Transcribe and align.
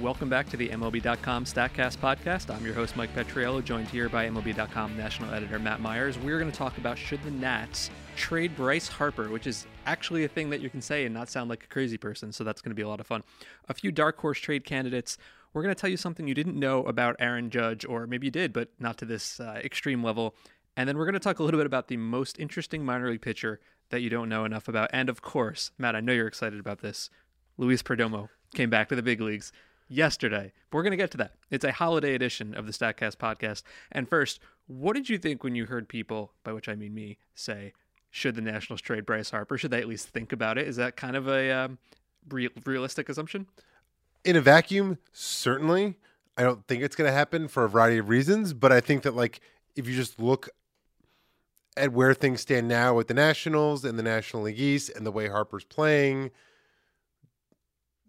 Welcome 0.00 0.28
back 0.28 0.50
to 0.50 0.58
the 0.58 0.68
MLB.com 0.68 1.46
StatCast 1.46 1.96
podcast. 1.98 2.54
I'm 2.54 2.64
your 2.64 2.74
host, 2.74 2.96
Mike 2.96 3.14
Petriello, 3.14 3.64
joined 3.64 3.88
here 3.88 4.10
by 4.10 4.28
MLB.com 4.28 4.94
national 4.94 5.32
editor 5.32 5.58
Matt 5.58 5.80
Myers. 5.80 6.18
We're 6.18 6.38
going 6.38 6.50
to 6.50 6.56
talk 6.56 6.76
about 6.76 6.98
should 6.98 7.22
the 7.22 7.30
Nats 7.30 7.90
trade 8.14 8.54
Bryce 8.56 8.88
Harper, 8.88 9.30
which 9.30 9.46
is 9.46 9.66
actually 9.86 10.24
a 10.24 10.28
thing 10.28 10.50
that 10.50 10.60
you 10.60 10.68
can 10.68 10.82
say 10.82 11.06
and 11.06 11.14
not 11.14 11.30
sound 11.30 11.48
like 11.48 11.64
a 11.64 11.66
crazy 11.68 11.96
person, 11.96 12.30
so 12.30 12.44
that's 12.44 12.60
going 12.60 12.72
to 12.72 12.74
be 12.74 12.82
a 12.82 12.88
lot 12.88 13.00
of 13.00 13.06
fun. 13.06 13.22
A 13.70 13.74
few 13.74 13.90
dark 13.90 14.18
horse 14.18 14.38
trade 14.38 14.64
candidates. 14.64 15.16
We're 15.54 15.62
going 15.62 15.74
to 15.74 15.80
tell 15.80 15.90
you 15.90 15.96
something 15.96 16.28
you 16.28 16.34
didn't 16.34 16.60
know 16.60 16.84
about 16.84 17.16
Aaron 17.18 17.48
Judge, 17.48 17.86
or 17.86 18.06
maybe 18.06 18.26
you 18.26 18.30
did, 18.32 18.52
but 18.52 18.68
not 18.78 18.98
to 18.98 19.06
this 19.06 19.40
uh, 19.40 19.60
extreme 19.64 20.04
level. 20.04 20.34
And 20.76 20.86
then 20.86 20.98
we're 20.98 21.06
going 21.06 21.14
to 21.14 21.20
talk 21.20 21.38
a 21.38 21.42
little 21.42 21.58
bit 21.58 21.66
about 21.66 21.88
the 21.88 21.96
most 21.96 22.38
interesting 22.38 22.84
minor 22.84 23.10
league 23.10 23.22
pitcher 23.22 23.60
that 23.88 24.02
you 24.02 24.10
don't 24.10 24.28
know 24.28 24.44
enough 24.44 24.68
about. 24.68 24.90
And 24.92 25.08
of 25.08 25.22
course, 25.22 25.70
Matt, 25.78 25.96
I 25.96 26.00
know 26.00 26.12
you're 26.12 26.26
excited 26.26 26.60
about 26.60 26.80
this. 26.82 27.08
Luis 27.56 27.82
Perdomo 27.82 28.28
came 28.54 28.68
back 28.68 28.90
to 28.90 28.96
the 28.96 29.02
big 29.02 29.20
leagues 29.20 29.52
yesterday. 29.88 30.52
But 30.70 30.78
we're 30.78 30.82
going 30.82 30.92
to 30.92 30.96
get 30.96 31.10
to 31.12 31.18
that. 31.18 31.34
It's 31.50 31.64
a 31.64 31.72
holiday 31.72 32.14
edition 32.14 32.54
of 32.54 32.66
the 32.66 32.72
StatCast 32.72 33.16
podcast. 33.16 33.62
And 33.92 34.08
first, 34.08 34.40
what 34.66 34.94
did 34.94 35.08
you 35.08 35.18
think 35.18 35.44
when 35.44 35.54
you 35.54 35.66
heard 35.66 35.88
people, 35.88 36.32
by 36.44 36.52
which 36.52 36.68
I 36.68 36.74
mean 36.74 36.94
me, 36.94 37.18
say, 37.34 37.72
should 38.10 38.34
the 38.34 38.40
Nationals 38.40 38.80
trade 38.80 39.06
Bryce 39.06 39.30
Harper? 39.30 39.58
Should 39.58 39.70
they 39.70 39.80
at 39.80 39.88
least 39.88 40.08
think 40.08 40.32
about 40.32 40.58
it? 40.58 40.66
Is 40.66 40.76
that 40.76 40.96
kind 40.96 41.16
of 41.16 41.28
a 41.28 41.50
um, 41.52 41.78
real, 42.28 42.50
realistic 42.64 43.08
assumption? 43.08 43.46
In 44.24 44.36
a 44.36 44.40
vacuum, 44.40 44.98
certainly. 45.12 45.96
I 46.36 46.42
don't 46.42 46.66
think 46.66 46.82
it's 46.82 46.96
going 46.96 47.08
to 47.08 47.16
happen 47.16 47.48
for 47.48 47.64
a 47.64 47.68
variety 47.68 47.98
of 47.98 48.08
reasons, 48.08 48.52
but 48.52 48.72
I 48.72 48.80
think 48.80 49.02
that 49.02 49.14
like 49.14 49.40
if 49.74 49.86
you 49.88 49.94
just 49.94 50.20
look 50.20 50.48
at 51.76 51.92
where 51.92 52.14
things 52.14 52.40
stand 52.40 52.68
now 52.68 52.94
with 52.94 53.08
the 53.08 53.14
Nationals 53.14 53.84
and 53.84 53.98
the 53.98 54.02
National 54.02 54.44
League 54.44 54.58
East 54.58 54.90
and 54.96 55.06
the 55.06 55.10
way 55.10 55.28
Harper's 55.28 55.64
playing, 55.64 56.30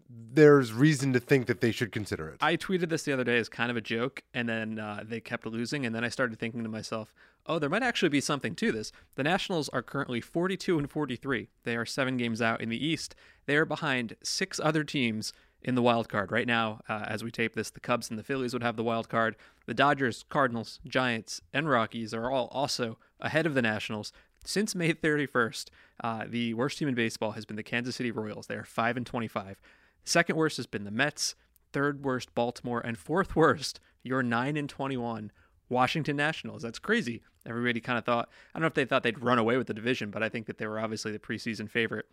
there's 0.09 0.71
reason 0.71 1.13
to 1.13 1.19
think 1.19 1.47
that 1.47 1.61
they 1.61 1.71
should 1.71 1.91
consider 1.91 2.29
it. 2.29 2.37
I 2.41 2.55
tweeted 2.55 2.89
this 2.89 3.03
the 3.03 3.13
other 3.13 3.23
day 3.23 3.37
as 3.37 3.49
kind 3.49 3.69
of 3.69 3.77
a 3.77 3.81
joke, 3.81 4.23
and 4.33 4.47
then 4.47 4.79
uh, 4.79 5.03
they 5.03 5.19
kept 5.19 5.45
losing. 5.45 5.85
And 5.85 5.93
then 5.93 6.03
I 6.03 6.09
started 6.09 6.39
thinking 6.39 6.63
to 6.63 6.69
myself, 6.69 7.13
oh, 7.45 7.59
there 7.59 7.69
might 7.69 7.83
actually 7.83 8.09
be 8.09 8.21
something 8.21 8.55
to 8.55 8.71
this. 8.71 8.91
The 9.15 9.23
Nationals 9.23 9.69
are 9.69 9.81
currently 9.81 10.21
42 10.21 10.77
and 10.77 10.89
43. 10.89 11.49
They 11.63 11.75
are 11.75 11.85
seven 11.85 12.17
games 12.17 12.41
out 12.41 12.61
in 12.61 12.69
the 12.69 12.85
East. 12.85 13.15
They 13.45 13.55
are 13.55 13.65
behind 13.65 14.15
six 14.23 14.59
other 14.63 14.83
teams 14.83 15.33
in 15.61 15.75
the 15.75 15.81
wild 15.81 16.07
card 16.07 16.31
right 16.31 16.47
now. 16.47 16.81
Uh, 16.87 17.05
as 17.07 17.23
we 17.23 17.31
tape 17.31 17.55
this, 17.55 17.69
the 17.69 17.79
Cubs 17.79 18.09
and 18.09 18.17
the 18.17 18.23
Phillies 18.23 18.53
would 18.53 18.63
have 18.63 18.75
the 18.75 18.83
wild 18.83 19.09
card. 19.09 19.35
The 19.65 19.73
Dodgers, 19.73 20.23
Cardinals, 20.29 20.79
Giants, 20.87 21.41
and 21.53 21.69
Rockies 21.69 22.13
are 22.13 22.31
all 22.31 22.47
also 22.51 22.97
ahead 23.19 23.45
of 23.45 23.53
the 23.53 23.61
Nationals. 23.61 24.13
Since 24.45 24.75
May 24.75 24.93
31st, 24.93 25.65
uh, 26.01 26.25
the 26.27 26.53
worst 26.53 26.77
team 26.77 26.87
in 26.87 26.95
baseball 26.95 27.31
has 27.31 27.43
been 27.43 27.57
the 27.57 27.63
Kansas 27.63 27.97
City 27.97 28.11
Royals. 28.11 28.47
They 28.47 28.55
are 28.55 28.63
5 28.63 28.97
and 28.97 29.05
25. 29.05 29.59
Second 30.07 30.37
worst 30.37 30.55
has 30.55 30.67
been 30.67 30.85
the 30.85 30.91
Mets. 30.91 31.35
Third 31.73 32.03
worst, 32.03 32.33
Baltimore. 32.33 32.79
And 32.79 32.97
fourth 32.97 33.35
worst, 33.35 33.81
your 34.03 34.23
9 34.23 34.55
and 34.55 34.69
21 34.69 35.31
Washington 35.67 36.15
Nationals. 36.15 36.61
That's 36.61 36.79
crazy. 36.79 37.21
Everybody 37.45 37.81
kind 37.81 37.97
of 37.97 38.05
thought, 38.05 38.29
I 38.53 38.59
don't 38.59 38.61
know 38.61 38.67
if 38.67 38.73
they 38.73 38.85
thought 38.85 39.03
they'd 39.03 39.21
run 39.21 39.37
away 39.37 39.57
with 39.57 39.67
the 39.67 39.73
division, 39.73 40.09
but 40.09 40.23
I 40.23 40.29
think 40.29 40.45
that 40.47 40.59
they 40.59 40.67
were 40.67 40.79
obviously 40.79 41.11
the 41.11 41.19
preseason 41.19 41.69
favorite. 41.69 42.05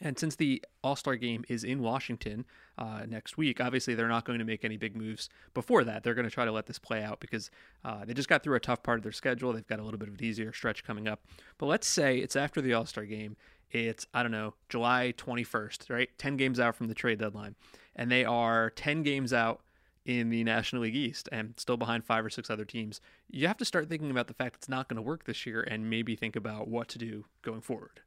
And 0.00 0.18
since 0.18 0.34
the 0.34 0.64
All 0.82 0.96
Star 0.96 1.14
game 1.14 1.44
is 1.48 1.62
in 1.62 1.80
Washington 1.80 2.44
uh, 2.76 3.02
next 3.08 3.36
week, 3.38 3.60
obviously 3.60 3.94
they're 3.94 4.08
not 4.08 4.24
going 4.24 4.40
to 4.40 4.44
make 4.44 4.64
any 4.64 4.76
big 4.76 4.96
moves 4.96 5.28
before 5.54 5.84
that. 5.84 6.02
They're 6.02 6.14
going 6.14 6.28
to 6.28 6.30
try 6.30 6.44
to 6.44 6.50
let 6.50 6.66
this 6.66 6.80
play 6.80 7.04
out 7.04 7.20
because 7.20 7.52
uh, 7.84 8.04
they 8.04 8.14
just 8.14 8.28
got 8.28 8.42
through 8.42 8.56
a 8.56 8.60
tough 8.60 8.82
part 8.82 8.98
of 8.98 9.04
their 9.04 9.12
schedule. 9.12 9.52
They've 9.52 9.66
got 9.66 9.78
a 9.78 9.84
little 9.84 9.98
bit 9.98 10.08
of 10.08 10.14
an 10.14 10.24
easier 10.24 10.52
stretch 10.52 10.82
coming 10.82 11.06
up. 11.06 11.22
But 11.56 11.66
let's 11.66 11.86
say 11.86 12.18
it's 12.18 12.34
after 12.34 12.60
the 12.60 12.74
All 12.74 12.84
Star 12.84 13.04
game 13.04 13.36
it's, 13.72 14.06
I 14.14 14.22
don't 14.22 14.32
know, 14.32 14.54
July 14.68 15.14
21st, 15.16 15.90
right? 15.90 16.08
10 16.18 16.36
games 16.36 16.60
out 16.60 16.76
from 16.76 16.88
the 16.88 16.94
trade 16.94 17.18
deadline. 17.18 17.56
And 17.96 18.10
they 18.10 18.24
are 18.24 18.70
10 18.70 19.02
games 19.02 19.32
out 19.32 19.62
in 20.04 20.30
the 20.30 20.42
National 20.44 20.82
League 20.82 20.96
East 20.96 21.28
and 21.30 21.54
still 21.56 21.76
behind 21.76 22.04
five 22.04 22.24
or 22.24 22.30
six 22.30 22.50
other 22.50 22.64
teams. 22.64 23.00
You 23.30 23.46
have 23.46 23.56
to 23.58 23.64
start 23.64 23.88
thinking 23.88 24.10
about 24.10 24.26
the 24.26 24.34
fact 24.34 24.56
it's 24.56 24.68
not 24.68 24.88
going 24.88 24.96
to 24.96 25.02
work 25.02 25.24
this 25.24 25.46
year 25.46 25.60
and 25.60 25.88
maybe 25.88 26.16
think 26.16 26.36
about 26.36 26.68
what 26.68 26.88
to 26.88 26.98
do 26.98 27.24
going 27.42 27.60
forward. 27.60 28.00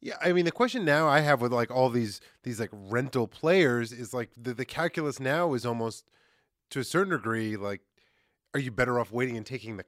Yeah, 0.00 0.16
I 0.20 0.32
mean 0.32 0.44
the 0.44 0.52
question 0.52 0.84
now 0.84 1.08
I 1.08 1.20
have 1.20 1.40
with 1.40 1.52
like 1.52 1.70
all 1.70 1.88
these 1.88 2.20
these 2.42 2.60
like 2.60 2.70
rental 2.70 3.26
players 3.26 3.92
is 3.92 4.12
like 4.12 4.30
the, 4.36 4.52
the 4.52 4.66
calculus 4.66 5.18
now 5.18 5.54
is 5.54 5.64
almost 5.64 6.04
to 6.70 6.80
a 6.80 6.84
certain 6.84 7.12
degree 7.12 7.56
like 7.56 7.80
are 8.52 8.60
you 8.60 8.70
better 8.70 9.00
off 9.00 9.10
waiting 9.10 9.38
and 9.38 9.46
taking 9.46 9.78
the 9.78 9.86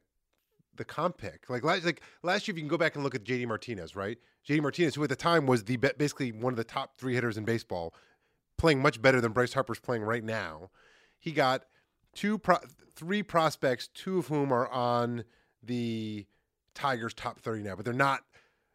the 0.78 0.84
comp 0.84 1.18
pick. 1.18 1.50
Like 1.50 1.62
last, 1.64 1.84
like 1.84 2.00
last 2.22 2.48
year, 2.48 2.54
if 2.54 2.58
you 2.58 2.62
can 2.62 2.68
go 2.68 2.78
back 2.78 2.94
and 2.94 3.04
look 3.04 3.14
at 3.14 3.24
JD 3.24 3.46
Martinez, 3.46 3.94
right? 3.94 4.18
JD 4.48 4.62
Martinez, 4.62 4.94
who 4.94 5.02
at 5.02 5.10
the 5.10 5.16
time 5.16 5.46
was 5.46 5.64
the 5.64 5.76
basically 5.76 6.32
one 6.32 6.52
of 6.52 6.56
the 6.56 6.64
top 6.64 6.96
three 6.96 7.14
hitters 7.14 7.36
in 7.36 7.44
baseball, 7.44 7.94
playing 8.56 8.80
much 8.80 9.02
better 9.02 9.20
than 9.20 9.32
Bryce 9.32 9.52
Harper's 9.52 9.80
playing 9.80 10.02
right 10.02 10.24
now. 10.24 10.70
He 11.18 11.32
got 11.32 11.64
two, 12.14 12.38
pro- 12.38 12.60
three 12.94 13.22
prospects, 13.22 13.88
two 13.88 14.18
of 14.18 14.28
whom 14.28 14.52
are 14.52 14.68
on 14.68 15.24
the 15.62 16.26
Tigers' 16.74 17.14
top 17.14 17.40
thirty 17.40 17.62
now, 17.62 17.76
but 17.76 17.84
they're 17.84 17.94
not 17.94 18.22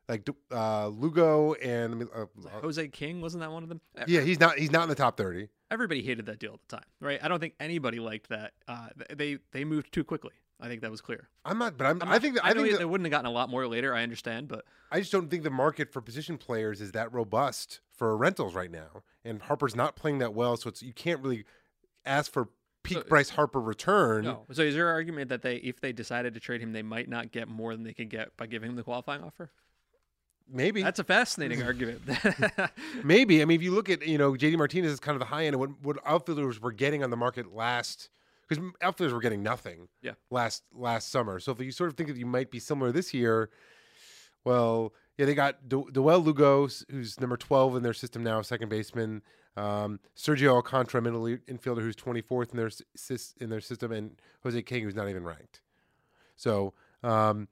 like 0.10 0.28
uh, 0.52 0.88
Lugo 0.88 1.54
and 1.54 2.08
uh, 2.14 2.26
Jose 2.62 2.88
King 2.90 3.22
wasn't 3.22 3.42
that 3.42 3.52
one 3.52 3.64
of 3.64 3.70
them? 3.70 3.82
Yeah, 4.08 4.22
he's 4.22 4.40
not. 4.40 4.60
He's 4.60 4.72
not 4.72 4.84
in 4.84 4.90
the 4.90 4.96
top 4.96 5.18
thirty. 5.18 5.48
Everybody 5.72 6.04
hated 6.04 6.26
that 6.28 6.40
deal 6.40 6.54
at 6.54 6.60
the 6.68 6.78
time, 6.78 6.86
right? 7.00 7.20
I 7.24 7.28
don't 7.28 7.40
think 7.40 7.56
anybody 7.60 8.00
liked 8.00 8.30
that. 8.30 8.52
Uh, 8.68 8.90
they 9.16 9.38
they 9.52 9.64
moved 9.64 9.92
too 9.92 10.04
quickly. 10.04 10.34
I 10.60 10.68
think 10.68 10.82
that 10.82 10.92
was 10.92 11.02
clear. 11.02 11.30
I'm 11.44 11.58
not, 11.58 11.78
but 11.78 11.86
I'm, 11.86 12.02
I'm 12.02 12.10
not, 12.10 12.16
i 12.16 12.20
think 12.20 12.36
that, 12.36 12.46
I, 12.46 12.50
I 12.50 12.54
think 12.54 12.72
that, 12.72 12.80
they 12.80 12.86
wouldn't 12.86 13.06
have 13.06 13.12
gotten 13.12 13.26
a 13.26 13.34
lot 13.34 13.50
more 13.50 13.68
later. 13.68 13.94
I 13.94 14.04
understand, 14.04 14.48
but 14.48 14.66
I 14.92 15.00
just 15.00 15.12
don't 15.12 15.30
think 15.30 15.44
the 15.44 15.50
market 15.50 15.92
for 15.92 16.02
position 16.02 16.38
players 16.38 16.80
is 16.80 16.92
that 16.94 17.12
robust 17.12 17.82
for 17.92 18.16
rentals 18.16 18.56
right 18.56 18.72
now. 18.72 19.04
And 19.26 19.42
Harper's 19.42 19.76
not 19.76 19.96
playing 19.96 20.20
that 20.20 20.34
well, 20.34 20.56
so 20.58 20.70
it's 20.70 20.82
you 20.82 20.94
can't 20.94 21.22
really 21.22 21.46
ask 22.06 22.32
for 22.32 22.50
peak 22.84 22.98
so, 22.98 23.04
Bryce 23.04 23.30
Harper 23.30 23.60
return. 23.60 24.26
No. 24.26 24.46
So 24.52 24.62
is 24.62 24.76
your 24.76 24.90
argument 24.90 25.30
that 25.30 25.42
they, 25.42 25.56
if 25.58 25.80
they 25.82 25.92
decided 25.92 26.34
to 26.34 26.40
trade 26.40 26.62
him, 26.62 26.74
they 26.74 26.84
might 26.84 27.10
not 27.10 27.32
get 27.32 27.48
more 27.48 27.74
than 27.76 27.84
they 27.84 27.94
could 27.94 28.10
get 28.10 28.36
by 28.38 28.46
giving 28.46 28.70
him 28.70 28.76
the 28.76 28.84
qualifying 28.84 29.24
offer? 29.24 29.52
Maybe 30.52 30.84
that's 30.84 31.00
a 31.00 31.06
fascinating 31.06 31.64
argument. 31.64 32.02
Maybe 33.04 33.42
I 33.42 33.46
mean, 33.46 33.56
if 33.56 33.64
you 33.64 33.72
look 33.72 33.90
at 33.90 34.06
you 34.06 34.18
know 34.18 34.34
JD 34.34 34.58
Martinez 34.58 34.92
is 34.92 35.00
kind 35.00 35.16
of 35.16 35.20
the 35.20 35.26
high 35.26 35.46
end 35.46 35.56
of 35.56 35.62
what, 35.62 35.70
what 35.82 35.98
outfielders 36.06 36.62
were 36.62 36.74
getting 36.74 37.04
on 37.04 37.10
the 37.10 37.18
market 37.18 37.54
last 37.54 38.10
because 38.48 38.64
outfielders 38.82 39.14
were 39.14 39.20
getting 39.20 39.44
nothing. 39.44 39.88
Yeah. 40.02 40.14
Last 40.30 40.64
last 40.74 41.10
summer, 41.10 41.40
so 41.40 41.52
if 41.52 41.60
you 41.62 41.72
sort 41.72 41.90
of 41.90 41.98
think 41.98 42.10
that 42.10 42.18
you 42.18 42.26
might 42.26 42.52
be 42.52 42.60
similar 42.60 42.92
this 42.92 43.14
year, 43.14 43.50
well, 44.44 44.94
yeah, 45.18 45.26
they 45.26 45.36
got 45.36 45.70
Do- 45.70 45.90
Dawel 45.92 46.24
Lugo, 46.24 46.68
who's 46.90 47.20
number 47.20 47.38
twelve 47.38 47.76
in 47.76 47.84
their 47.84 47.94
system 47.94 48.24
now, 48.24 48.42
second 48.42 48.70
baseman. 48.70 49.22
Um, 49.56 50.00
Sergio 50.18 50.56
Alcantara, 50.56 51.02
middle 51.02 51.24
infielder, 51.24 51.82
who's 51.82 51.96
twenty 51.96 52.22
fourth 52.22 52.52
in 52.52 52.58
their 52.58 52.72
in 53.40 53.50
their 53.50 53.62
system, 53.62 53.92
and 53.92 54.20
Jose 54.44 54.62
King, 54.64 54.84
who's 54.84 54.96
not 54.96 55.10
even 55.10 55.24
ranked. 55.24 55.62
So. 56.36 56.74
Um, 57.04 57.50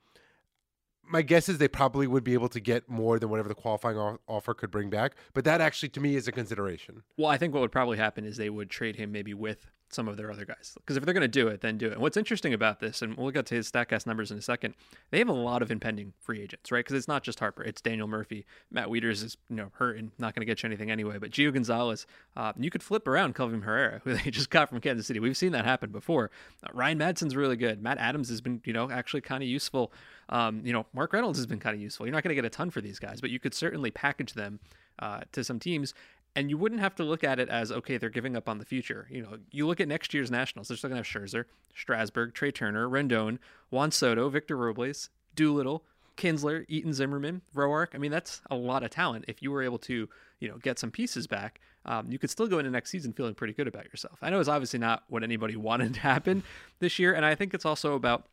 my 1.03 1.21
guess 1.21 1.49
is 1.49 1.57
they 1.57 1.67
probably 1.67 2.07
would 2.07 2.23
be 2.23 2.33
able 2.33 2.47
to 2.47 2.59
get 2.61 2.87
more 2.87 3.19
than 3.19 3.29
whatever 3.29 3.49
the 3.49 3.55
qualifying 3.55 4.17
offer 4.27 4.53
could 4.53 4.71
bring 4.71 4.89
back. 4.89 5.15
But 5.33 5.43
that 5.43 5.59
actually, 5.59 5.89
to 5.89 5.99
me, 5.99 6.15
is 6.15 6.27
a 6.27 6.31
consideration. 6.31 7.03
Well, 7.17 7.27
I 7.27 7.37
think 7.37 7.53
what 7.53 7.59
would 7.59 7.71
probably 7.71 7.97
happen 7.97 8.23
is 8.23 8.37
they 8.37 8.49
would 8.49 8.69
trade 8.69 8.95
him 8.95 9.11
maybe 9.11 9.33
with 9.33 9.69
some 9.91 10.07
of 10.07 10.17
their 10.17 10.31
other 10.31 10.45
guys. 10.45 10.73
Because 10.75 10.97
if 10.97 11.05
they're 11.05 11.13
going 11.13 11.21
to 11.21 11.27
do 11.27 11.47
it, 11.47 11.61
then 11.61 11.77
do 11.77 11.87
it. 11.87 11.93
And 11.93 12.01
what's 12.01 12.17
interesting 12.17 12.53
about 12.53 12.79
this, 12.79 13.01
and 13.01 13.15
we'll 13.17 13.31
get 13.31 13.45
to 13.47 13.55
his 13.55 13.71
Statcast 13.71 14.05
numbers 14.05 14.31
in 14.31 14.37
a 14.37 14.41
second, 14.41 14.73
they 15.09 15.19
have 15.19 15.29
a 15.29 15.33
lot 15.33 15.61
of 15.61 15.71
impending 15.71 16.13
free 16.19 16.41
agents, 16.41 16.71
right? 16.71 16.79
Because 16.79 16.95
it's 16.95 17.07
not 17.07 17.23
just 17.23 17.39
Harper, 17.39 17.63
it's 17.63 17.81
Daniel 17.81 18.07
Murphy. 18.07 18.45
Matt 18.71 18.87
Wieters 18.87 19.23
is 19.23 19.37
you 19.49 19.55
know 19.55 19.71
hurt 19.73 19.97
and 19.97 20.11
not 20.17 20.35
going 20.35 20.41
to 20.41 20.45
get 20.45 20.63
you 20.63 20.67
anything 20.67 20.91
anyway. 20.91 21.17
But 21.17 21.31
Gio 21.31 21.53
Gonzalez, 21.53 22.05
uh, 22.35 22.53
you 22.57 22.69
could 22.69 22.83
flip 22.83 23.07
around 23.07 23.35
Kelvin 23.35 23.61
Herrera, 23.61 24.01
who 24.03 24.13
they 24.15 24.31
just 24.31 24.49
got 24.49 24.69
from 24.69 24.79
Kansas 24.79 25.07
City. 25.07 25.19
We've 25.19 25.37
seen 25.37 25.51
that 25.51 25.65
happen 25.65 25.91
before. 25.91 26.31
Uh, 26.63 26.69
Ryan 26.73 26.97
Madson's 26.97 27.35
really 27.35 27.55
good. 27.55 27.81
Matt 27.81 27.97
Adams 27.97 28.29
has 28.29 28.41
been 28.41 28.61
you 28.65 28.73
know 28.73 28.89
actually 28.89 29.21
kind 29.21 29.43
of 29.43 29.49
useful. 29.49 29.91
Um, 30.29 30.61
you 30.65 30.73
know 30.73 30.85
Mark 30.93 31.13
Reynolds 31.13 31.37
has 31.39 31.45
been 31.45 31.59
kind 31.59 31.75
of 31.75 31.81
useful. 31.81 32.05
You're 32.05 32.13
not 32.13 32.23
going 32.23 32.29
to 32.29 32.35
get 32.35 32.45
a 32.45 32.49
ton 32.49 32.69
for 32.69 32.81
these 32.81 32.99
guys, 32.99 33.21
but 33.21 33.29
you 33.29 33.39
could 33.39 33.53
certainly 33.53 33.91
package 33.91 34.33
them 34.33 34.59
uh, 34.99 35.21
to 35.31 35.43
some 35.43 35.59
teams 35.59 35.93
and 36.35 36.49
you 36.49 36.57
wouldn't 36.57 36.81
have 36.81 36.95
to 36.95 37.03
look 37.03 37.23
at 37.23 37.39
it 37.39 37.49
as 37.49 37.71
okay, 37.71 37.97
they're 37.97 38.09
giving 38.09 38.35
up 38.35 38.47
on 38.47 38.57
the 38.57 38.65
future. 38.65 39.07
You 39.09 39.23
know, 39.23 39.37
you 39.51 39.67
look 39.67 39.81
at 39.81 39.87
next 39.87 40.13
year's 40.13 40.31
Nationals; 40.31 40.67
they're 40.67 40.77
still 40.77 40.89
going 40.89 41.01
to 41.01 41.07
have 41.09 41.23
Scherzer, 41.23 41.45
Strasburg, 41.75 42.33
Trea 42.33 42.51
Turner, 42.51 42.87
Rendon, 42.87 43.39
Juan 43.69 43.91
Soto, 43.91 44.29
Victor 44.29 44.55
Robles, 44.55 45.09
Doolittle, 45.35 45.83
Kinsler, 46.17 46.65
Eaton 46.67 46.93
Zimmerman, 46.93 47.41
Roark. 47.55 47.89
I 47.93 47.97
mean, 47.97 48.11
that's 48.11 48.41
a 48.49 48.55
lot 48.55 48.83
of 48.83 48.89
talent. 48.89 49.25
If 49.27 49.41
you 49.41 49.51
were 49.51 49.61
able 49.63 49.79
to, 49.79 50.07
you 50.39 50.47
know, 50.47 50.57
get 50.57 50.79
some 50.79 50.91
pieces 50.91 51.27
back, 51.27 51.59
um, 51.85 52.11
you 52.11 52.19
could 52.19 52.29
still 52.29 52.47
go 52.47 52.59
into 52.59 52.71
next 52.71 52.91
season 52.91 53.11
feeling 53.13 53.33
pretty 53.33 53.53
good 53.53 53.67
about 53.67 53.85
yourself. 53.85 54.19
I 54.21 54.29
know 54.29 54.39
it's 54.39 54.49
obviously 54.49 54.79
not 54.79 55.03
what 55.07 55.23
anybody 55.23 55.55
wanted 55.57 55.95
to 55.95 55.99
happen 56.01 56.43
this 56.79 56.99
year, 56.99 57.13
and 57.13 57.25
I 57.25 57.35
think 57.35 57.53
it's 57.53 57.65
also 57.65 57.95
about 57.95 58.27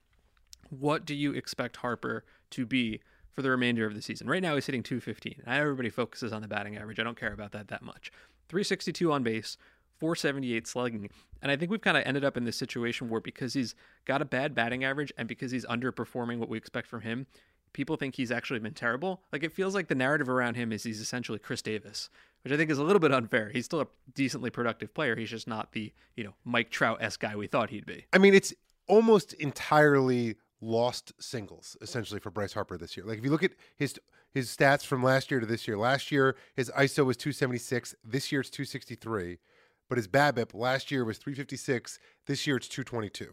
what 0.70 1.04
do 1.04 1.14
you 1.14 1.32
expect 1.32 1.78
Harper 1.78 2.24
to 2.50 2.66
be 2.66 3.00
for 3.38 3.42
the 3.42 3.50
remainder 3.50 3.86
of 3.86 3.94
the 3.94 4.02
season. 4.02 4.26
Right 4.26 4.42
now, 4.42 4.56
he's 4.56 4.66
hitting 4.66 4.82
215. 4.82 5.44
Everybody 5.46 5.90
focuses 5.90 6.32
on 6.32 6.42
the 6.42 6.48
batting 6.48 6.76
average. 6.76 6.98
I 6.98 7.04
don't 7.04 7.16
care 7.16 7.32
about 7.32 7.52
that 7.52 7.68
that 7.68 7.82
much. 7.82 8.10
362 8.48 9.12
on 9.12 9.22
base, 9.22 9.56
478 10.00 10.66
slugging. 10.66 11.08
And 11.40 11.52
I 11.52 11.54
think 11.54 11.70
we've 11.70 11.80
kind 11.80 11.96
of 11.96 12.02
ended 12.04 12.24
up 12.24 12.36
in 12.36 12.46
this 12.46 12.56
situation 12.56 13.08
where 13.08 13.20
because 13.20 13.54
he's 13.54 13.76
got 14.06 14.20
a 14.20 14.24
bad 14.24 14.56
batting 14.56 14.82
average 14.82 15.12
and 15.16 15.28
because 15.28 15.52
he's 15.52 15.64
underperforming 15.66 16.38
what 16.38 16.48
we 16.48 16.58
expect 16.58 16.88
from 16.88 17.02
him, 17.02 17.28
people 17.72 17.94
think 17.94 18.16
he's 18.16 18.32
actually 18.32 18.58
been 18.58 18.74
terrible. 18.74 19.22
Like 19.32 19.44
it 19.44 19.52
feels 19.52 19.72
like 19.72 19.86
the 19.86 19.94
narrative 19.94 20.28
around 20.28 20.56
him 20.56 20.72
is 20.72 20.82
he's 20.82 21.00
essentially 21.00 21.38
Chris 21.38 21.62
Davis, 21.62 22.10
which 22.42 22.52
I 22.52 22.56
think 22.56 22.72
is 22.72 22.78
a 22.78 22.82
little 22.82 22.98
bit 22.98 23.12
unfair. 23.12 23.50
He's 23.50 23.66
still 23.66 23.82
a 23.82 23.86
decently 24.16 24.50
productive 24.50 24.92
player. 24.92 25.14
He's 25.14 25.30
just 25.30 25.46
not 25.46 25.70
the, 25.74 25.92
you 26.16 26.24
know, 26.24 26.34
Mike 26.44 26.70
Trout 26.70 26.98
esque 27.00 27.20
guy 27.20 27.36
we 27.36 27.46
thought 27.46 27.70
he'd 27.70 27.86
be. 27.86 28.06
I 28.12 28.18
mean, 28.18 28.34
it's 28.34 28.52
almost 28.88 29.32
entirely 29.34 30.34
lost 30.60 31.12
singles 31.18 31.76
essentially 31.80 32.20
for 32.20 32.30
Bryce 32.30 32.52
Harper 32.52 32.76
this 32.76 32.96
year. 32.96 33.06
Like 33.06 33.18
if 33.18 33.24
you 33.24 33.30
look 33.30 33.42
at 33.42 33.52
his 33.76 33.98
his 34.30 34.54
stats 34.54 34.84
from 34.84 35.02
last 35.02 35.30
year 35.30 35.40
to 35.40 35.46
this 35.46 35.66
year, 35.66 35.78
last 35.78 36.12
year 36.12 36.36
his 36.54 36.70
ISO 36.76 37.06
was 37.06 37.16
276, 37.16 37.94
this 38.04 38.30
year 38.30 38.40
it's 38.42 38.50
263, 38.50 39.38
but 39.88 39.96
his 39.98 40.08
BABIP 40.08 40.54
last 40.54 40.90
year 40.90 41.04
was 41.04 41.18
356, 41.18 41.98
this 42.26 42.46
year 42.46 42.56
it's 42.56 42.68
222. 42.68 43.32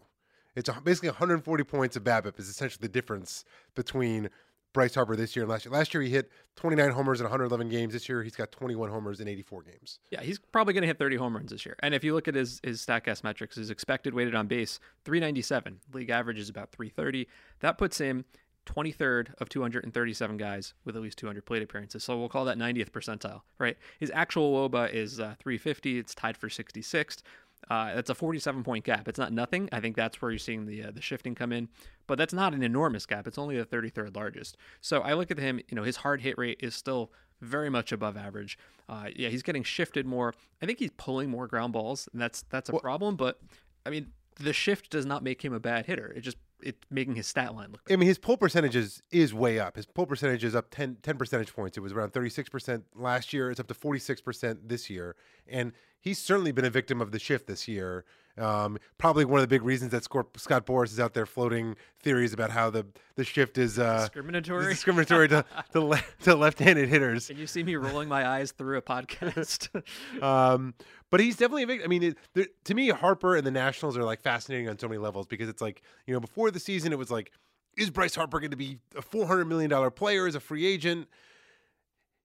It's 0.54 0.70
basically 0.84 1.10
140 1.10 1.64
points 1.64 1.96
of 1.96 2.04
BABIP 2.04 2.38
is 2.38 2.48
essentially 2.48 2.80
the 2.80 2.92
difference 2.92 3.44
between 3.74 4.30
Bryce 4.76 4.94
Harper 4.94 5.16
this 5.16 5.34
year 5.34 5.44
and 5.44 5.50
last 5.50 5.64
year. 5.64 5.72
Last 5.72 5.94
year 5.94 6.02
he 6.02 6.10
hit 6.10 6.30
29 6.56 6.90
homers 6.90 7.18
in 7.18 7.24
111 7.24 7.70
games. 7.70 7.94
This 7.94 8.10
year 8.10 8.22
he's 8.22 8.36
got 8.36 8.52
21 8.52 8.90
homers 8.90 9.20
in 9.20 9.26
84 9.26 9.62
games. 9.62 10.00
Yeah, 10.10 10.20
he's 10.20 10.38
probably 10.38 10.74
going 10.74 10.82
to 10.82 10.86
hit 10.86 10.98
30 10.98 11.16
home 11.16 11.34
runs 11.34 11.50
this 11.50 11.64
year. 11.64 11.76
And 11.80 11.94
if 11.94 12.04
you 12.04 12.12
look 12.12 12.28
at 12.28 12.34
his 12.34 12.60
his 12.62 12.84
Statcast 12.84 13.24
metrics, 13.24 13.56
his 13.56 13.70
expected 13.70 14.12
weighted 14.12 14.34
on 14.34 14.48
base 14.48 14.78
397. 15.06 15.80
League 15.94 16.10
average 16.10 16.38
is 16.38 16.50
about 16.50 16.72
330. 16.72 17.26
That 17.60 17.78
puts 17.78 17.96
him 17.96 18.26
23rd 18.66 19.32
of 19.38 19.48
237 19.48 20.36
guys 20.36 20.74
with 20.84 20.94
at 20.94 21.00
least 21.00 21.16
200 21.16 21.46
plate 21.46 21.62
appearances. 21.62 22.04
So 22.04 22.18
we'll 22.18 22.28
call 22.28 22.44
that 22.44 22.58
90th 22.58 22.90
percentile, 22.90 23.42
right? 23.58 23.78
His 23.98 24.10
actual 24.12 24.68
WOBA 24.68 24.92
is 24.92 25.18
uh, 25.18 25.36
350. 25.38 25.98
It's 25.98 26.14
tied 26.14 26.36
for 26.36 26.48
66th. 26.48 27.22
Uh, 27.68 27.94
that's 27.94 28.10
a 28.10 28.14
47 28.14 28.62
point 28.62 28.84
gap. 28.84 29.08
It's 29.08 29.18
not 29.18 29.32
nothing. 29.32 29.68
I 29.72 29.80
think 29.80 29.96
that's 29.96 30.22
where 30.22 30.30
you're 30.30 30.38
seeing 30.38 30.66
the 30.66 30.84
uh, 30.84 30.90
the 30.92 31.02
shifting 31.02 31.34
come 31.34 31.52
in, 31.52 31.68
but 32.06 32.16
that's 32.16 32.32
not 32.32 32.54
an 32.54 32.62
enormous 32.62 33.06
gap. 33.06 33.26
It's 33.26 33.38
only 33.38 33.56
the 33.56 33.64
33rd 33.64 34.14
largest. 34.14 34.56
So 34.80 35.00
I 35.00 35.14
look 35.14 35.30
at 35.30 35.38
him. 35.38 35.60
You 35.68 35.74
know, 35.74 35.82
his 35.82 35.96
hard 35.96 36.20
hit 36.20 36.38
rate 36.38 36.58
is 36.60 36.74
still 36.74 37.10
very 37.40 37.68
much 37.68 37.92
above 37.92 38.16
average. 38.16 38.58
Uh, 38.88 39.08
yeah, 39.14 39.28
he's 39.28 39.42
getting 39.42 39.62
shifted 39.62 40.06
more. 40.06 40.34
I 40.62 40.66
think 40.66 40.78
he's 40.78 40.92
pulling 40.96 41.30
more 41.30 41.46
ground 41.46 41.72
balls, 41.72 42.08
and 42.12 42.20
that's 42.20 42.44
that's 42.50 42.68
a 42.68 42.72
well, 42.72 42.80
problem. 42.80 43.16
But 43.16 43.40
I 43.84 43.90
mean, 43.90 44.12
the 44.36 44.52
shift 44.52 44.90
does 44.90 45.06
not 45.06 45.22
make 45.22 45.44
him 45.44 45.52
a 45.52 45.60
bad 45.60 45.86
hitter. 45.86 46.12
It 46.14 46.20
just 46.20 46.36
it's 46.62 46.78
making 46.90 47.16
his 47.16 47.26
stat 47.26 47.54
line 47.54 47.70
look. 47.72 47.82
I 47.90 47.96
mean, 47.96 48.08
his 48.08 48.18
pull 48.18 48.36
percentage 48.36 48.76
is, 48.76 49.02
is 49.10 49.34
way 49.34 49.58
up. 49.58 49.76
His 49.76 49.86
pull 49.86 50.06
percentage 50.06 50.44
is 50.44 50.54
up 50.54 50.70
10, 50.70 50.98
10 51.02 51.16
percentage 51.16 51.54
points. 51.54 51.76
It 51.76 51.80
was 51.80 51.92
around 51.92 52.12
36% 52.12 52.82
last 52.94 53.32
year. 53.32 53.50
It's 53.50 53.60
up 53.60 53.68
to 53.68 53.74
46% 53.74 54.58
this 54.64 54.88
year. 54.90 55.16
And 55.46 55.72
he's 56.00 56.18
certainly 56.18 56.52
been 56.52 56.64
a 56.64 56.70
victim 56.70 57.00
of 57.00 57.12
the 57.12 57.18
shift 57.18 57.46
this 57.46 57.68
year. 57.68 58.04
Um, 58.38 58.78
probably 58.98 59.24
one 59.24 59.40
of 59.40 59.42
the 59.42 59.48
big 59.48 59.62
reasons 59.62 59.92
that 59.92 60.04
Scott 60.04 60.66
Boras 60.66 60.92
is 60.92 61.00
out 61.00 61.14
there 61.14 61.24
floating 61.24 61.74
theories 62.00 62.32
about 62.34 62.50
how 62.50 62.68
the, 62.68 62.86
the 63.14 63.24
shift 63.24 63.56
is 63.56 63.78
uh, 63.78 64.00
discriminatory, 64.00 64.68
discriminatory 64.68 65.28
to 65.28 65.44
to, 65.72 65.80
le- 65.80 66.02
to 66.22 66.34
left-handed 66.34 66.88
hitters. 66.88 67.28
Can 67.28 67.38
you 67.38 67.46
see 67.46 67.62
me 67.62 67.76
rolling 67.76 68.08
my 68.08 68.26
eyes 68.28 68.52
through 68.52 68.76
a 68.76 68.82
podcast? 68.82 69.68
um, 70.22 70.74
but 71.10 71.20
he's 71.20 71.36
definitely 71.36 71.62
a 71.62 71.66
big. 71.66 71.82
I 71.82 71.86
mean, 71.86 72.14
it, 72.34 72.64
to 72.64 72.74
me, 72.74 72.90
Harper 72.90 73.36
and 73.36 73.46
the 73.46 73.50
Nationals 73.50 73.96
are 73.96 74.04
like 74.04 74.20
fascinating 74.20 74.68
on 74.68 74.78
so 74.78 74.88
many 74.88 74.98
levels 74.98 75.26
because 75.26 75.48
it's 75.48 75.62
like 75.62 75.82
you 76.06 76.12
know 76.12 76.20
before 76.20 76.50
the 76.50 76.60
season 76.60 76.92
it 76.92 76.98
was 76.98 77.10
like, 77.10 77.32
is 77.78 77.90
Bryce 77.90 78.14
Harper 78.14 78.38
going 78.40 78.50
to 78.50 78.56
be 78.56 78.78
a 78.96 79.02
four 79.02 79.26
hundred 79.26 79.46
million 79.46 79.70
dollar 79.70 79.90
player 79.90 80.26
as 80.26 80.34
a 80.34 80.40
free 80.40 80.66
agent? 80.66 81.08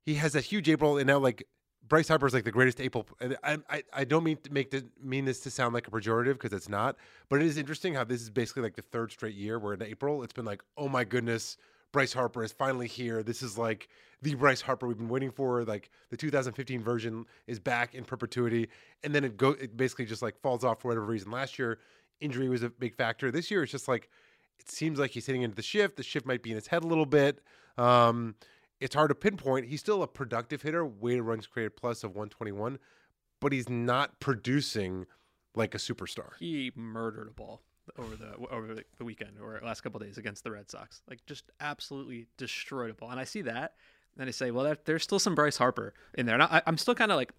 He 0.06 0.16
has 0.16 0.36
a 0.36 0.42
huge 0.42 0.68
April, 0.68 0.98
and 0.98 1.08
now 1.08 1.20
like 1.20 1.44
Bryce 1.92 2.08
Harper 2.08 2.26
is 2.26 2.34
like 2.34 2.46
the 2.46 2.52
greatest 2.54 2.80
April. 2.80 3.06
I, 3.44 3.58
I, 3.70 3.84
I 3.92 4.04
don't 4.06 4.24
mean 4.24 4.38
to 4.44 4.54
make 4.54 4.72
the, 4.72 4.86
mean 5.04 5.26
this 5.26 5.42
to 5.42 5.52
sound 5.52 5.74
like 5.74 5.90
a 5.90 5.92
pejorative 5.92 6.36
because 6.36 6.54
it's 6.54 6.70
not, 6.70 6.96
but 7.28 7.42
it 7.42 7.46
is 7.46 7.58
interesting 7.58 7.96
how 7.96 8.06
this 8.06 8.22
is 8.22 8.30
basically 8.30 8.64
like 8.64 8.78
the 8.78 8.82
third 8.82 9.12
straight 9.12 9.36
year 9.36 9.60
where 9.60 9.74
in 9.74 9.84
April 9.84 10.24
it's 10.24 10.32
been 10.32 10.46
like, 10.46 10.64
oh 10.78 10.88
my 10.88 11.04
goodness, 11.04 11.58
Bryce 11.92 12.14
Harper 12.14 12.46
is 12.46 12.54
finally 12.54 12.88
here. 12.88 13.24
This 13.24 13.44
is 13.44 13.58
like 13.58 13.90
the 14.22 14.36
Bryce 14.36 14.62
Harper 14.62 14.88
we've 14.88 14.98
been 14.98 15.10
waiting 15.10 15.32
for. 15.32 15.66
Like 15.66 15.90
the 16.10 16.16
2015 16.16 16.82
version 16.82 17.26
is 17.46 17.60
back 17.60 17.94
in 17.94 18.06
perpetuity, 18.06 18.70
and 19.04 19.14
then 19.14 19.26
it 19.26 19.36
go 19.36 19.50
it 19.50 19.76
basically 19.76 20.06
just 20.06 20.22
like 20.22 20.40
falls 20.40 20.64
off 20.64 20.82
for 20.82 20.88
whatever 20.88 21.06
reason. 21.06 21.30
Last 21.30 21.60
year, 21.60 21.78
injury 22.22 22.48
was 22.48 22.64
a 22.64 22.70
big 22.70 22.96
factor. 22.96 23.32
This 23.32 23.52
year, 23.52 23.64
it's 23.64 23.72
just 23.74 23.90
like 23.90 24.10
it 24.62 24.72
seems 24.72 24.98
like 24.98 25.12
he's 25.12 25.26
hitting 25.26 25.42
into 25.42 25.58
the 25.58 25.62
shift. 25.62 25.98
The 25.98 26.04
shift 26.04 26.26
might 26.26 26.42
be 26.42 26.52
in 26.52 26.56
his 26.56 26.68
head 26.68 26.86
a 26.86 26.88
little 26.88 27.06
bit. 27.06 27.42
Um, 27.78 28.36
it's 28.82 28.96
hard 28.96 29.10
to 29.10 29.16
pinpoint. 29.16 29.68
He's 29.68 29.80
still 29.80 30.04
a 30.04 30.08
productive 30.08 30.64
hitter, 30.64 30.86
weighted 30.86 31.24
runs 31.24 31.48
created 31.48 31.78
plus 31.78 32.04
of 32.04 32.12
121, 32.12 32.80
but 33.40 33.54
he's 33.54 33.70
not 33.70 34.20
producing 34.20 35.06
like 35.56 35.76
a 35.76 35.78
superstar. 35.78 36.32
He 36.40 36.72
murdered 36.76 37.28
a 37.30 37.32
ball 37.32 37.62
over 37.98 38.16
the 38.16 38.34
over 38.50 38.76
the 38.98 39.06
weekend 39.06 39.38
or 39.42 39.60
last 39.64 39.82
couple 39.82 40.00
days 40.00 40.18
against 40.18 40.44
the 40.44 40.52
Red 40.52 40.70
Sox. 40.70 41.02
Like 41.08 41.26
just 41.26 41.46
absolutely 41.60 42.28
destroyed 42.38 42.90
a 42.90 42.94
ball. 42.94 43.12
And 43.12 43.20
I 43.20 43.24
see 43.24 43.44
that, 43.44 43.76
and 44.18 44.28
I 44.28 44.32
say, 44.32 44.52
well, 44.52 44.76
there's 44.86 45.04
still 45.04 45.20
some 45.20 45.36
Bryce 45.36 45.58
Harper 45.58 45.94
in 46.16 46.26
there. 46.26 46.36
And 46.36 46.44
I, 46.44 46.62
am 46.66 46.78
still 46.78 46.96
kind 46.96 47.12
of 47.12 47.18
like, 47.18 47.32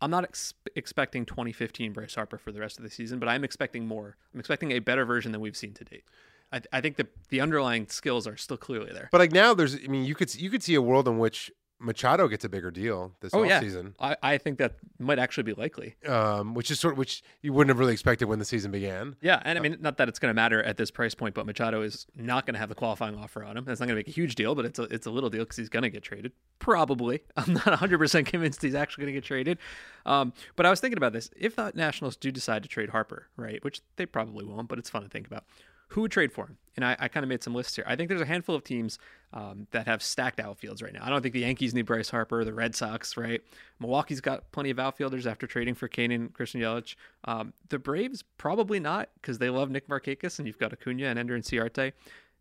I'm 0.00 0.10
not 0.10 0.24
ex- 0.24 0.54
expecting 0.76 1.24
2015 1.24 1.92
Bryce 1.92 2.14
Harper 2.14 2.38
for 2.38 2.52
the 2.52 2.60
rest 2.60 2.78
of 2.78 2.84
the 2.84 2.90
season, 2.90 3.18
but 3.18 3.28
I'm 3.28 3.42
expecting 3.42 3.86
more. 3.86 4.16
I'm 4.32 4.40
expecting 4.40 4.72
a 4.72 4.78
better 4.80 5.04
version 5.04 5.32
than 5.32 5.40
we've 5.40 5.56
seen 5.56 5.72
to 5.74 5.84
date. 5.84 6.04
I, 6.52 6.60
I 6.72 6.80
think 6.80 6.96
the 6.96 7.06
the 7.28 7.40
underlying 7.40 7.88
skills 7.88 8.26
are 8.26 8.36
still 8.36 8.56
clearly 8.56 8.92
there. 8.92 9.08
But 9.12 9.18
like 9.18 9.32
now, 9.32 9.54
there's, 9.54 9.74
I 9.74 9.88
mean, 9.88 10.04
you 10.04 10.14
could 10.14 10.34
you 10.34 10.50
could 10.50 10.62
see 10.62 10.74
a 10.74 10.82
world 10.82 11.08
in 11.08 11.18
which 11.18 11.50
Machado 11.80 12.26
gets 12.26 12.44
a 12.44 12.48
bigger 12.48 12.70
deal 12.70 13.12
this 13.20 13.32
oh, 13.32 13.42
offseason. 13.42 13.94
Yeah. 14.00 14.14
I, 14.22 14.34
I 14.34 14.38
think 14.38 14.58
that 14.58 14.74
might 14.98 15.18
actually 15.18 15.44
be 15.44 15.52
likely. 15.52 15.94
Um, 16.06 16.54
which 16.54 16.70
is 16.70 16.80
sort 16.80 16.94
of 16.94 16.98
which 16.98 17.22
you 17.40 17.52
wouldn't 17.52 17.70
have 17.70 17.78
really 17.78 17.92
expected 17.92 18.26
when 18.26 18.40
the 18.40 18.44
season 18.44 18.72
began. 18.72 19.16
Yeah, 19.20 19.40
and 19.44 19.58
I 19.58 19.62
mean, 19.62 19.76
not 19.80 19.96
that 19.98 20.08
it's 20.08 20.18
going 20.18 20.30
to 20.30 20.34
matter 20.34 20.62
at 20.62 20.76
this 20.76 20.90
price 20.90 21.14
point, 21.14 21.34
but 21.34 21.46
Machado 21.46 21.82
is 21.82 22.06
not 22.16 22.46
going 22.46 22.54
to 22.54 22.60
have 22.60 22.68
the 22.68 22.74
qualifying 22.74 23.16
offer 23.16 23.44
on 23.44 23.56
him. 23.56 23.64
That's 23.64 23.78
not 23.78 23.86
going 23.86 23.94
to 23.94 24.00
make 24.00 24.08
a 24.08 24.12
huge 24.12 24.34
deal, 24.34 24.54
but 24.54 24.64
it's 24.64 24.78
a 24.78 24.84
it's 24.84 25.06
a 25.06 25.10
little 25.10 25.30
deal 25.30 25.44
because 25.44 25.56
he's 25.56 25.68
going 25.68 25.84
to 25.84 25.90
get 25.90 26.02
traded. 26.02 26.32
Probably. 26.58 27.22
I'm 27.36 27.52
not 27.52 27.66
100 27.66 27.98
percent 27.98 28.26
convinced 28.26 28.60
he's 28.62 28.74
actually 28.74 29.02
going 29.02 29.14
to 29.14 29.20
get 29.20 29.24
traded. 29.24 29.58
Um, 30.04 30.32
but 30.56 30.66
I 30.66 30.70
was 30.70 30.80
thinking 30.80 30.98
about 30.98 31.12
this. 31.12 31.30
If 31.36 31.56
the 31.56 31.70
Nationals 31.74 32.16
do 32.16 32.32
decide 32.32 32.64
to 32.64 32.68
trade 32.68 32.90
Harper, 32.90 33.28
right, 33.36 33.62
which 33.62 33.82
they 33.96 34.06
probably 34.06 34.44
won't, 34.44 34.68
but 34.68 34.78
it's 34.78 34.90
fun 34.90 35.02
to 35.02 35.08
think 35.08 35.26
about 35.26 35.44
who 35.88 36.02
would 36.02 36.10
trade 36.10 36.32
for 36.32 36.46
him? 36.46 36.58
And 36.76 36.84
I, 36.84 36.96
I 37.00 37.08
kind 37.08 37.24
of 37.24 37.28
made 37.28 37.42
some 37.42 37.54
lists 37.54 37.74
here. 37.74 37.84
I 37.88 37.96
think 37.96 38.08
there's 38.08 38.20
a 38.20 38.26
handful 38.26 38.54
of 38.54 38.62
teams 38.62 38.98
um, 39.32 39.66
that 39.72 39.86
have 39.86 40.02
stacked 40.02 40.38
outfields 40.38 40.82
right 40.82 40.92
now. 40.92 41.00
I 41.02 41.10
don't 41.10 41.22
think 41.22 41.34
the 41.34 41.40
Yankees 41.40 41.74
need 41.74 41.86
Bryce 41.86 42.08
Harper, 42.08 42.44
the 42.44 42.54
Red 42.54 42.74
Sox, 42.74 43.16
right? 43.16 43.42
Milwaukee's 43.80 44.20
got 44.20 44.50
plenty 44.52 44.70
of 44.70 44.78
outfielders 44.78 45.26
after 45.26 45.46
trading 45.46 45.74
for 45.74 45.88
Cain 45.88 46.12
and 46.12 46.32
Christian 46.32 46.60
Yelich. 46.60 46.94
Um, 47.24 47.52
the 47.68 47.78
Braves 47.78 48.22
probably 48.36 48.78
not 48.78 49.08
because 49.20 49.38
they 49.38 49.50
love 49.50 49.70
Nick 49.70 49.88
Markakis 49.88 50.38
and 50.38 50.46
you've 50.46 50.58
got 50.58 50.72
Acuna 50.72 51.06
and 51.06 51.18
Ender 51.18 51.36
Inciarte. 51.36 51.92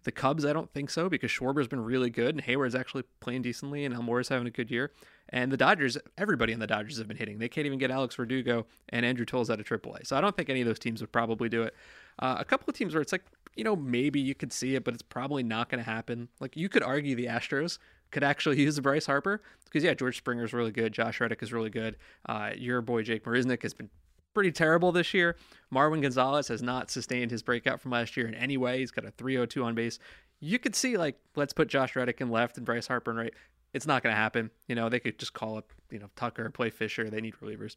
The 0.03 0.11
Cubs, 0.11 0.45
I 0.45 0.53
don't 0.53 0.71
think 0.71 0.89
so 0.89 1.09
because 1.09 1.31
Schwarber's 1.31 1.67
been 1.67 1.83
really 1.83 2.09
good 2.09 2.35
and 2.35 2.43
Heyward's 2.43 2.75
actually 2.75 3.03
playing 3.19 3.41
decently 3.41 3.83
and 3.83 3.95
Almora's 3.95 4.29
having 4.29 4.47
a 4.47 4.51
good 4.51 4.71
year. 4.71 4.91
And 5.29 5.51
the 5.51 5.57
Dodgers, 5.57 5.97
everybody 6.17 6.53
in 6.53 6.59
the 6.59 6.67
Dodgers 6.67 6.97
have 6.99 7.07
been 7.07 7.17
hitting. 7.17 7.39
They 7.39 7.49
can't 7.49 7.65
even 7.65 7.79
get 7.79 7.91
Alex 7.91 8.15
Verdugo 8.15 8.65
and 8.89 9.05
Andrew 9.05 9.25
Toles 9.25 9.49
out 9.49 9.59
of 9.59 9.65
AAA. 9.65 10.07
So 10.07 10.15
I 10.15 10.21
don't 10.21 10.37
think 10.37 10.49
any 10.49 10.61
of 10.61 10.67
those 10.67 10.79
teams 10.79 11.01
would 11.01 11.11
probably 11.11 11.49
do 11.49 11.63
it. 11.63 11.75
Uh, 12.19 12.37
a 12.39 12.45
couple 12.45 12.69
of 12.69 12.75
teams 12.75 12.93
where 12.93 13.01
it's 13.01 13.11
like, 13.11 13.25
you 13.57 13.63
know, 13.63 13.75
maybe 13.75 14.19
you 14.19 14.35
could 14.35 14.53
see 14.53 14.75
it, 14.75 14.83
but 14.83 14.93
it's 14.93 15.03
probably 15.03 15.43
not 15.43 15.69
going 15.69 15.83
to 15.83 15.89
happen. 15.89 16.29
Like 16.39 16.55
you 16.55 16.69
could 16.69 16.83
argue 16.83 17.15
the 17.15 17.25
Astros 17.25 17.79
could 18.11 18.23
actually 18.23 18.61
use 18.61 18.79
Bryce 18.79 19.05
Harper 19.05 19.41
because 19.65 19.83
yeah, 19.83 19.93
George 19.93 20.17
Springer 20.17 20.43
is 20.43 20.53
really 20.53 20.71
good, 20.71 20.93
Josh 20.93 21.19
Reddick 21.19 21.41
is 21.43 21.51
really 21.51 21.69
good. 21.69 21.97
Uh, 22.27 22.51
your 22.55 22.81
boy 22.81 23.03
Jake 23.03 23.25
Marisnick 23.25 23.63
has 23.63 23.73
been 23.73 23.89
pretty 24.33 24.51
terrible 24.51 24.91
this 24.91 25.13
year. 25.13 25.35
Marwin 25.73 26.01
Gonzalez 26.01 26.47
has 26.47 26.61
not 26.61 26.91
sustained 26.91 27.31
his 27.31 27.41
breakout 27.41 27.81
from 27.81 27.91
last 27.91 28.15
year 28.15 28.27
in 28.27 28.35
any 28.35 28.55
way. 28.55 28.79
He's 28.79 28.91
got 28.91 29.05
a 29.05 29.11
302 29.11 29.63
on 29.63 29.73
base. 29.73 29.97
You 30.39 30.59
could 30.59 30.75
see 30.75 30.95
like 30.95 31.19
let's 31.35 31.53
put 31.53 31.67
Josh 31.67 31.95
Reddick 31.95 32.21
in 32.21 32.29
left 32.29 32.57
and 32.57 32.65
Bryce 32.65 32.87
Harper 32.87 33.11
in 33.11 33.17
right. 33.17 33.33
It's 33.73 33.87
not 33.87 34.03
going 34.03 34.13
to 34.13 34.17
happen. 34.17 34.51
You 34.67 34.75
know, 34.75 34.89
they 34.89 34.99
could 34.99 35.19
just 35.19 35.33
call 35.33 35.57
up, 35.57 35.73
you 35.91 35.99
know, 35.99 36.09
Tucker, 36.15 36.49
play 36.51 36.69
Fisher. 36.69 37.09
They 37.09 37.19
need 37.19 37.35
relievers. 37.43 37.75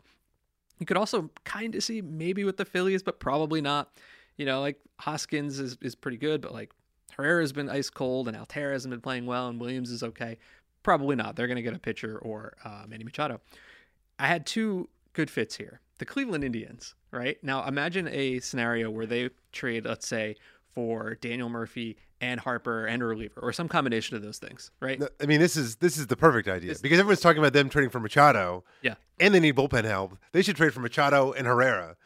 You 0.79 0.87
could 0.87 0.97
also 0.97 1.31
kind 1.45 1.75
of 1.75 1.83
see 1.83 2.01
maybe 2.01 2.45
with 2.45 2.57
the 2.57 2.65
Phillies, 2.65 3.03
but 3.03 3.21
probably 3.21 3.61
not. 3.61 3.91
You 4.41 4.47
know, 4.47 4.63
like 4.63 4.81
Hoskins 4.99 5.59
is, 5.59 5.77
is 5.83 5.95
pretty 5.95 6.17
good, 6.17 6.41
but 6.41 6.55
like 6.55 6.73
Herrera's 7.15 7.53
been 7.53 7.69
ice 7.69 7.91
cold 7.91 8.27
and 8.27 8.35
Altera 8.35 8.73
hasn't 8.73 8.91
been 8.91 9.03
playing 9.03 9.27
well 9.27 9.49
and 9.49 9.61
Williams 9.61 9.91
is 9.91 10.03
okay. 10.03 10.39
Probably 10.83 11.15
not. 11.15 11.37
They're 11.37 11.47
going 11.47 11.57
to 11.57 11.63
get 11.63 11.75
a 11.75 11.79
pitcher 11.79 12.17
or 12.17 12.55
uh, 12.65 12.85
Manny 12.89 13.05
Machado. 13.05 13.43
I 14.19 14.29
had 14.29 14.47
two 14.47 14.89
good 15.13 15.29
fits 15.29 15.57
here. 15.57 15.83
The 15.99 16.07
Cleveland 16.07 16.43
Indians, 16.43 16.95
right? 17.11 17.37
Now 17.45 17.67
imagine 17.67 18.09
a 18.09 18.41
scenario 18.41 18.89
where 18.89 19.05
they 19.05 19.29
trade, 19.53 19.85
let's 19.85 20.09
say, 20.09 20.37
for 20.73 21.17
Daniel 21.17 21.51
Murphy 21.51 21.99
and 22.23 22.41
Harper 22.41 22.87
and 22.87 23.03
a 23.03 23.05
reliever 23.05 23.41
or 23.43 23.53
some 23.53 23.69
combination 23.69 24.17
of 24.17 24.23
those 24.23 24.39
things, 24.39 24.71
right? 24.81 25.01
No, 25.01 25.09
I 25.21 25.27
mean, 25.27 25.41
this 25.41 25.55
is 25.55 25.77
this 25.77 25.99
is 25.99 26.07
the 26.07 26.17
perfect 26.17 26.49
idea 26.49 26.75
because 26.81 26.99
everyone's 26.99 27.21
talking 27.21 27.41
about 27.41 27.53
them 27.53 27.69
trading 27.69 27.91
for 27.91 28.01
Machado. 28.01 28.65
Yeah. 28.81 28.95
and 29.19 29.35
they 29.35 29.41
need 29.41 29.55
bullpen 29.57 29.85
help. 29.85 30.17
They 30.33 30.41
should 30.41 30.57
trade 30.57 30.73
for 30.73 30.81
Machado 30.81 31.33
and 31.33 31.47
Herrera. 31.47 31.99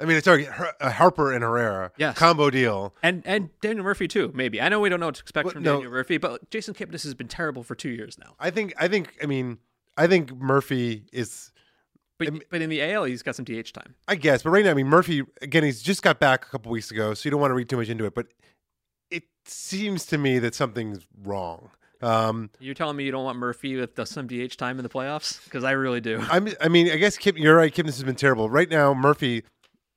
I 0.00 0.04
mean, 0.04 0.20
sorry, 0.22 0.44
Her- 0.44 0.74
uh, 0.80 0.90
Harper 0.90 1.32
and 1.32 1.42
Herrera. 1.42 1.90
Yes. 1.96 2.16
combo 2.16 2.50
deal. 2.50 2.94
And 3.02 3.22
and 3.26 3.50
Daniel 3.60 3.84
Murphy 3.84 4.06
too, 4.08 4.30
maybe. 4.34 4.60
I 4.60 4.68
know 4.68 4.78
we 4.80 4.88
don't 4.88 5.00
know 5.00 5.06
what 5.06 5.16
to 5.16 5.22
expect 5.22 5.46
Well, 5.46 5.52
from 5.54 5.62
no. 5.64 5.74
Daniel 5.74 5.90
Murphy, 5.92 6.18
but 6.18 6.48
Jason 6.50 6.74
Kipnis 6.74 7.02
has 7.02 7.14
been 7.14 7.28
terrible 7.28 7.62
for 7.64 7.74
two 7.74 7.90
years 7.90 8.16
now. 8.18 8.34
I 8.38 8.50
think. 8.50 8.74
I 8.78 8.86
think. 8.88 9.14
I 9.22 9.26
mean, 9.26 9.58
I 9.96 10.06
think 10.06 10.34
Murphy 10.36 11.04
is. 11.12 11.52
But 12.18 12.32
but 12.50 12.62
in 12.62 12.68
the 12.70 12.82
AL, 12.82 13.04
he's 13.04 13.22
got 13.22 13.36
some 13.36 13.44
DH 13.44 13.72
time. 13.72 13.94
I 14.08 14.16
guess, 14.16 14.42
but 14.42 14.50
right 14.50 14.64
now, 14.64 14.72
I 14.72 14.74
mean, 14.74 14.88
Murphy 14.88 15.22
again. 15.42 15.62
He's 15.64 15.82
just 15.82 16.02
got 16.02 16.18
back 16.18 16.44
a 16.46 16.48
couple 16.48 16.70
weeks 16.72 16.90
ago, 16.90 17.14
so 17.14 17.26
you 17.26 17.30
don't 17.30 17.40
want 17.40 17.50
to 17.52 17.54
read 17.54 17.68
too 17.68 17.76
much 17.76 17.88
into 17.88 18.04
it. 18.06 18.14
But 18.14 18.26
it 19.10 19.22
seems 19.46 20.04
to 20.06 20.18
me 20.18 20.38
that 20.40 20.54
something's 20.54 21.06
wrong. 21.22 21.70
Um, 22.02 22.50
You're 22.60 22.74
telling 22.74 22.96
me 22.96 23.04
you 23.04 23.10
don't 23.10 23.24
want 23.24 23.38
Murphy 23.38 23.74
with 23.76 23.96
the- 23.96 24.06
some 24.06 24.28
DH 24.28 24.56
time 24.56 24.78
in 24.78 24.84
the 24.84 24.88
playoffs? 24.88 25.42
Because 25.44 25.64
I 25.64 25.72
really 25.72 26.00
do. 26.00 26.20
I'm, 26.30 26.48
I 26.60 26.68
mean, 26.68 26.88
I 26.90 26.96
guess 26.96 27.16
Kip, 27.18 27.36
you're 27.36 27.56
right. 27.56 27.74
Kipnis 27.74 27.86
has 27.96 28.04
been 28.04 28.14
terrible. 28.14 28.48
Right 28.48 28.70
now, 28.70 28.94
Murphy 28.94 29.42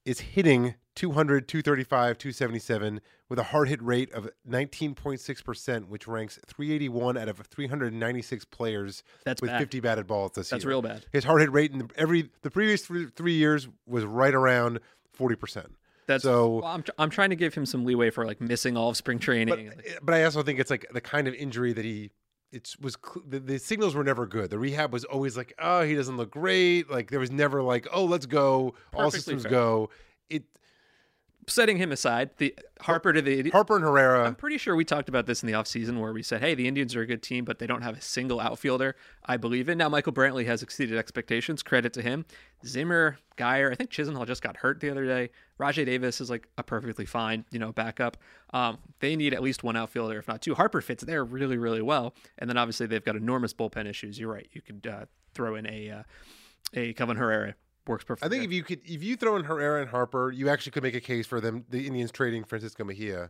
is 0.05 0.19
hitting 0.19 0.75
200, 0.95 1.47
235, 1.47 2.17
277 2.17 3.01
with 3.29 3.39
a 3.39 3.43
hard 3.43 3.69
hit 3.69 3.81
rate 3.81 4.11
of 4.13 4.29
19.6%, 4.49 5.85
which 5.87 6.07
ranks 6.07 6.39
381 6.45 7.17
out 7.17 7.29
of 7.29 7.37
396 7.39 8.45
players 8.45 9.03
That's 9.25 9.41
with 9.41 9.51
bad. 9.51 9.59
50 9.59 9.79
batted 9.79 10.07
balls 10.07 10.31
this 10.35 10.47
season. 10.47 10.55
That's 10.57 10.63
year. 10.65 10.69
real 10.69 10.81
bad. 10.81 11.05
His 11.11 11.23
hard 11.23 11.41
hit 11.41 11.51
rate 11.51 11.71
in 11.71 11.79
the, 11.79 11.89
every 11.95 12.29
the 12.41 12.51
previous 12.51 12.85
three, 12.85 13.07
three 13.15 13.33
years 13.35 13.67
was 13.87 14.03
right 14.03 14.33
around 14.33 14.79
40%. 15.17 15.67
That's 16.07 16.23
so- 16.23 16.55
well, 16.57 16.65
I'm 16.65 16.83
tr- 16.83 16.91
I'm 16.97 17.09
trying 17.09 17.29
to 17.29 17.35
give 17.35 17.53
him 17.53 17.65
some 17.65 17.85
leeway 17.85 18.09
for 18.09 18.25
like 18.25 18.41
missing 18.41 18.75
all 18.75 18.89
of 18.89 18.97
spring 18.97 19.19
training. 19.19 19.71
But, 19.75 19.85
eh, 19.85 19.93
but 20.01 20.15
I 20.15 20.23
also 20.23 20.43
think 20.43 20.59
it's 20.59 20.71
like 20.71 20.85
the 20.91 20.99
kind 21.01 21.27
of 21.27 21.33
injury 21.35 21.73
that 21.73 21.85
he 21.85 22.09
it 22.51 22.75
was 22.81 22.97
cl- 23.03 23.23
the, 23.27 23.39
the 23.39 23.57
signals 23.57 23.95
were 23.95 24.03
never 24.03 24.25
good. 24.25 24.49
The 24.49 24.59
rehab 24.59 24.91
was 24.91 25.05
always 25.05 25.37
like, 25.37 25.53
oh, 25.59 25.83
he 25.83 25.95
doesn't 25.95 26.17
look 26.17 26.31
great. 26.31 26.89
Like 26.89 27.09
there 27.09 27.19
was 27.19 27.31
never 27.31 27.63
like, 27.63 27.87
oh, 27.93 28.05
let's 28.05 28.25
go, 28.25 28.73
all 28.93 29.11
systems 29.11 29.43
fair. 29.43 29.51
go. 29.51 29.89
It 30.29 30.43
Setting 31.51 31.75
him 31.75 31.91
aside, 31.91 32.29
the 32.37 32.55
Harper 32.79 33.11
to 33.11 33.21
the 33.21 33.49
Harper 33.49 33.75
and 33.75 33.83
Herrera. 33.83 34.25
I'm 34.25 34.35
pretty 34.35 34.57
sure 34.57 34.73
we 34.73 34.85
talked 34.85 35.09
about 35.09 35.25
this 35.25 35.43
in 35.43 35.47
the 35.47 35.53
offseason 35.53 35.99
where 35.99 36.13
we 36.13 36.23
said, 36.23 36.39
hey, 36.39 36.55
the 36.55 36.65
Indians 36.65 36.95
are 36.95 37.01
a 37.01 37.05
good 37.05 37.21
team, 37.21 37.43
but 37.43 37.59
they 37.59 37.67
don't 37.67 37.81
have 37.81 37.97
a 37.97 38.01
single 38.01 38.39
outfielder 38.39 38.95
I 39.25 39.35
believe 39.35 39.67
in. 39.67 39.77
Now, 39.77 39.89
Michael 39.89 40.13
Brantley 40.13 40.45
has 40.45 40.63
exceeded 40.63 40.97
expectations. 40.97 41.61
Credit 41.61 41.91
to 41.91 42.01
him. 42.01 42.25
Zimmer, 42.65 43.17
Geyer, 43.35 43.69
I 43.69 43.75
think 43.75 43.89
Chisenhall 43.89 44.25
just 44.25 44.41
got 44.41 44.55
hurt 44.55 44.79
the 44.79 44.89
other 44.89 45.05
day. 45.05 45.29
Rajai 45.59 45.85
Davis 45.85 46.21
is 46.21 46.29
like 46.29 46.47
a 46.57 46.63
perfectly 46.63 47.05
fine, 47.05 47.43
you 47.51 47.59
know, 47.59 47.73
backup. 47.73 48.15
Um, 48.53 48.77
they 49.01 49.17
need 49.17 49.33
at 49.33 49.43
least 49.43 49.61
one 49.61 49.75
outfielder, 49.75 50.19
if 50.19 50.29
not 50.29 50.41
two. 50.41 50.55
Harper 50.55 50.79
fits 50.79 51.03
there 51.03 51.25
really, 51.25 51.57
really 51.57 51.81
well. 51.81 52.15
And 52.37 52.49
then 52.49 52.55
obviously 52.55 52.87
they've 52.87 53.03
got 53.03 53.17
enormous 53.17 53.53
bullpen 53.53 53.87
issues. 53.87 54.17
You're 54.17 54.31
right. 54.31 54.47
You 54.53 54.61
could 54.61 54.87
uh, 54.87 55.05
throw 55.33 55.55
in 55.55 55.67
a 55.67 55.89
uh, 55.89 56.03
a 56.73 56.93
Kelvin 56.93 57.17
Herrera. 57.17 57.55
Works 57.91 58.05
perfectly. 58.05 58.25
I 58.25 58.29
think 58.29 58.45
if 58.49 58.53
you 58.53 58.63
could, 58.63 58.79
if 58.85 59.03
you 59.03 59.17
throw 59.17 59.35
in 59.35 59.43
Herrera 59.43 59.81
and 59.81 59.89
Harper, 59.89 60.31
you 60.31 60.47
actually 60.47 60.71
could 60.71 60.83
make 60.83 60.95
a 60.95 61.01
case 61.01 61.27
for 61.27 61.41
them, 61.41 61.65
the 61.69 61.85
Indians 61.85 62.09
trading 62.11 62.45
Francisco 62.45 62.85
Mejia, 62.85 63.29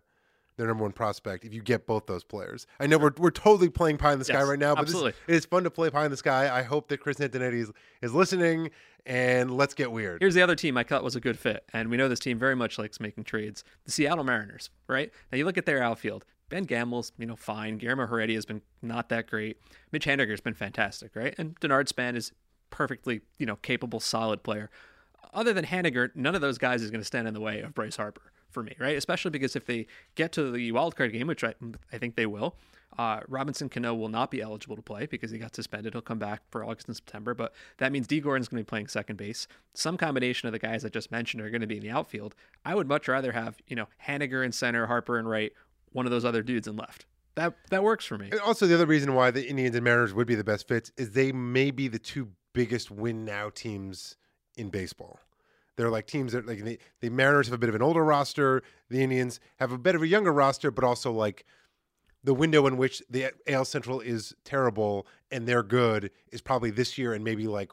their 0.55 0.67
number 0.67 0.83
one 0.83 0.91
prospect. 0.91 1.43
If 1.43 1.53
you 1.53 1.63
get 1.63 1.87
both 1.87 2.05
those 2.05 2.23
players, 2.23 2.67
I 2.79 2.85
know 2.85 2.99
we're, 2.99 3.11
we're 3.17 3.31
totally 3.31 3.69
playing 3.69 3.97
pie 3.97 4.13
in 4.13 4.19
the 4.19 4.25
sky 4.25 4.39
Yes, 4.39 4.47
right 4.47 4.59
now, 4.59 4.75
but 4.75 4.81
this, 4.81 4.91
absolutely. 4.91 5.13
it 5.27 5.35
is 5.35 5.45
fun 5.45 5.63
to 5.63 5.71
play 5.71 5.89
pie 5.89 6.05
in 6.05 6.11
the 6.11 6.17
sky. 6.17 6.55
I 6.55 6.61
hope 6.61 6.89
that 6.89 6.99
Chris 6.99 7.17
Antonetti 7.17 7.55
is, 7.61 7.71
is 8.03 8.13
listening, 8.13 8.69
and 9.05 9.49
let's 9.57 9.73
get 9.73 9.91
weird. 9.91 10.21
Here's 10.21 10.35
the 10.35 10.43
other 10.43 10.55
team 10.55 10.77
I 10.77 10.83
thought 10.83 11.03
was 11.03 11.15
a 11.15 11.21
good 11.21 11.39
fit, 11.39 11.63
and 11.73 11.89
we 11.89 11.97
know 11.97 12.07
this 12.07 12.19
team 12.19 12.37
very 12.37 12.55
much 12.55 12.77
likes 12.77 12.99
making 12.99 13.23
trades. 13.23 13.63
The 13.85 13.91
Seattle 13.91 14.23
Mariners, 14.23 14.69
right? 14.87 15.11
Now 15.31 15.39
you 15.39 15.45
look 15.45 15.57
at 15.57 15.65
their 15.65 15.81
outfield. 15.81 16.23
Ben 16.49 16.65
Gamel's, 16.65 17.13
you 17.17 17.25
know, 17.25 17.35
fine. 17.35 17.77
Guillermo 17.77 18.05
Heredia 18.05 18.35
has 18.35 18.45
been 18.45 18.61
not 18.81 19.09
that 19.09 19.25
great. 19.25 19.57
Mitch 19.91 20.05
Haniger's 20.05 20.41
been 20.41 20.53
fantastic, 20.53 21.15
right? 21.15 21.33
And 21.37 21.59
Denard 21.61 21.87
Span 21.87 22.15
is 22.15 22.33
perfectly, 22.71 23.21
you 23.37 23.45
know, 23.45 23.57
capable, 23.57 23.99
solid 23.99 24.43
player. 24.43 24.69
Other 25.33 25.53
than 25.53 25.65
Haniger, 25.65 26.09
none 26.15 26.35
of 26.35 26.41
those 26.41 26.57
guys 26.57 26.81
is 26.81 26.91
going 26.91 27.01
to 27.01 27.05
stand 27.05 27.27
in 27.27 27.33
the 27.33 27.39
way 27.39 27.61
of 27.61 27.73
Bryce 27.73 27.95
Harper 27.95 28.31
for 28.49 28.63
me, 28.63 28.75
right? 28.79 28.97
Especially 28.97 29.31
because 29.31 29.55
if 29.55 29.65
they 29.65 29.87
get 30.15 30.31
to 30.33 30.51
the 30.51 30.71
wild 30.71 30.95
card 30.95 31.13
game, 31.13 31.27
which 31.27 31.43
I, 31.43 31.53
I 31.93 31.97
think 31.97 32.15
they 32.15 32.25
will, 32.25 32.55
uh, 32.97 33.21
Robinson 33.27 33.69
Cano 33.69 33.93
will 33.95 34.09
not 34.09 34.31
be 34.31 34.41
eligible 34.41 34.75
to 34.75 34.81
play 34.81 35.05
because 35.05 35.31
he 35.31 35.37
got 35.37 35.55
suspended. 35.55 35.93
He'll 35.93 36.01
come 36.01 36.19
back 36.19 36.41
for 36.49 36.63
August 36.63 36.87
and 36.87 36.95
September, 36.95 37.33
but 37.33 37.53
that 37.77 37.91
means 37.91 38.07
Dee 38.07 38.19
Gordon's 38.19 38.49
going 38.49 38.61
to 38.61 38.65
be 38.65 38.69
playing 38.69 38.87
second 38.87 39.15
base. 39.15 39.47
Some 39.73 39.97
combination 39.97 40.47
of 40.47 40.51
the 40.51 40.59
guys 40.59 40.83
I 40.83 40.89
just 40.89 41.11
mentioned 41.11 41.41
are 41.41 41.49
going 41.49 41.61
to 41.61 41.67
be 41.67 41.77
in 41.77 41.83
the 41.83 41.89
outfield. 41.89 42.35
I 42.65 42.75
would 42.75 42.87
much 42.87 43.07
rather 43.07 43.31
have, 43.31 43.57
you 43.67 43.75
know, 43.75 43.87
Haniger 44.05 44.43
in 44.43 44.51
center, 44.51 44.87
Harper 44.87 45.17
in 45.17 45.27
right, 45.27 45.53
one 45.93 46.05
of 46.05 46.11
those 46.11 46.25
other 46.25 46.43
dudes 46.43 46.67
in 46.67 46.75
left. 46.75 47.05
That 47.35 47.53
that 47.69 47.81
works 47.81 48.03
for 48.03 48.17
me. 48.17 48.27
And 48.29 48.41
also, 48.41 48.67
the 48.67 48.75
other 48.75 48.85
reason 48.85 49.13
why 49.15 49.31
the 49.31 49.47
Indians 49.47 49.73
and 49.73 49.85
Mariners 49.85 50.13
would 50.13 50.27
be 50.27 50.35
the 50.35 50.43
best 50.43 50.67
fits 50.67 50.91
is 50.97 51.11
they 51.11 51.31
may 51.31 51.71
be 51.71 51.87
the 51.87 51.99
two 51.99 52.27
biggest 52.53 52.91
win 52.91 53.25
now 53.25 53.49
teams 53.49 54.17
in 54.57 54.69
baseball. 54.69 55.19
They're 55.77 55.89
like 55.89 56.05
teams 56.05 56.33
that 56.33 56.45
like 56.45 56.63
the, 56.63 56.79
the 56.99 57.09
Mariners 57.09 57.47
have 57.47 57.53
a 57.53 57.57
bit 57.57 57.69
of 57.69 57.75
an 57.75 57.81
older 57.81 58.03
roster. 58.03 58.61
The 58.89 59.01
Indians 59.01 59.39
have 59.57 59.71
a 59.71 59.77
bit 59.77 59.95
of 59.95 60.01
a 60.01 60.07
younger 60.07 60.31
roster, 60.31 60.69
but 60.69 60.83
also 60.83 61.11
like 61.11 61.45
the 62.23 62.33
window 62.33 62.67
in 62.67 62.77
which 62.77 63.01
the 63.09 63.31
AL 63.47 63.65
Central 63.65 63.99
is 63.99 64.35
terrible 64.43 65.07
and 65.31 65.47
they're 65.47 65.63
good 65.63 66.11
is 66.31 66.41
probably 66.41 66.69
this 66.69 66.97
year 66.97 67.13
and 67.13 67.23
maybe 67.23 67.47
like 67.47 67.71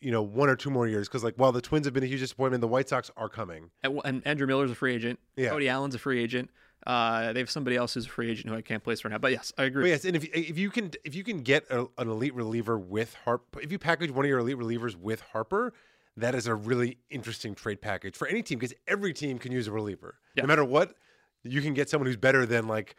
you 0.00 0.10
know 0.10 0.22
one 0.22 0.48
or 0.48 0.56
two 0.56 0.70
more 0.70 0.86
years 0.86 1.08
because 1.08 1.24
like 1.24 1.34
while 1.36 1.52
the 1.52 1.60
Twins 1.60 1.86
have 1.86 1.94
been 1.94 2.04
a 2.04 2.06
huge 2.06 2.20
disappointment, 2.20 2.60
the 2.60 2.68
White 2.68 2.88
Sox 2.88 3.10
are 3.16 3.28
coming. 3.28 3.70
And, 3.82 4.00
and 4.04 4.26
Andrew 4.26 4.46
Miller's 4.46 4.70
a 4.70 4.74
free 4.74 4.94
agent. 4.94 5.18
Yeah. 5.36 5.50
Cody 5.50 5.68
Allen's 5.68 5.94
a 5.94 5.98
free 5.98 6.22
agent. 6.22 6.50
Uh, 6.86 7.32
they 7.32 7.40
have 7.40 7.50
somebody 7.50 7.76
else 7.76 7.94
who's 7.94 8.06
a 8.06 8.08
free 8.08 8.30
agent 8.30 8.48
who 8.48 8.56
I 8.56 8.62
can't 8.62 8.82
place 8.82 9.04
right 9.04 9.10
now. 9.10 9.18
But 9.18 9.32
yes, 9.32 9.52
I 9.58 9.64
agree. 9.64 9.84
But 9.84 9.88
yes, 9.88 10.04
and 10.04 10.14
if 10.14 10.24
if 10.24 10.56
you 10.56 10.70
can 10.70 10.92
if 11.04 11.14
you 11.14 11.24
can 11.24 11.40
get 11.40 11.64
a, 11.70 11.86
an 11.98 12.08
elite 12.08 12.34
reliever 12.34 12.78
with 12.78 13.14
Harper, 13.24 13.60
if 13.60 13.72
you 13.72 13.78
package 13.78 14.10
one 14.10 14.24
of 14.24 14.28
your 14.28 14.38
elite 14.38 14.56
relievers 14.56 14.94
with 14.94 15.20
Harper, 15.32 15.72
that 16.16 16.34
is 16.34 16.46
a 16.46 16.54
really 16.54 16.98
interesting 17.10 17.54
trade 17.54 17.80
package 17.80 18.16
for 18.16 18.28
any 18.28 18.42
team 18.42 18.58
because 18.58 18.74
every 18.86 19.12
team 19.12 19.38
can 19.38 19.50
use 19.50 19.66
a 19.66 19.72
reliever. 19.72 20.18
Yeah. 20.36 20.42
No 20.42 20.48
matter 20.48 20.64
what, 20.64 20.94
you 21.42 21.60
can 21.60 21.74
get 21.74 21.90
someone 21.90 22.06
who's 22.06 22.16
better 22.16 22.46
than 22.46 22.68
like 22.68 22.94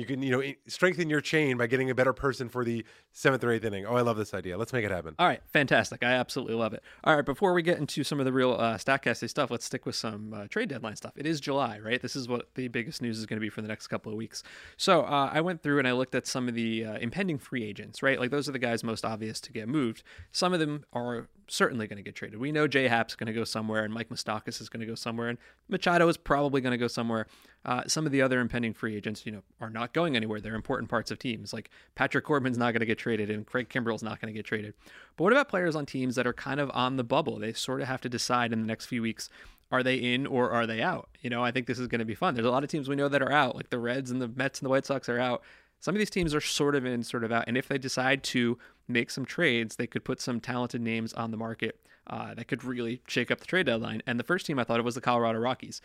you 0.00 0.06
can 0.06 0.22
you 0.22 0.30
know 0.30 0.42
strengthen 0.66 1.08
your 1.10 1.20
chain 1.20 1.56
by 1.56 1.66
getting 1.66 1.90
a 1.90 1.94
better 1.94 2.12
person 2.12 2.48
for 2.48 2.64
the 2.64 2.84
seventh 3.12 3.44
or 3.44 3.52
eighth 3.52 3.64
inning. 3.64 3.86
Oh, 3.86 3.94
I 3.94 4.00
love 4.00 4.16
this 4.16 4.34
idea. 4.34 4.56
Let's 4.56 4.72
make 4.72 4.84
it 4.84 4.90
happen. 4.90 5.14
All 5.18 5.26
right, 5.26 5.42
fantastic. 5.52 6.02
I 6.02 6.12
absolutely 6.12 6.54
love 6.54 6.72
it. 6.72 6.82
All 7.04 7.14
right, 7.14 7.24
before 7.24 7.52
we 7.52 7.62
get 7.62 7.78
into 7.78 8.02
some 8.02 8.18
of 8.18 8.24
the 8.24 8.32
real 8.32 8.52
uh, 8.52 8.76
Statcasty 8.76 9.28
stuff, 9.28 9.50
let's 9.50 9.64
stick 9.64 9.86
with 9.86 9.94
some 9.94 10.32
uh, 10.32 10.46
trade 10.48 10.68
deadline 10.70 10.96
stuff. 10.96 11.12
It 11.16 11.26
is 11.26 11.40
July, 11.40 11.78
right? 11.78 12.00
This 12.00 12.16
is 12.16 12.28
what 12.28 12.48
the 12.54 12.68
biggest 12.68 13.02
news 13.02 13.18
is 13.18 13.26
going 13.26 13.36
to 13.36 13.40
be 13.40 13.50
for 13.50 13.62
the 13.62 13.68
next 13.68 13.88
couple 13.88 14.10
of 14.10 14.16
weeks. 14.16 14.42
So 14.76 15.02
uh, 15.02 15.30
I 15.32 15.40
went 15.40 15.62
through 15.62 15.78
and 15.78 15.86
I 15.86 15.92
looked 15.92 16.14
at 16.14 16.26
some 16.26 16.48
of 16.48 16.54
the 16.54 16.84
uh, 16.84 16.98
impending 16.98 17.38
free 17.38 17.64
agents, 17.64 18.02
right? 18.02 18.18
Like 18.18 18.30
those 18.30 18.48
are 18.48 18.52
the 18.52 18.58
guys 18.58 18.82
most 18.82 19.04
obvious 19.04 19.40
to 19.42 19.52
get 19.52 19.68
moved. 19.68 20.02
Some 20.32 20.52
of 20.52 20.60
them 20.60 20.84
are 20.92 21.28
certainly 21.50 21.86
going 21.86 21.96
to 21.96 22.02
get 22.02 22.14
traded. 22.14 22.38
We 22.38 22.52
know 22.52 22.66
J 22.66 22.88
Happ's 22.88 23.14
going 23.14 23.26
to 23.26 23.32
go 23.32 23.44
somewhere, 23.44 23.84
and 23.84 23.92
Mike 23.92 24.08
Moustakas 24.08 24.60
is 24.60 24.68
going 24.68 24.80
to 24.80 24.86
go 24.86 24.94
somewhere, 24.94 25.28
and 25.28 25.38
Machado 25.68 26.08
is 26.08 26.16
probably 26.16 26.60
going 26.60 26.72
to 26.72 26.78
go 26.78 26.88
somewhere. 26.88 27.26
Uh, 27.64 27.82
some 27.86 28.06
of 28.06 28.12
the 28.12 28.22
other 28.22 28.40
impending 28.40 28.72
free 28.72 28.96
agents, 28.96 29.26
you 29.26 29.32
know, 29.32 29.42
are 29.60 29.68
not 29.68 29.92
going 29.92 30.16
anywhere. 30.16 30.40
They're 30.40 30.54
important 30.54 30.88
parts 30.88 31.10
of 31.10 31.18
teams. 31.18 31.52
Like 31.52 31.70
Patrick 31.94 32.24
Corbin's 32.24 32.56
not 32.56 32.72
going 32.72 32.80
to 32.80 32.86
get 32.86 32.98
traded, 32.98 33.30
and 33.30 33.46
Craig 33.46 33.68
Kimbrel's 33.68 34.02
not 34.02 34.20
going 34.20 34.32
to 34.32 34.36
get 34.36 34.46
traded. 34.46 34.74
But 35.16 35.24
what 35.24 35.32
about 35.32 35.48
players 35.48 35.76
on 35.76 35.84
teams 35.84 36.14
that 36.14 36.26
are 36.26 36.32
kind 36.32 36.58
of 36.58 36.70
on 36.72 36.96
the 36.96 37.04
bubble? 37.04 37.38
They 37.38 37.52
sort 37.52 37.82
of 37.82 37.88
have 37.88 38.00
to 38.02 38.08
decide 38.08 38.52
in 38.52 38.60
the 38.60 38.66
next 38.66 38.86
few 38.86 39.02
weeks 39.02 39.28
are 39.72 39.82
they 39.82 39.96
in 39.96 40.26
or 40.26 40.50
are 40.50 40.66
they 40.66 40.82
out? 40.82 41.08
You 41.20 41.30
know, 41.30 41.44
I 41.44 41.50
think 41.50 41.66
this 41.66 41.78
is 41.78 41.86
going 41.86 42.00
to 42.00 42.04
be 42.04 42.14
fun. 42.14 42.34
There's 42.34 42.46
a 42.46 42.50
lot 42.50 42.64
of 42.64 42.70
teams 42.70 42.88
we 42.88 42.96
know 42.96 43.08
that 43.08 43.22
are 43.22 43.32
out, 43.32 43.54
like 43.54 43.70
the 43.70 43.78
Reds 43.78 44.10
and 44.10 44.20
the 44.20 44.28
Mets 44.28 44.58
and 44.58 44.66
the 44.66 44.70
White 44.70 44.86
Sox 44.86 45.08
are 45.08 45.20
out. 45.20 45.42
Some 45.78 45.94
of 45.94 45.98
these 45.98 46.10
teams 46.10 46.34
are 46.34 46.40
sort 46.40 46.74
of 46.74 46.84
in, 46.84 47.02
sort 47.02 47.24
of 47.24 47.32
out. 47.32 47.44
And 47.46 47.56
if 47.56 47.68
they 47.68 47.78
decide 47.78 48.22
to 48.24 48.58
make 48.88 49.10
some 49.10 49.24
trades, 49.24 49.76
they 49.76 49.86
could 49.86 50.04
put 50.04 50.20
some 50.20 50.40
talented 50.40 50.80
names 50.80 51.12
on 51.14 51.30
the 51.30 51.36
market 51.36 51.80
uh, 52.08 52.34
that 52.34 52.48
could 52.48 52.64
really 52.64 53.00
shake 53.06 53.30
up 53.30 53.38
the 53.38 53.46
trade 53.46 53.66
deadline. 53.66 54.02
And 54.06 54.18
the 54.18 54.24
first 54.24 54.44
team 54.44 54.58
I 54.58 54.64
thought 54.64 54.80
of 54.80 54.84
was 54.84 54.96
the 54.96 55.00
Colorado 55.00 55.38
Rockies. 55.38 55.80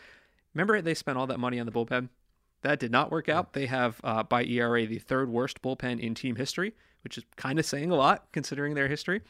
Remember, 0.55 0.81
they 0.81 0.95
spent 0.95 1.17
all 1.17 1.27
that 1.27 1.39
money 1.39 1.59
on 1.59 1.67
the 1.67 1.71
bullpen? 1.71 2.09
That 2.61 2.79
did 2.79 2.91
not 2.91 3.11
work 3.11 3.29
out. 3.29 3.53
They 3.53 3.67
have, 3.67 4.01
uh, 4.03 4.23
by 4.23 4.43
ERA, 4.43 4.87
the 4.87 4.97
third 4.97 5.29
worst 5.29 5.61
bullpen 5.61 5.99
in 5.99 6.15
team 6.15 6.37
history, 6.37 6.73
which 7.03 7.17
is 7.17 7.25
kind 7.35 7.59
of 7.59 7.65
saying 7.65 7.91
a 7.91 7.95
lot 7.95 8.25
considering 8.31 8.73
their 8.73 8.87
history. 8.87 9.21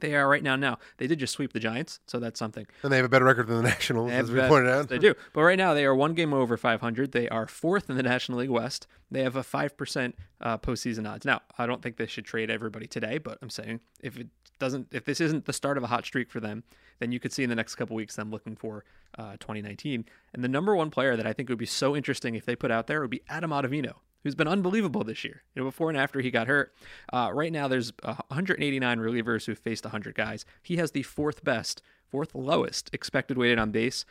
They 0.00 0.14
are 0.14 0.28
right 0.28 0.42
now. 0.42 0.56
Now 0.56 0.78
they 0.96 1.06
did 1.06 1.18
just 1.18 1.32
sweep 1.34 1.52
the 1.52 1.60
Giants, 1.60 2.00
so 2.06 2.18
that's 2.18 2.38
something. 2.38 2.66
And 2.82 2.92
they 2.92 2.96
have 2.96 3.04
a 3.04 3.08
better 3.08 3.24
record 3.24 3.46
than 3.46 3.58
the 3.58 3.62
Nationals, 3.68 4.10
as 4.10 4.30
we 4.30 4.40
pointed 4.40 4.70
out. 4.70 4.88
They 4.88 4.98
do. 4.98 5.14
But 5.32 5.42
right 5.42 5.58
now, 5.58 5.74
they 5.74 5.84
are 5.84 5.94
one 5.94 6.14
game 6.14 6.32
over 6.32 6.56
500. 6.56 7.12
They 7.12 7.28
are 7.28 7.46
fourth 7.46 7.88
in 7.90 7.96
the 7.96 8.02
National 8.02 8.38
League 8.38 8.50
West. 8.50 8.86
They 9.10 9.22
have 9.22 9.36
a 9.36 9.42
5% 9.42 10.12
uh, 10.40 10.58
postseason 10.58 11.08
odds. 11.08 11.24
Now, 11.24 11.42
I 11.58 11.66
don't 11.66 11.82
think 11.82 11.96
they 11.96 12.06
should 12.06 12.24
trade 12.24 12.50
everybody 12.50 12.86
today, 12.86 13.18
but 13.18 13.38
I'm 13.40 13.50
saying 13.50 13.80
if 14.00 14.16
it 14.16 14.28
doesn't, 14.58 14.88
if 14.92 15.04
this 15.04 15.20
isn't 15.20 15.44
the 15.44 15.52
start 15.52 15.76
of 15.76 15.84
a 15.84 15.88
hot 15.88 16.04
streak 16.04 16.30
for 16.30 16.40
them, 16.40 16.64
then 16.98 17.12
you 17.12 17.20
could 17.20 17.32
see 17.32 17.42
in 17.42 17.50
the 17.50 17.56
next 17.56 17.74
couple 17.74 17.96
weeks 17.96 18.16
them 18.16 18.30
looking 18.30 18.56
for 18.56 18.84
uh, 19.18 19.32
2019. 19.40 20.04
And 20.32 20.44
the 20.44 20.48
number 20.48 20.74
one 20.76 20.90
player 20.90 21.16
that 21.16 21.26
I 21.26 21.32
think 21.32 21.48
would 21.48 21.58
be 21.58 21.66
so 21.66 21.96
interesting 21.96 22.34
if 22.34 22.44
they 22.44 22.56
put 22.56 22.70
out 22.70 22.86
there 22.86 23.00
would 23.00 23.10
be 23.10 23.22
Adam 23.28 23.50
Ottavino. 23.50 23.94
Who's 24.22 24.34
been 24.34 24.48
unbelievable 24.48 25.04
this 25.04 25.22
year? 25.22 25.42
You 25.54 25.62
know, 25.62 25.68
before 25.68 25.90
and 25.90 25.98
after 25.98 26.20
he 26.20 26.30
got 26.30 26.46
hurt. 26.46 26.74
Uh, 27.12 27.30
right 27.34 27.52
now, 27.52 27.68
there's 27.68 27.92
uh, 28.02 28.14
189 28.28 28.98
relievers 28.98 29.44
who've 29.44 29.58
faced 29.58 29.84
100 29.84 30.14
guys. 30.14 30.46
He 30.62 30.76
has 30.76 30.92
the 30.92 31.02
fourth 31.02 31.44
best, 31.44 31.82
fourth 32.08 32.34
lowest 32.34 32.88
expected 32.94 33.36
weighted 33.36 33.58
on 33.58 33.70
base. 33.70 34.06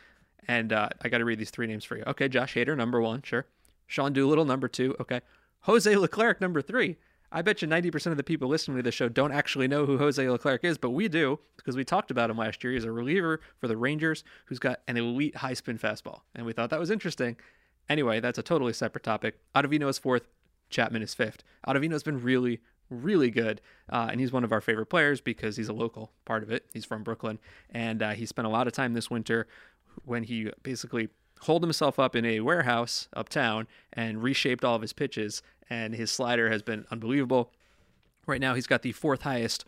And 0.46 0.72
uh, 0.72 0.90
I 1.02 1.08
got 1.08 1.18
to 1.18 1.24
read 1.24 1.40
these 1.40 1.50
three 1.50 1.66
names 1.66 1.84
for 1.84 1.96
you. 1.96 2.04
Okay, 2.06 2.28
Josh 2.28 2.54
Hader, 2.54 2.76
number 2.76 3.00
one, 3.00 3.22
sure. 3.22 3.46
Sean 3.86 4.12
Doolittle, 4.12 4.44
number 4.44 4.68
two. 4.68 4.94
Okay. 5.00 5.20
Jose 5.62 5.96
Leclerc, 5.96 6.40
number 6.40 6.62
three. 6.62 6.96
I 7.34 7.42
bet 7.42 7.62
you 7.62 7.66
90% 7.66 8.06
of 8.06 8.16
the 8.16 8.22
people 8.22 8.48
listening 8.48 8.76
to 8.76 8.82
this 8.84 8.94
show 8.94 9.08
don't 9.08 9.32
actually 9.32 9.66
know 9.66 9.86
who 9.86 9.98
Jose 9.98 10.26
Leclerc 10.26 10.62
is, 10.62 10.78
but 10.78 10.90
we 10.90 11.08
do 11.08 11.40
because 11.56 11.76
we 11.76 11.82
talked 11.84 12.12
about 12.12 12.30
him 12.30 12.38
last 12.38 12.62
year. 12.62 12.72
He's 12.72 12.84
a 12.84 12.92
reliever 12.92 13.40
for 13.58 13.66
the 13.66 13.76
Rangers 13.76 14.22
who's 14.44 14.60
got 14.60 14.82
an 14.86 14.96
elite 14.96 15.34
high 15.34 15.54
spin 15.54 15.76
fastball. 15.76 16.20
And 16.36 16.46
we 16.46 16.52
thought 16.52 16.70
that 16.70 16.78
was 16.78 16.92
interesting. 16.92 17.36
Anyway, 17.88 18.20
that's 18.20 18.38
a 18.38 18.42
totally 18.42 18.72
separate 18.72 19.02
topic. 19.02 19.40
Ottavino 19.52 19.88
is 19.88 19.98
fourth, 19.98 20.28
Chapman 20.70 21.02
is 21.02 21.12
fifth. 21.12 21.42
Ottavino's 21.66 22.04
been 22.04 22.22
really, 22.22 22.60
really 22.88 23.32
good, 23.32 23.60
uh, 23.90 24.08
and 24.12 24.20
he's 24.20 24.32
one 24.32 24.44
of 24.44 24.52
our 24.52 24.60
favorite 24.60 24.86
players 24.86 25.20
because 25.20 25.56
he's 25.56 25.68
a 25.68 25.74
local 25.74 26.12
part 26.24 26.44
of 26.44 26.52
it. 26.52 26.66
He's 26.72 26.84
from 26.84 27.02
Brooklyn, 27.02 27.40
and 27.68 28.00
uh, 28.00 28.10
he 28.10 28.26
spent 28.26 28.46
a 28.46 28.50
lot 28.50 28.68
of 28.68 28.72
time 28.72 28.94
this 28.94 29.10
winter 29.10 29.48
when 30.04 30.22
he 30.22 30.50
basically 30.62 31.08
holed 31.44 31.62
himself 31.62 31.98
up 31.98 32.16
in 32.16 32.24
a 32.24 32.40
warehouse 32.40 33.08
uptown 33.14 33.66
and 33.92 34.22
reshaped 34.22 34.64
all 34.64 34.76
of 34.76 34.82
his 34.82 34.92
pitches, 34.92 35.42
and 35.70 35.94
his 35.94 36.10
slider 36.10 36.50
has 36.50 36.62
been 36.62 36.86
unbelievable. 36.90 37.50
Right 38.26 38.40
now, 38.40 38.54
he's 38.54 38.66
got 38.66 38.82
the 38.82 38.92
fourth 38.92 39.22
highest 39.22 39.64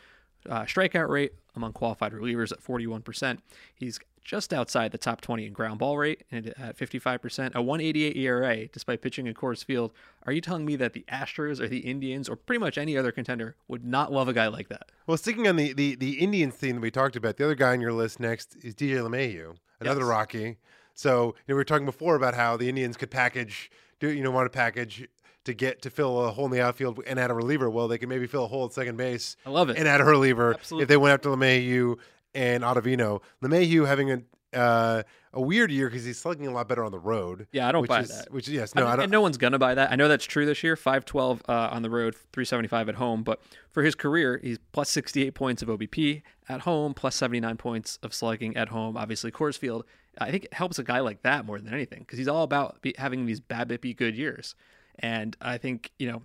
uh, 0.49 0.63
strikeout 0.63 1.09
rate 1.09 1.33
among 1.55 1.73
qualified 1.73 2.13
relievers 2.13 2.53
at 2.53 2.63
41%. 2.63 3.39
He's 3.75 3.99
just 4.23 4.53
outside 4.53 4.91
the 4.91 4.99
top 4.99 5.21
20 5.21 5.47
in 5.47 5.53
ground 5.53 5.79
ball 5.79 5.97
rate 5.97 6.25
and 6.33 6.49
at 6.59 6.77
55%, 6.77 7.55
a 7.55 7.63
188 7.63 8.17
ERA 8.17 8.67
despite 8.67 9.01
pitching 9.01 9.27
in 9.27 9.35
Coors 9.35 9.65
Field. 9.65 9.93
Are 10.25 10.33
you 10.33 10.41
telling 10.41 10.65
me 10.65 10.75
that 10.77 10.95
the 10.95 11.05
Astros 11.11 11.61
or 11.61 11.69
the 11.69 11.79
Indians 11.79 12.29
or 12.29 12.35
pretty 12.35 12.59
much 12.59 12.77
any 12.77 12.97
other 12.99 13.13
contender 13.13 13.55
would 13.69 13.85
not 13.85 14.13
love 14.13 14.27
a 14.27 14.33
guy 14.33 14.49
like 14.49 14.69
that? 14.69 14.91
Well, 15.07 15.17
sticking 15.17 15.47
on 15.47 15.55
the, 15.57 15.73
the, 15.73 15.95
the 15.95 16.15
Indians 16.15 16.55
theme 16.57 16.77
that 16.77 16.81
we 16.83 16.91
talked 16.91 17.15
about, 17.15 17.37
the 17.37 17.45
other 17.45 17.55
guy 17.55 17.73
on 17.73 17.81
your 17.81 17.93
list 17.93 18.19
next 18.19 18.57
is 18.63 18.75
DJ 18.75 18.97
LeMahieu, 18.97 19.57
another 19.81 20.01
Yes. 20.01 20.09
Rocky. 20.09 20.57
So 20.95 21.27
you 21.27 21.27
know, 21.27 21.35
we 21.49 21.55
were 21.55 21.65
talking 21.65 21.87
before 21.87 22.17
about 22.17 22.35
how 22.35 22.57
the 22.57 22.69
Indians 22.69 22.97
could 22.97 23.11
package, 23.13 23.71
do 24.01 24.11
you 24.11 24.25
know, 24.25 24.33
want 24.33 24.51
to 24.51 24.57
package 24.57 25.07
to 25.47 25.55
get 25.55 25.83
to 25.83 25.91
fill 25.91 26.25
a 26.25 26.31
hole 26.31 26.47
in 26.47 26.53
the 26.53 26.61
outfield 26.61 27.01
and 27.07 27.19
add 27.19 27.31
a 27.31 27.35
reliever. 27.35 27.71
Well, 27.71 27.89
they 27.89 27.99
can 27.99 28.09
maybe 28.09 28.27
fill 28.27 28.45
a 28.45 28.49
hole 28.49 28.67
at 28.67 28.73
second 28.73 28.97
base. 28.97 29.37
I 29.45 29.51
love 29.51 29.71
it. 29.71 29.79
And 29.79 29.89
add 29.89 30.01
a 30.01 30.05
reliever 30.05 30.55
Absolutely. 30.55 30.83
if 30.83 30.89
they 30.89 30.97
went 30.97 31.15
after 31.15 31.31
LeMahieu 31.31 31.97
and 32.35 32.63
Ottavino. 32.63 33.23
LeMahieu 33.43 33.87
having 33.87 34.13
a 34.13 34.23
uh, 34.53 35.03
a 35.33 35.41
weird 35.41 35.71
year 35.71 35.89
because 35.89 36.05
he's 36.05 36.19
slugging 36.19 36.47
a 36.47 36.51
lot 36.51 36.67
better 36.67 36.83
on 36.83 36.91
the 36.91 36.99
road. 36.99 37.47
Yeah, 37.53 37.69
I 37.69 37.73
don't 37.73 37.83
which 37.83 37.89
buy 37.91 38.01
is, 38.01 38.09
that. 38.09 38.33
Which 38.33 38.49
yes, 38.49 38.73
I 38.75 38.81
no, 38.81 38.87
mean, 38.87 38.93
I 38.93 38.97
don't. 38.97 39.03
and 39.05 39.13
no 39.13 39.21
one's 39.21 39.37
gonna 39.37 39.59
buy 39.59 39.75
that. 39.75 39.93
I 39.93 39.97
know 39.97 40.09
that's 40.09 40.25
true 40.25 40.47
this 40.47 40.63
year. 40.63 40.77
Five 40.77 41.05
twelve 41.05 41.43
uh, 41.49 41.69
on 41.73 41.83
the 41.83 41.91
road, 41.91 42.15
three 42.33 42.45
seventy 42.45 42.69
five 42.69 42.89
at 42.89 42.95
home. 42.95 43.23
But 43.23 43.41
for 43.71 43.83
his 43.83 43.95
career, 43.95 44.41
he's 44.43 44.59
plus 44.73 44.89
sixty 44.89 45.27
eight 45.27 45.35
points 45.35 45.63
of 45.63 45.69
OBP 45.69 46.23
at 46.49 46.63
home, 46.63 46.95
plus 46.95 47.15
seventy 47.15 47.41
nine 47.41 47.57
points 47.57 47.99
of 48.03 48.15
slugging 48.15 48.57
at 48.57 48.69
home. 48.71 48.97
Obviously, 48.97 49.31
Coors 49.31 49.59
Field. 49.59 49.85
I 50.19 50.31
think 50.31 50.45
it 50.45 50.55
helps 50.55 50.79
a 50.79 50.83
guy 50.83 51.01
like 51.01 51.23
that 51.23 51.45
more 51.45 51.61
than 51.61 51.75
anything 51.75 52.01
because 52.01 52.17
he's 52.17 52.29
all 52.29 52.43
about 52.43 52.81
be, 52.81 52.95
having 52.97 53.27
these 53.27 53.41
BABIP 53.41 53.97
good 53.97 54.17
years. 54.17 54.55
And 54.99 55.37
I 55.41 55.59
think 55.59 55.93
you 55.99 56.11
know 56.11 56.23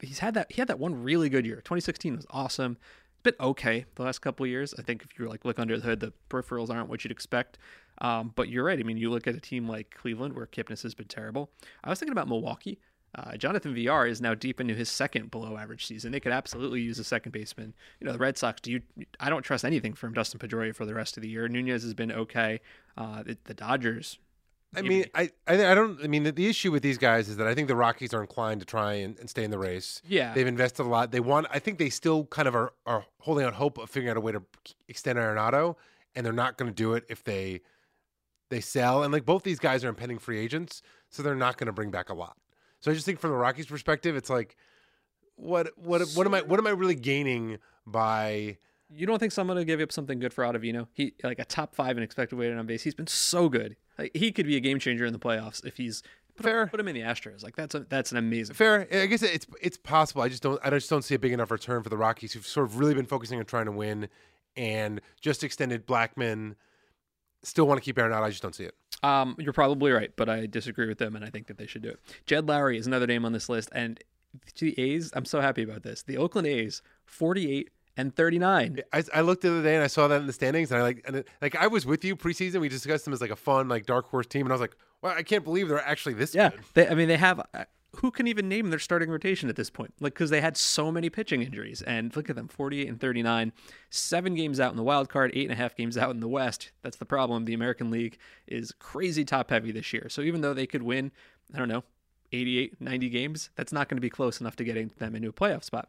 he's 0.00 0.18
had 0.18 0.34
that. 0.34 0.50
He 0.52 0.60
had 0.60 0.68
that 0.68 0.78
one 0.78 1.02
really 1.02 1.28
good 1.28 1.46
year. 1.46 1.60
Twenty 1.64 1.80
sixteen 1.80 2.16
was 2.16 2.26
awesome. 2.30 2.78
It's 3.12 3.22
been 3.22 3.34
okay 3.40 3.84
the 3.94 4.02
last 4.02 4.20
couple 4.20 4.44
of 4.44 4.50
years. 4.50 4.74
I 4.78 4.82
think 4.82 5.02
if 5.02 5.18
you 5.18 5.28
like 5.28 5.44
look 5.44 5.58
under 5.58 5.78
the 5.78 5.86
hood, 5.86 6.00
the 6.00 6.12
peripherals 6.28 6.70
aren't 6.70 6.88
what 6.88 7.04
you'd 7.04 7.10
expect. 7.10 7.58
Um, 7.98 8.32
but 8.34 8.48
you're 8.48 8.64
right. 8.64 8.78
I 8.78 8.82
mean, 8.82 8.96
you 8.96 9.10
look 9.10 9.26
at 9.26 9.34
a 9.34 9.40
team 9.40 9.68
like 9.68 9.94
Cleveland 9.94 10.34
where 10.34 10.46
Kipnis 10.46 10.82
has 10.82 10.94
been 10.94 11.06
terrible. 11.06 11.50
I 11.84 11.90
was 11.90 11.98
thinking 11.98 12.12
about 12.12 12.28
Milwaukee. 12.28 12.78
Uh, 13.14 13.36
Jonathan 13.36 13.74
Villar 13.74 14.06
is 14.06 14.20
now 14.20 14.34
deep 14.34 14.60
into 14.60 14.72
his 14.72 14.88
second 14.88 15.30
below 15.30 15.56
average 15.56 15.84
season. 15.84 16.12
They 16.12 16.20
could 16.20 16.32
absolutely 16.32 16.80
use 16.80 16.98
a 16.98 17.04
second 17.04 17.32
baseman. 17.32 17.74
You 17.98 18.06
know, 18.06 18.12
the 18.12 18.18
Red 18.18 18.38
Sox. 18.38 18.60
Do 18.60 18.70
you? 18.70 18.82
I 19.18 19.28
don't 19.28 19.42
trust 19.42 19.64
anything 19.64 19.94
from 19.94 20.14
Dustin 20.14 20.38
Pedroia 20.38 20.74
for 20.74 20.86
the 20.86 20.94
rest 20.94 21.16
of 21.16 21.22
the 21.22 21.28
year. 21.28 21.48
Nunez 21.48 21.82
has 21.82 21.92
been 21.92 22.12
okay. 22.12 22.60
Uh, 22.96 23.22
the, 23.24 23.36
the 23.44 23.54
Dodgers. 23.54 24.18
I 24.76 24.82
mean, 24.82 25.06
I, 25.14 25.30
I 25.48 25.74
don't. 25.74 26.00
I 26.02 26.06
mean, 26.06 26.22
the, 26.22 26.32
the 26.32 26.48
issue 26.48 26.70
with 26.70 26.82
these 26.82 26.98
guys 26.98 27.28
is 27.28 27.36
that 27.38 27.46
I 27.46 27.54
think 27.54 27.66
the 27.66 27.74
Rockies 27.74 28.14
are 28.14 28.20
inclined 28.20 28.60
to 28.60 28.66
try 28.66 28.94
and, 28.94 29.18
and 29.18 29.28
stay 29.28 29.42
in 29.42 29.50
the 29.50 29.58
race. 29.58 30.00
Yeah. 30.06 30.32
they've 30.32 30.46
invested 30.46 30.82
a 30.82 30.88
lot. 30.88 31.10
They 31.10 31.18
want. 31.18 31.48
I 31.50 31.58
think 31.58 31.78
they 31.78 31.90
still 31.90 32.26
kind 32.26 32.46
of 32.46 32.54
are, 32.54 32.72
are 32.86 33.04
holding 33.18 33.44
out 33.44 33.54
hope 33.54 33.78
of 33.78 33.90
figuring 33.90 34.10
out 34.10 34.16
a 34.16 34.20
way 34.20 34.32
to 34.32 34.42
extend 34.88 35.18
Arenado, 35.18 35.74
and 36.14 36.24
they're 36.24 36.32
not 36.32 36.56
going 36.56 36.70
to 36.70 36.74
do 36.74 36.94
it 36.94 37.04
if 37.08 37.24
they 37.24 37.62
they 38.50 38.60
sell. 38.60 39.02
And 39.02 39.12
like 39.12 39.24
both 39.24 39.42
these 39.42 39.58
guys 39.58 39.84
are 39.84 39.88
impending 39.88 40.18
free 40.18 40.38
agents, 40.38 40.82
so 41.08 41.22
they're 41.22 41.34
not 41.34 41.56
going 41.56 41.66
to 41.66 41.72
bring 41.72 41.90
back 41.90 42.08
a 42.08 42.14
lot. 42.14 42.36
So 42.80 42.90
I 42.90 42.94
just 42.94 43.06
think 43.06 43.18
from 43.18 43.30
the 43.30 43.36
Rockies' 43.36 43.66
perspective, 43.66 44.14
it's 44.14 44.30
like, 44.30 44.56
what 45.34 45.70
what 45.76 46.02
what 46.14 46.26
am 46.26 46.34
I 46.34 46.42
what 46.42 46.60
am 46.60 46.66
I 46.66 46.70
really 46.70 46.94
gaining 46.94 47.58
by? 47.86 48.58
You 48.92 49.06
don't 49.06 49.18
think 49.18 49.32
someone 49.32 49.56
will 49.56 49.64
give 49.64 49.80
up 49.80 49.92
something 49.92 50.18
good 50.18 50.32
for 50.32 50.44
Ottavino? 50.44 50.88
He 50.92 51.14
like 51.22 51.38
a 51.38 51.44
top 51.44 51.74
five 51.74 51.96
in 51.96 52.02
expected 52.02 52.36
weighted 52.36 52.58
on 52.58 52.66
base. 52.66 52.82
He's 52.82 52.94
been 52.94 53.06
so 53.06 53.48
good. 53.48 53.76
Like 54.00 54.16
he 54.16 54.32
could 54.32 54.46
be 54.46 54.56
a 54.56 54.60
game 54.60 54.78
changer 54.78 55.04
in 55.04 55.12
the 55.12 55.18
playoffs 55.18 55.64
if 55.64 55.76
he's 55.76 56.02
put, 56.36 56.44
Fair. 56.44 56.66
put 56.66 56.80
him 56.80 56.88
in 56.88 56.94
the 56.94 57.02
Astros. 57.02 57.42
Like 57.42 57.54
that's 57.54 57.74
a, 57.74 57.80
that's 57.80 58.12
an 58.12 58.18
amazing. 58.18 58.54
Fair. 58.54 58.88
I 58.90 59.06
guess 59.06 59.22
it's 59.22 59.46
it's 59.60 59.76
possible. 59.76 60.22
I 60.22 60.28
just 60.28 60.42
don't. 60.42 60.58
I 60.64 60.70
just 60.70 60.88
don't 60.88 61.02
see 61.02 61.14
a 61.14 61.18
big 61.18 61.32
enough 61.32 61.50
return 61.50 61.82
for 61.82 61.90
the 61.90 61.98
Rockies, 61.98 62.32
who've 62.32 62.46
sort 62.46 62.66
of 62.66 62.78
really 62.78 62.94
been 62.94 63.06
focusing 63.06 63.38
on 63.38 63.44
trying 63.44 63.66
to 63.66 63.72
win, 63.72 64.08
and 64.56 65.00
just 65.20 65.44
extended 65.44 65.86
Blackmon. 65.86 66.54
Still 67.42 67.66
want 67.66 67.78
to 67.78 67.84
keep 67.84 67.96
Arenado. 67.96 68.22
I 68.22 68.30
just 68.30 68.42
don't 68.42 68.54
see 68.54 68.64
it. 68.64 68.74
Um, 69.02 69.34
you're 69.38 69.52
probably 69.52 69.92
right, 69.92 70.10
but 70.16 70.28
I 70.28 70.46
disagree 70.46 70.86
with 70.86 70.98
them, 70.98 71.16
and 71.16 71.24
I 71.24 71.30
think 71.30 71.46
that 71.46 71.56
they 71.58 71.66
should 71.66 71.82
do 71.82 71.88
it. 71.88 72.00
Jed 72.26 72.46
Lowrie 72.46 72.78
is 72.78 72.86
another 72.86 73.06
name 73.06 73.24
on 73.24 73.32
this 73.32 73.48
list, 73.48 73.70
and 73.72 73.98
to 74.56 74.64
the 74.66 74.78
A's, 74.78 75.10
I'm 75.14 75.24
so 75.24 75.40
happy 75.40 75.62
about 75.62 75.82
this. 75.82 76.02
The 76.02 76.18
Oakland 76.18 76.46
A's, 76.46 76.82
48 77.06 77.70
and 78.00 78.14
39. 78.14 78.80
I, 78.92 79.04
I 79.14 79.20
looked 79.20 79.42
the 79.42 79.50
other 79.50 79.62
day 79.62 79.74
and 79.74 79.84
I 79.84 79.88
saw 79.88 80.08
that 80.08 80.20
in 80.20 80.26
the 80.26 80.32
standings, 80.32 80.70
and 80.72 80.80
I 80.80 80.82
like 80.82 81.02
and 81.06 81.16
it, 81.16 81.28
like 81.42 81.54
I 81.56 81.66
was 81.66 81.86
with 81.86 82.04
you 82.04 82.16
preseason. 82.16 82.60
We 82.60 82.68
discussed 82.68 83.04
them 83.04 83.14
as 83.14 83.20
like 83.20 83.30
a 83.30 83.36
fun 83.36 83.68
like 83.68 83.86
dark 83.86 84.08
horse 84.10 84.26
team, 84.26 84.46
and 84.46 84.52
I 84.52 84.54
was 84.54 84.60
like, 84.60 84.76
well, 85.02 85.14
I 85.16 85.22
can't 85.22 85.44
believe 85.44 85.68
they're 85.68 85.86
actually 85.86 86.14
this 86.14 86.34
Yeah, 86.34 86.50
good. 86.50 86.60
they, 86.74 86.88
I 86.88 86.94
mean 86.94 87.08
they 87.08 87.16
have. 87.16 87.40
uh, 87.54 87.64
Who 87.96 88.10
can 88.12 88.26
even 88.28 88.48
name 88.48 88.70
their 88.70 88.78
starting 88.78 89.10
rotation 89.10 89.48
at 89.48 89.56
this 89.56 89.68
point? 89.70 89.92
Like 90.00 90.14
because 90.14 90.30
they 90.30 90.40
had 90.40 90.56
so 90.56 90.92
many 90.92 91.10
pitching 91.10 91.42
injuries, 91.42 91.82
and 91.82 92.14
look 92.16 92.30
at 92.30 92.36
them, 92.36 92.48
48 92.48 92.88
and 92.88 93.00
39, 93.00 93.52
seven 93.90 94.34
games 94.34 94.60
out 94.60 94.70
in 94.70 94.76
the 94.76 94.82
wild 94.84 95.08
card, 95.08 95.30
eight 95.34 95.44
and 95.44 95.52
a 95.52 95.56
half 95.56 95.74
games 95.76 95.98
out 95.98 96.10
in 96.10 96.20
the 96.20 96.28
West. 96.28 96.70
That's 96.82 96.96
the 96.98 97.04
problem. 97.06 97.44
The 97.46 97.54
American 97.54 97.90
League 97.90 98.18
is 98.46 98.72
crazy 98.78 99.24
top 99.24 99.50
heavy 99.50 99.72
this 99.72 99.92
year. 99.92 100.08
So 100.08 100.22
even 100.22 100.40
though 100.40 100.54
they 100.54 100.66
could 100.66 100.82
win, 100.82 101.10
I 101.54 101.58
don't 101.58 101.68
know, 101.68 101.82
88, 102.32 102.80
90 102.80 103.08
games, 103.08 103.50
that's 103.56 103.72
not 103.72 103.88
going 103.88 103.96
to 103.96 104.00
be 104.00 104.10
close 104.10 104.40
enough 104.40 104.54
to 104.56 104.64
getting 104.64 104.92
them 104.98 105.16
into 105.16 105.28
a 105.28 105.32
playoff 105.32 105.64
spot. 105.64 105.88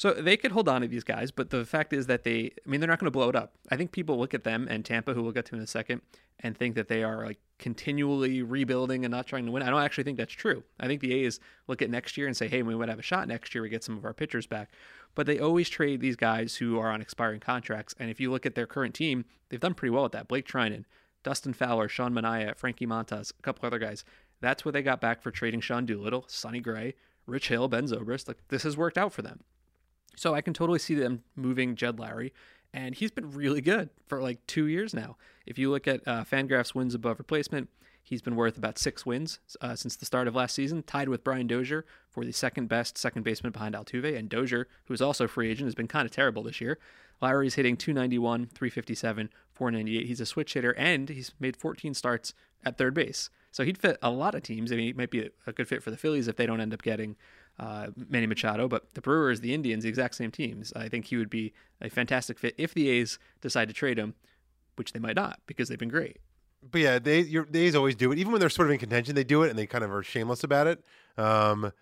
So 0.00 0.14
they 0.14 0.38
could 0.38 0.52
hold 0.52 0.66
on 0.66 0.80
to 0.80 0.88
these 0.88 1.04
guys, 1.04 1.30
but 1.30 1.50
the 1.50 1.66
fact 1.66 1.92
is 1.92 2.06
that 2.06 2.24
they, 2.24 2.52
I 2.66 2.70
mean, 2.70 2.80
they're 2.80 2.88
not 2.88 2.98
going 2.98 3.08
to 3.08 3.10
blow 3.10 3.28
it 3.28 3.36
up. 3.36 3.52
I 3.70 3.76
think 3.76 3.92
people 3.92 4.18
look 4.18 4.32
at 4.32 4.44
them 4.44 4.66
and 4.70 4.82
Tampa, 4.82 5.12
who 5.12 5.22
we'll 5.22 5.32
get 5.32 5.44
to 5.46 5.56
in 5.56 5.60
a 5.60 5.66
second, 5.66 6.00
and 6.38 6.56
think 6.56 6.74
that 6.76 6.88
they 6.88 7.04
are 7.04 7.22
like 7.22 7.36
continually 7.58 8.40
rebuilding 8.42 9.04
and 9.04 9.12
not 9.12 9.26
trying 9.26 9.44
to 9.44 9.52
win. 9.52 9.62
I 9.62 9.68
don't 9.68 9.82
actually 9.82 10.04
think 10.04 10.16
that's 10.16 10.32
true. 10.32 10.64
I 10.80 10.86
think 10.86 11.02
the 11.02 11.12
A's 11.12 11.38
look 11.66 11.82
at 11.82 11.90
next 11.90 12.16
year 12.16 12.26
and 12.26 12.34
say, 12.34 12.48
hey, 12.48 12.62
we 12.62 12.74
might 12.74 12.88
have 12.88 12.98
a 12.98 13.02
shot 13.02 13.28
next 13.28 13.54
year. 13.54 13.60
We 13.60 13.68
get 13.68 13.84
some 13.84 13.98
of 13.98 14.06
our 14.06 14.14
pitchers 14.14 14.46
back. 14.46 14.70
But 15.14 15.26
they 15.26 15.38
always 15.38 15.68
trade 15.68 16.00
these 16.00 16.16
guys 16.16 16.56
who 16.56 16.78
are 16.78 16.90
on 16.90 17.02
expiring 17.02 17.40
contracts. 17.40 17.94
And 17.98 18.10
if 18.10 18.18
you 18.20 18.30
look 18.30 18.46
at 18.46 18.54
their 18.54 18.66
current 18.66 18.94
team, 18.94 19.26
they've 19.50 19.60
done 19.60 19.74
pretty 19.74 19.90
well 19.90 20.06
at 20.06 20.12
that. 20.12 20.28
Blake 20.28 20.48
Treinen, 20.48 20.86
Dustin 21.24 21.52
Fowler, 21.52 21.90
Sean 21.90 22.14
Manaea, 22.14 22.56
Frankie 22.56 22.86
Montas, 22.86 23.34
a 23.38 23.42
couple 23.42 23.66
other 23.66 23.78
guys. 23.78 24.06
That's 24.40 24.64
what 24.64 24.72
they 24.72 24.82
got 24.82 25.02
back 25.02 25.20
for 25.20 25.30
trading 25.30 25.60
Sean 25.60 25.84
Doolittle, 25.84 26.24
Sonny 26.26 26.60
Gray, 26.60 26.94
Rich 27.26 27.48
Hill, 27.48 27.68
Ben 27.68 27.84
Zobrist. 27.84 28.28
Like 28.28 28.38
this 28.48 28.62
has 28.62 28.78
worked 28.78 28.96
out 28.96 29.12
for 29.12 29.20
them. 29.20 29.40
So 30.16 30.34
I 30.34 30.40
can 30.40 30.54
totally 30.54 30.78
see 30.78 30.94
them 30.94 31.22
moving 31.36 31.76
Jed 31.76 31.96
Lowrie, 31.96 32.32
and 32.72 32.94
he's 32.94 33.10
been 33.10 33.30
really 33.30 33.60
good 33.60 33.90
for 34.06 34.22
like 34.22 34.44
two 34.46 34.66
years 34.66 34.94
now. 34.94 35.16
If 35.46 35.58
you 35.58 35.70
look 35.70 35.88
at 35.88 36.06
uh, 36.06 36.24
Fangraphs 36.24 36.74
wins 36.74 36.94
above 36.94 37.18
replacement, 37.18 37.68
he's 38.02 38.22
been 38.22 38.36
worth 38.36 38.56
about 38.56 38.78
six 38.78 39.06
wins 39.06 39.38
uh, 39.60 39.74
since 39.74 39.96
the 39.96 40.06
start 40.06 40.28
of 40.28 40.34
last 40.34 40.54
season, 40.54 40.82
tied 40.82 41.08
with 41.08 41.24
Brian 41.24 41.46
Dozier 41.46 41.84
for 42.08 42.24
the 42.24 42.32
second 42.32 42.68
best 42.68 42.98
second 42.98 43.22
baseman 43.22 43.52
behind 43.52 43.74
Altuve. 43.74 44.16
And 44.16 44.28
Dozier, 44.28 44.68
who's 44.86 45.00
also 45.00 45.24
a 45.24 45.28
free 45.28 45.50
agent, 45.50 45.66
has 45.66 45.74
been 45.74 45.88
kind 45.88 46.06
of 46.06 46.12
terrible 46.12 46.42
this 46.42 46.60
year. 46.60 46.78
Lowrie's 47.22 47.54
hitting 47.54 47.76
291, 47.76 48.46
357, 48.46 49.30
498. 49.52 50.06
He's 50.06 50.20
a 50.20 50.26
switch 50.26 50.54
hitter, 50.54 50.74
and 50.76 51.08
he's 51.08 51.32
made 51.38 51.56
14 51.56 51.94
starts 51.94 52.32
at 52.64 52.78
third 52.78 52.94
base. 52.94 53.30
So 53.52 53.64
he'd 53.64 53.78
fit 53.78 53.98
a 54.00 54.10
lot 54.10 54.34
of 54.34 54.42
teams. 54.42 54.72
I 54.72 54.76
mean, 54.76 54.86
he 54.86 54.92
might 54.92 55.10
be 55.10 55.28
a 55.46 55.52
good 55.52 55.68
fit 55.68 55.82
for 55.82 55.90
the 55.90 55.96
Phillies 55.96 56.28
if 56.28 56.36
they 56.36 56.46
don't 56.46 56.60
end 56.60 56.72
up 56.72 56.82
getting 56.82 57.16
uh, 57.60 57.88
Manny 58.08 58.26
Machado, 58.26 58.68
but 58.68 58.94
the 58.94 59.02
Brewers, 59.02 59.40
the 59.40 59.52
Indians, 59.52 59.82
the 59.82 59.90
exact 59.90 60.14
same 60.14 60.30
teams. 60.30 60.72
I 60.74 60.88
think 60.88 61.04
he 61.04 61.16
would 61.16 61.28
be 61.28 61.52
a 61.80 61.90
fantastic 61.90 62.38
fit 62.38 62.54
if 62.56 62.72
the 62.72 62.88
A's 62.88 63.18
decide 63.42 63.68
to 63.68 63.74
trade 63.74 63.98
him, 63.98 64.14
which 64.76 64.94
they 64.94 64.98
might 64.98 65.14
not 65.14 65.40
because 65.46 65.68
they've 65.68 65.78
been 65.78 65.90
great. 65.90 66.16
But 66.68 66.80
yeah, 66.80 66.98
they 66.98 67.20
your, 67.20 67.46
the 67.48 67.60
A's 67.60 67.76
always 67.76 67.94
do 67.94 68.12
it. 68.12 68.18
Even 68.18 68.32
when 68.32 68.40
they're 68.40 68.48
sort 68.48 68.68
of 68.68 68.72
in 68.72 68.78
contention, 68.78 69.14
they 69.14 69.24
do 69.24 69.42
it, 69.42 69.50
and 69.50 69.58
they 69.58 69.66
kind 69.66 69.84
of 69.84 69.92
are 69.92 70.02
shameless 70.02 70.42
about 70.42 70.66
it. 70.66 70.82
Um, 71.18 71.72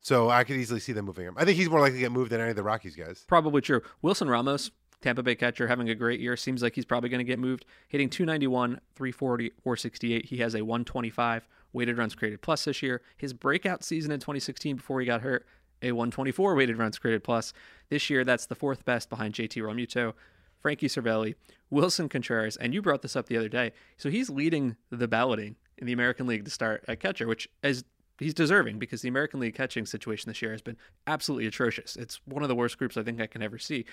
so 0.00 0.30
I 0.30 0.44
could 0.44 0.56
easily 0.56 0.80
see 0.80 0.92
them 0.92 1.04
moving 1.04 1.26
him. 1.26 1.34
I 1.36 1.44
think 1.44 1.58
he's 1.58 1.68
more 1.68 1.80
likely 1.80 1.98
to 1.98 2.00
get 2.00 2.12
moved 2.12 2.30
than 2.30 2.40
any 2.40 2.50
of 2.50 2.56
the 2.56 2.62
Rockies 2.62 2.96
guys. 2.96 3.24
Probably 3.28 3.60
true. 3.60 3.82
Wilson 4.00 4.28
Ramos, 4.30 4.70
Tampa 5.02 5.22
Bay 5.22 5.34
catcher, 5.34 5.68
having 5.68 5.90
a 5.90 5.94
great 5.94 6.20
year. 6.20 6.36
Seems 6.36 6.62
like 6.62 6.74
he's 6.74 6.86
probably 6.86 7.10
going 7.10 7.18
to 7.18 7.24
get 7.24 7.38
moved. 7.38 7.66
Hitting 7.88 8.08
291, 8.08 8.80
340, 8.94 9.50
468. 9.62 10.26
He 10.26 10.38
has 10.38 10.54
a 10.54 10.62
125 10.62 11.46
weighted 11.72 11.98
runs 11.98 12.14
created 12.14 12.42
plus 12.42 12.64
this 12.64 12.82
year. 12.82 13.02
His 13.16 13.32
breakout 13.32 13.84
season 13.84 14.12
in 14.12 14.20
2016 14.20 14.76
before 14.76 15.00
he 15.00 15.06
got 15.06 15.22
hurt, 15.22 15.46
a 15.82 15.92
124 15.92 16.54
weighted 16.54 16.78
runs 16.78 16.98
created 16.98 17.22
plus. 17.22 17.52
This 17.88 18.08
year, 18.10 18.24
that's 18.24 18.46
the 18.46 18.54
fourth 18.54 18.84
best 18.84 19.10
behind 19.10 19.34
JT 19.34 19.62
Realmuto, 19.62 20.14
Frankie 20.60 20.88
Cervelli, 20.88 21.34
Willson 21.70 22.08
Contreras, 22.08 22.56
and 22.56 22.72
you 22.72 22.82
brought 22.82 23.02
this 23.02 23.16
up 23.16 23.26
the 23.26 23.36
other 23.36 23.48
day. 23.48 23.72
So 23.96 24.10
he's 24.10 24.30
leading 24.30 24.76
the 24.90 25.08
balloting 25.08 25.56
in 25.78 25.86
the 25.86 25.92
American 25.92 26.26
League 26.26 26.44
to 26.44 26.50
start 26.50 26.84
at 26.88 27.00
catcher, 27.00 27.26
which 27.26 27.48
is 27.62 27.84
he's 28.18 28.34
deserving 28.34 28.78
because 28.78 29.02
the 29.02 29.08
American 29.08 29.40
League 29.40 29.54
catching 29.54 29.84
situation 29.86 30.30
this 30.30 30.40
year 30.40 30.52
has 30.52 30.62
been 30.62 30.76
absolutely 31.06 31.46
atrocious. 31.46 31.96
It's 31.96 32.20
one 32.24 32.42
of 32.42 32.48
the 32.48 32.54
worst 32.54 32.78
groups 32.78 32.96
I 32.96 33.02
think 33.02 33.20
I 33.20 33.26
can 33.26 33.42
ever 33.42 33.58
see. 33.58 33.84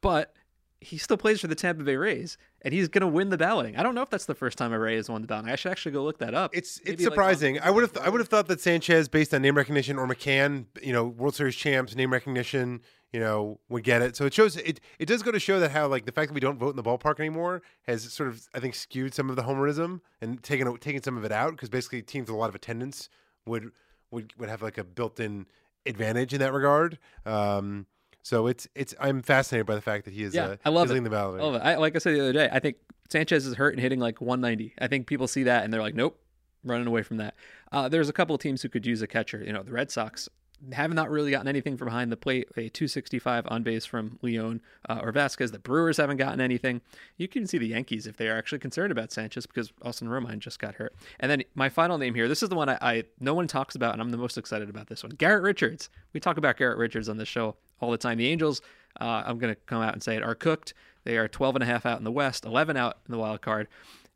But 0.00 0.34
he 0.80 0.96
still 0.96 1.16
plays 1.16 1.40
for 1.40 1.48
the 1.48 1.54
Tampa 1.56 1.82
Bay 1.82 1.96
Rays, 1.96 2.38
and 2.62 2.72
he's 2.72 2.88
going 2.88 3.00
to 3.02 3.08
win 3.08 3.30
the 3.30 3.36
balloting. 3.36 3.76
I 3.76 3.82
don't 3.82 3.94
know 3.96 4.02
if 4.02 4.10
that's 4.10 4.26
the 4.26 4.34
first 4.34 4.56
time 4.58 4.72
a 4.72 4.78
Ray 4.78 4.94
has 4.96 5.08
won 5.10 5.22
the 5.22 5.26
balloting. 5.26 5.50
I 5.50 5.56
should 5.56 5.72
actually 5.72 5.92
go 5.92 6.04
look 6.04 6.18
that 6.18 6.34
up. 6.34 6.54
It's 6.54 6.80
Maybe 6.84 6.94
it's 6.94 7.02
surprising. 7.04 7.58
on- 7.58 7.66
I 7.66 7.70
would 7.70 7.82
have 7.82 7.96
I 8.04 8.08
would 8.08 8.20
have 8.20 8.28
thought 8.28 8.46
that 8.48 8.60
Sanchez, 8.60 9.08
based 9.08 9.34
on 9.34 9.42
name 9.42 9.56
recognition, 9.56 9.98
or 9.98 10.06
McCann, 10.06 10.66
you 10.82 10.92
know, 10.92 11.04
World 11.04 11.34
Series 11.34 11.56
champs, 11.56 11.96
name 11.96 12.12
recognition, 12.12 12.80
you 13.12 13.18
know, 13.18 13.58
would 13.68 13.82
get 13.84 14.02
it. 14.02 14.14
So 14.16 14.24
it 14.26 14.34
shows 14.34 14.56
it. 14.56 14.80
It 15.00 15.06
does 15.06 15.22
go 15.22 15.32
to 15.32 15.40
show 15.40 15.58
that 15.58 15.72
how 15.72 15.88
like 15.88 16.06
the 16.06 16.12
fact 16.12 16.28
that 16.28 16.34
we 16.34 16.40
don't 16.40 16.58
vote 16.58 16.70
in 16.70 16.76
the 16.76 16.82
ballpark 16.84 17.18
anymore 17.18 17.62
has 17.86 18.04
sort 18.12 18.28
of 18.28 18.48
I 18.54 18.60
think 18.60 18.74
skewed 18.76 19.14
some 19.14 19.30
of 19.30 19.36
the 19.36 19.42
homerism 19.42 20.00
and 20.20 20.40
taken 20.42 20.76
taken 20.78 21.02
some 21.02 21.16
of 21.16 21.24
it 21.24 21.32
out 21.32 21.52
because 21.52 21.68
basically 21.70 22.02
teams 22.02 22.28
with 22.28 22.36
a 22.36 22.38
lot 22.38 22.48
of 22.50 22.54
attendance 22.54 23.08
would 23.46 23.72
would 24.12 24.32
would 24.38 24.48
have 24.48 24.62
like 24.62 24.78
a 24.78 24.84
built-in 24.84 25.46
advantage 25.86 26.32
in 26.34 26.40
that 26.40 26.52
regard. 26.52 26.98
Um, 27.26 27.86
so 28.22 28.46
it's 28.46 28.68
it's 28.74 28.94
I'm 29.00 29.22
fascinated 29.22 29.66
by 29.66 29.74
the 29.74 29.80
fact 29.80 30.04
that 30.04 30.14
he 30.14 30.22
is 30.22 30.34
Yeah, 30.34 30.46
uh, 30.46 30.56
I 30.64 30.70
love 30.70 30.90
it. 30.90 31.02
the 31.02 31.10
ballot. 31.10 31.40
I 31.40 31.44
love 31.44 31.54
it. 31.54 31.62
I, 31.62 31.76
like 31.76 31.96
I 31.96 31.98
said 31.98 32.14
the 32.14 32.20
other 32.20 32.32
day, 32.32 32.48
I 32.50 32.58
think 32.58 32.76
Sanchez 33.08 33.46
is 33.46 33.54
hurt 33.54 33.74
and 33.74 33.80
hitting 33.80 34.00
like 34.00 34.20
190. 34.20 34.74
I 34.78 34.86
think 34.86 35.06
people 35.06 35.28
see 35.28 35.44
that 35.44 35.64
and 35.64 35.72
they're 35.72 35.80
like, 35.80 35.94
nope, 35.94 36.20
running 36.64 36.86
away 36.86 37.02
from 37.02 37.16
that. 37.18 37.34
Uh, 37.72 37.88
there's 37.88 38.08
a 38.08 38.12
couple 38.12 38.34
of 38.34 38.40
teams 38.40 38.62
who 38.62 38.68
could 38.68 38.86
use 38.86 39.02
a 39.02 39.06
catcher. 39.06 39.42
You 39.42 39.52
know, 39.52 39.62
the 39.62 39.72
Red 39.72 39.90
Sox 39.90 40.28
have 40.72 40.92
not 40.92 41.08
really 41.08 41.30
gotten 41.30 41.46
anything 41.46 41.76
from 41.76 41.86
behind 41.86 42.10
the 42.10 42.16
plate. 42.16 42.48
A 42.56 42.68
265 42.68 43.44
on 43.48 43.62
base 43.62 43.86
from 43.86 44.18
Leon 44.22 44.60
uh, 44.88 45.00
or 45.02 45.12
Vazquez. 45.12 45.52
The 45.52 45.58
Brewers 45.58 45.98
haven't 45.98 46.16
gotten 46.16 46.40
anything. 46.40 46.80
You 47.16 47.28
can 47.28 47.46
see 47.46 47.58
the 47.58 47.68
Yankees 47.68 48.06
if 48.06 48.16
they 48.16 48.28
are 48.28 48.36
actually 48.36 48.58
concerned 48.58 48.90
about 48.90 49.12
Sanchez 49.12 49.46
because 49.46 49.72
Austin 49.82 50.08
Romine 50.08 50.40
just 50.40 50.58
got 50.58 50.74
hurt. 50.74 50.94
And 51.20 51.30
then 51.30 51.44
my 51.54 51.68
final 51.68 51.96
name 51.96 52.14
here. 52.14 52.28
This 52.28 52.42
is 52.42 52.48
the 52.48 52.56
one 52.56 52.68
I, 52.68 52.78
I 52.80 53.04
no 53.20 53.34
one 53.34 53.46
talks 53.46 53.74
about, 53.76 53.92
and 53.92 54.02
I'm 54.02 54.10
the 54.10 54.16
most 54.18 54.36
excited 54.36 54.68
about 54.68 54.88
this 54.88 55.02
one. 55.02 55.12
Garrett 55.12 55.42
Richards. 55.44 55.90
We 56.12 56.20
talk 56.20 56.36
about 56.38 56.56
Garrett 56.56 56.78
Richards 56.78 57.08
on 57.08 57.18
this 57.18 57.28
show 57.28 57.56
all 57.80 57.90
the 57.90 57.98
time. 57.98 58.18
The 58.18 58.28
Angels. 58.28 58.60
Uh, 59.00 59.22
I'm 59.26 59.38
going 59.38 59.54
to 59.54 59.60
come 59.66 59.82
out 59.82 59.92
and 59.92 60.02
say 60.02 60.16
it 60.16 60.22
are 60.22 60.34
cooked. 60.34 60.74
They 61.04 61.16
are 61.16 61.28
12 61.28 61.56
and 61.56 61.62
a 61.62 61.66
half 61.66 61.86
out 61.86 61.98
in 61.98 62.04
the 62.04 62.12
West, 62.12 62.44
11 62.44 62.76
out 62.76 62.98
in 63.06 63.12
the 63.12 63.18
wild 63.18 63.40
card. 63.40 63.68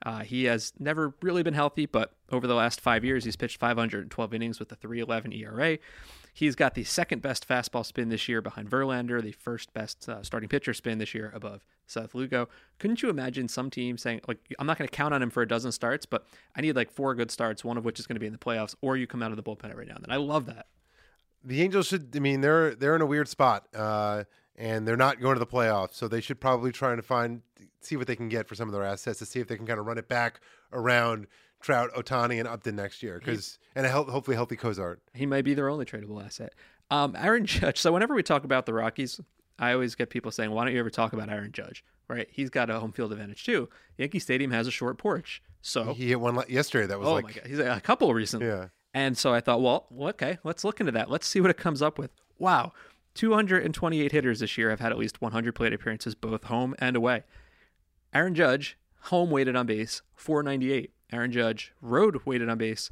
Uh, 0.04 0.20
he 0.20 0.44
has 0.44 0.72
never 0.78 1.14
really 1.22 1.42
been 1.42 1.54
healthy, 1.54 1.86
but 1.86 2.12
over 2.30 2.46
the 2.46 2.54
last 2.54 2.80
five 2.80 3.04
years, 3.04 3.24
he's 3.24 3.36
pitched 3.36 3.58
512 3.58 4.34
innings 4.34 4.58
with 4.58 4.72
a 4.72 4.76
3.11 4.76 5.38
ERA. 5.38 5.78
He's 6.34 6.56
got 6.56 6.74
the 6.74 6.84
second 6.84 7.22
best 7.22 7.46
fastball 7.46 7.84
spin 7.84 8.08
this 8.08 8.28
year 8.28 8.40
behind 8.40 8.68
Verlander, 8.68 9.22
the 9.22 9.32
first 9.32 9.72
best 9.74 10.08
uh, 10.08 10.22
starting 10.22 10.48
pitcher 10.48 10.74
spin 10.74 10.98
this 10.98 11.14
year 11.14 11.30
above 11.34 11.64
Seth 11.86 12.14
Lugo. 12.14 12.48
Couldn't 12.78 13.02
you 13.02 13.10
imagine 13.10 13.48
some 13.48 13.70
team 13.70 13.98
saying, 13.98 14.22
like, 14.26 14.38
I'm 14.58 14.66
not 14.66 14.78
going 14.78 14.88
to 14.88 14.96
count 14.96 15.12
on 15.12 15.22
him 15.22 15.30
for 15.30 15.42
a 15.42 15.48
dozen 15.48 15.72
starts, 15.72 16.06
but 16.06 16.26
I 16.56 16.62
need 16.62 16.74
like 16.74 16.90
four 16.90 17.14
good 17.14 17.30
starts, 17.30 17.64
one 17.64 17.76
of 17.76 17.84
which 17.84 18.00
is 18.00 18.06
going 18.06 18.16
to 18.16 18.20
be 18.20 18.26
in 18.26 18.32
the 18.32 18.38
playoffs, 18.38 18.74
or 18.80 18.96
you 18.96 19.06
come 19.06 19.22
out 19.22 19.30
of 19.30 19.36
the 19.36 19.42
bullpen 19.42 19.70
every 19.70 19.86
now 19.86 19.96
and 19.96 20.04
then. 20.04 20.12
I 20.12 20.16
love 20.16 20.46
that. 20.46 20.66
The 21.44 21.62
Angels 21.62 21.86
should. 21.86 22.14
I 22.14 22.20
mean, 22.20 22.40
they're 22.40 22.74
they're 22.74 22.94
in 22.96 23.02
a 23.02 23.06
weird 23.06 23.28
spot, 23.28 23.66
uh, 23.74 24.24
and 24.56 24.86
they're 24.86 24.96
not 24.96 25.20
going 25.20 25.34
to 25.34 25.40
the 25.40 25.46
playoffs, 25.46 25.94
so 25.94 26.06
they 26.08 26.20
should 26.20 26.40
probably 26.40 26.72
try 26.72 26.94
to 26.94 27.02
find 27.02 27.42
see 27.80 27.96
what 27.96 28.06
they 28.06 28.14
can 28.16 28.28
get 28.28 28.46
for 28.48 28.54
some 28.54 28.68
of 28.68 28.72
their 28.72 28.84
assets 28.84 29.18
to 29.18 29.26
see 29.26 29.40
if 29.40 29.48
they 29.48 29.56
can 29.56 29.66
kind 29.66 29.80
of 29.80 29.86
run 29.86 29.98
it 29.98 30.08
back 30.08 30.40
around 30.72 31.26
Trout, 31.60 31.90
Ohtani, 31.96 32.38
and 32.38 32.46
Upton 32.48 32.76
next 32.76 33.02
year, 33.02 33.18
because 33.18 33.58
and 33.74 33.86
a 33.86 33.88
hel- 33.88 34.04
hopefully 34.04 34.36
healthy 34.36 34.56
Cozart. 34.56 35.00
He 35.14 35.26
might 35.26 35.42
be 35.44 35.54
their 35.54 35.68
only 35.68 35.84
tradable 35.84 36.24
asset. 36.24 36.54
Um, 36.90 37.16
Aaron 37.16 37.46
Judge. 37.46 37.80
So 37.80 37.92
whenever 37.92 38.14
we 38.14 38.22
talk 38.22 38.44
about 38.44 38.66
the 38.66 38.74
Rockies, 38.74 39.20
I 39.58 39.72
always 39.72 39.94
get 39.94 40.10
people 40.10 40.30
saying, 40.30 40.50
"Why 40.50 40.64
don't 40.64 40.72
you 40.74 40.78
ever 40.80 40.90
talk 40.90 41.12
about 41.12 41.28
Aaron 41.30 41.50
Judge?" 41.52 41.84
Right? 42.08 42.28
He's 42.30 42.50
got 42.50 42.68
a 42.68 42.78
home 42.78 42.92
field 42.92 43.12
advantage 43.12 43.44
too. 43.44 43.68
Yankee 43.96 44.18
Stadium 44.18 44.50
has 44.50 44.66
a 44.66 44.70
short 44.70 44.98
porch, 44.98 45.42
so 45.62 45.94
He 45.94 46.08
hit 46.08 46.20
one 46.20 46.38
yesterday 46.48 46.86
that 46.86 46.98
was 46.98 47.08
oh 47.08 47.14
like, 47.14 47.24
my 47.24 47.32
god, 47.32 47.46
he's 47.46 47.58
a 47.58 47.80
couple 47.80 48.12
recently. 48.12 48.46
yeah. 48.48 48.66
And 48.94 49.16
so 49.16 49.32
I 49.32 49.40
thought, 49.40 49.62
well, 49.62 49.86
okay, 50.10 50.38
let's 50.44 50.64
look 50.64 50.80
into 50.80 50.92
that. 50.92 51.10
Let's 51.10 51.26
see 51.26 51.40
what 51.40 51.50
it 51.50 51.56
comes 51.56 51.80
up 51.80 51.98
with. 51.98 52.10
Wow, 52.38 52.72
228 53.14 54.12
hitters 54.12 54.40
this 54.40 54.58
year 54.58 54.70
have 54.70 54.80
had 54.80 54.92
at 54.92 54.98
least 54.98 55.20
100 55.20 55.54
plate 55.54 55.72
appearances, 55.72 56.14
both 56.14 56.44
home 56.44 56.74
and 56.78 56.96
away. 56.96 57.24
Aaron 58.12 58.34
Judge, 58.34 58.76
home 59.04 59.30
weighted 59.30 59.56
on 59.56 59.66
base, 59.66 60.02
498. 60.14 60.92
Aaron 61.12 61.32
Judge, 61.32 61.72
road 61.80 62.20
weighted 62.24 62.48
on 62.48 62.58
base, 62.58 62.90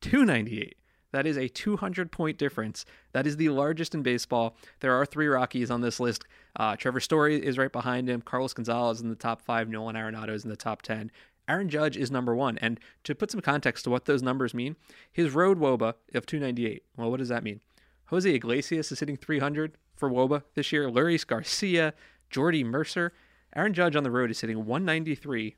298. 0.00 0.76
That 1.12 1.26
is 1.26 1.36
a 1.38 1.48
200 1.48 2.12
point 2.12 2.36
difference. 2.36 2.84
That 3.12 3.26
is 3.26 3.36
the 3.36 3.48
largest 3.48 3.94
in 3.94 4.02
baseball. 4.02 4.56
There 4.80 4.94
are 4.94 5.06
three 5.06 5.28
Rockies 5.28 5.70
on 5.70 5.80
this 5.80 5.98
list. 5.98 6.24
Uh, 6.56 6.76
Trevor 6.76 7.00
Story 7.00 7.44
is 7.44 7.58
right 7.58 7.72
behind 7.72 8.08
him. 8.08 8.20
Carlos 8.20 8.52
Gonzalez 8.52 9.00
in 9.00 9.08
the 9.08 9.14
top 9.14 9.40
five. 9.40 9.68
Nolan 9.68 9.96
Arenado 9.96 10.30
is 10.30 10.44
in 10.44 10.50
the 10.50 10.56
top 10.56 10.82
10. 10.82 11.10
Aaron 11.48 11.68
Judge 11.68 11.96
is 11.96 12.10
number 12.10 12.34
one. 12.34 12.58
And 12.58 12.80
to 13.04 13.14
put 13.14 13.30
some 13.30 13.40
context 13.40 13.84
to 13.84 13.90
what 13.90 14.04
those 14.04 14.22
numbers 14.22 14.54
mean, 14.54 14.76
his 15.12 15.34
road 15.34 15.58
WOBA 15.58 15.94
of 16.14 16.26
298. 16.26 16.84
Well, 16.96 17.10
what 17.10 17.18
does 17.18 17.28
that 17.28 17.44
mean? 17.44 17.60
Jose 18.06 18.32
Iglesias 18.32 18.92
is 18.92 19.00
hitting 19.00 19.16
300 19.16 19.76
for 19.94 20.10
WOBA 20.10 20.42
this 20.54 20.72
year. 20.72 20.90
Luis 20.90 21.24
Garcia, 21.24 21.94
Jordy 22.30 22.64
Mercer. 22.64 23.12
Aaron 23.54 23.74
Judge 23.74 23.96
on 23.96 24.02
the 24.02 24.10
road 24.10 24.30
is 24.30 24.40
hitting 24.40 24.66
193, 24.66 25.56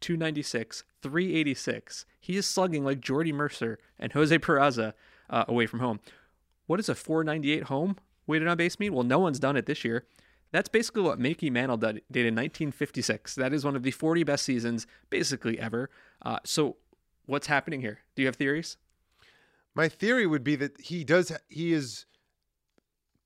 296, 0.00 0.84
386. 1.02 2.06
He 2.20 2.36
is 2.36 2.46
slugging 2.46 2.84
like 2.84 3.00
Jordy 3.00 3.32
Mercer 3.32 3.78
and 3.98 4.12
Jose 4.12 4.38
Peraza 4.38 4.92
uh, 5.28 5.44
away 5.48 5.66
from 5.66 5.80
home. 5.80 6.00
What 6.66 6.76
does 6.76 6.88
a 6.88 6.94
498 6.94 7.64
home 7.64 7.96
weighted 8.26 8.46
on 8.46 8.56
base 8.56 8.78
mean? 8.78 8.94
Well, 8.94 9.02
no 9.02 9.18
one's 9.18 9.40
done 9.40 9.56
it 9.56 9.66
this 9.66 9.84
year. 9.84 10.06
That's 10.52 10.68
basically 10.68 11.02
what 11.02 11.18
Mickey 11.18 11.48
Mantle 11.50 11.76
did, 11.76 12.02
in 12.10 12.34
1956. 12.34 13.36
That 13.36 13.52
is 13.52 13.64
one 13.64 13.76
of 13.76 13.82
the 13.82 13.90
40 13.90 14.24
best 14.24 14.44
seasons, 14.44 14.86
basically 15.08 15.58
ever. 15.58 15.90
Uh, 16.22 16.38
so, 16.44 16.76
what's 17.26 17.46
happening 17.46 17.80
here? 17.80 18.00
Do 18.16 18.22
you 18.22 18.26
have 18.26 18.36
theories? 18.36 18.76
My 19.74 19.88
theory 19.88 20.26
would 20.26 20.42
be 20.42 20.56
that 20.56 20.80
he 20.80 21.04
does. 21.04 21.32
He 21.48 21.72
is 21.72 22.06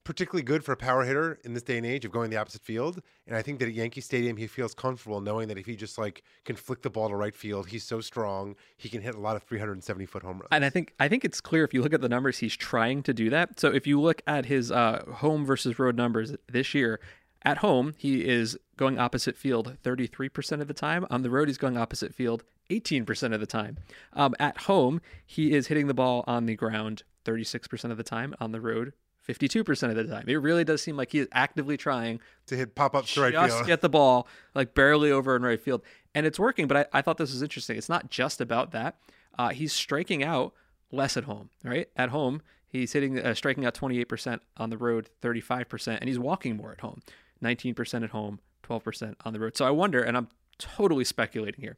particularly 0.05 0.43
good 0.43 0.63
for 0.63 0.73
a 0.73 0.77
power 0.77 1.05
hitter 1.05 1.41
in 1.45 1.55
this 1.55 1.63
day 1.63 1.79
and 1.79 1.87
age 1.87 2.05
of 2.05 2.13
going 2.13 2.31
the 2.31 2.37
opposite 2.37 2.63
field. 2.63 3.01
And 3.27 3.37
I 3.37 3.43
think 3.43 3.59
that 3.59 3.69
at 3.69 3.75
Yankee 3.75 4.01
Stadium, 4.01 4.37
he 4.37 4.47
feels 4.47 4.75
comfortable 4.75 5.21
knowing 5.21 5.49
that 5.49 5.59
if 5.59 5.67
he 5.67 5.77
just 5.77 5.99
like 5.99 6.23
can 6.45 6.57
flick 6.57 6.83
the 6.83 6.91
ball 6.91 7.09
to 7.09 7.17
right 7.17 7.35
field, 7.35 7.69
he's 7.69 7.85
so 7.85 8.01
strong 8.01 8.55
he 8.77 8.89
can 8.89 9.01
hit 9.01 9.15
a 9.15 9.21
lot 9.21 9.35
of 9.37 9.43
370 9.43 10.07
foot 10.07 10.23
home 10.23 10.39
runs. 10.39 10.49
And 10.53 10.65
I 10.65 10.71
think 10.71 10.95
I 11.01 11.09
think 11.09 11.25
it's 11.25 11.41
clear 11.41 11.65
if 11.65 11.75
you 11.75 11.83
look 11.83 11.95
at 11.95 12.01
the 12.01 12.09
numbers, 12.09 12.39
he's 12.39 12.57
trying 12.57 13.03
to 13.05 13.15
do 13.15 13.31
that. 13.31 13.59
So 13.59 13.69
if 13.69 13.87
you 13.87 14.01
look 14.01 14.23
at 14.27 14.47
his 14.47 14.71
uh, 14.71 15.05
home 15.17 15.45
versus 15.45 15.79
road 15.79 15.97
numbers 15.97 16.37
this 16.49 16.75
year, 16.75 17.01
at 17.43 17.59
home 17.59 17.95
he 17.97 18.27
is 18.27 18.59
going 18.77 18.99
opposite 18.99 19.37
field 19.37 19.77
33% 19.83 20.61
of 20.61 20.69
the 20.69 20.75
time. 20.75 21.07
On 21.11 21.23
the 21.23 21.31
road, 21.31 21.49
he's 21.49 21.59
going 21.59 21.77
opposite 21.77 22.15
field 22.15 22.45
18% 22.71 23.33
of 23.33 23.41
the 23.41 23.47
time. 23.47 23.77
Um, 24.15 24.35
at 24.39 24.59
home, 24.63 25.01
he 25.27 25.53
is 25.53 25.69
hitting 25.69 25.87
the 25.87 25.95
ball 25.95 26.25
on 26.27 26.47
the 26.47 26.57
ground 26.57 27.03
36% 27.25 27.91
of 27.91 27.97
the 27.97 28.03
time. 28.03 28.35
On 28.41 28.53
the 28.53 28.61
road, 28.61 28.93
52% 29.29 29.89
of 29.91 29.97
the 29.97 30.05
time. 30.05 30.25
It 30.27 30.35
really 30.35 30.65
does 30.65 30.83
seem 30.83 30.97
like 30.97 31.13
he 31.13 31.21
is 31.21 31.29
actively 31.33 31.77
trying 31.77 32.21
to 32.47 32.57
hit 32.57 32.75
pop 32.75 32.95
ups 32.95 33.15
to 33.15 33.23
right 33.23 33.33
field. 33.33 33.49
just 33.49 33.67
get 33.67 33.81
the 33.81 33.89
ball 33.89 34.29
like 34.55 34.75
barely 34.75 35.11
over 35.11 35.35
in 35.35 35.43
right 35.43 35.61
field, 35.61 35.83
and 36.15 36.27
it's 36.27 36.39
working. 36.39 36.69
But 36.69 36.77
I, 36.93 36.99
I 36.99 37.03
thought 37.03 37.17
this 37.17 37.33
was 37.33 37.43
interesting. 37.43 37.77
It's 37.77 37.89
not 37.89 38.11
just 38.11 38.41
about 38.41 38.73
that. 38.73 38.97
Uh, 39.39 39.51
he's 39.51 39.73
striking 39.73 40.23
out 40.23 40.53
less 40.93 41.17
at 41.17 41.25
home, 41.25 41.51
right? 41.63 41.89
At 41.97 42.11
home, 42.11 42.43
he's 42.67 42.93
hitting 42.93 43.19
uh, 43.19 43.35
striking 43.35 43.65
out 43.65 43.75
28% 43.75 44.41
on 44.57 44.71
the 44.71 44.79
road, 44.79 45.11
35%, 45.23 45.99
and 45.99 46.09
he's 46.09 46.19
walking 46.19 46.57
more 46.57 46.73
at 46.73 46.81
home, 46.81 47.03
19% 47.43 48.05
at 48.05 48.11
home, 48.11 48.41
12% 48.63 49.15
on 49.25 49.33
the 49.33 49.41
road. 49.41 49.57
So 49.57 49.67
I 49.67 49.71
wonder, 49.71 50.03
and 50.03 50.17
I'm 50.17 50.29
totally 50.59 51.05
speculating 51.05 51.61
here, 51.61 51.77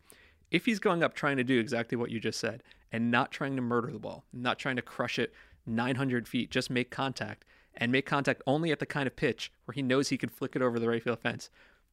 if 0.50 0.66
he's 0.66 0.78
going 0.78 1.02
up 1.02 1.14
trying 1.14 1.36
to 1.38 1.44
do 1.44 1.58
exactly 1.58 1.96
what 1.96 2.10
you 2.10 2.20
just 2.20 2.38
said 2.38 2.62
and 2.92 3.10
not 3.10 3.32
trying 3.32 3.56
to 3.56 3.62
murder 3.62 3.90
the 3.90 3.98
ball, 3.98 4.24
not 4.32 4.58
trying 4.58 4.76
to 4.76 4.82
crush 4.82 5.18
it 5.18 5.32
900 5.66 6.28
feet, 6.28 6.50
just 6.50 6.70
make 6.70 6.90
contact 6.90 7.44
and 7.76 7.92
make 7.92 8.06
contact 8.06 8.42
only 8.46 8.72
at 8.72 8.78
the 8.78 8.86
kind 8.86 9.06
of 9.06 9.16
pitch 9.16 9.52
where 9.64 9.74
he 9.74 9.82
knows 9.82 10.08
he 10.08 10.18
can 10.18 10.28
flick 10.28 10.56
it 10.56 10.62
over 10.62 10.78
the 10.78 10.88
right 10.88 11.02
field 11.02 11.20
fence, 11.20 11.50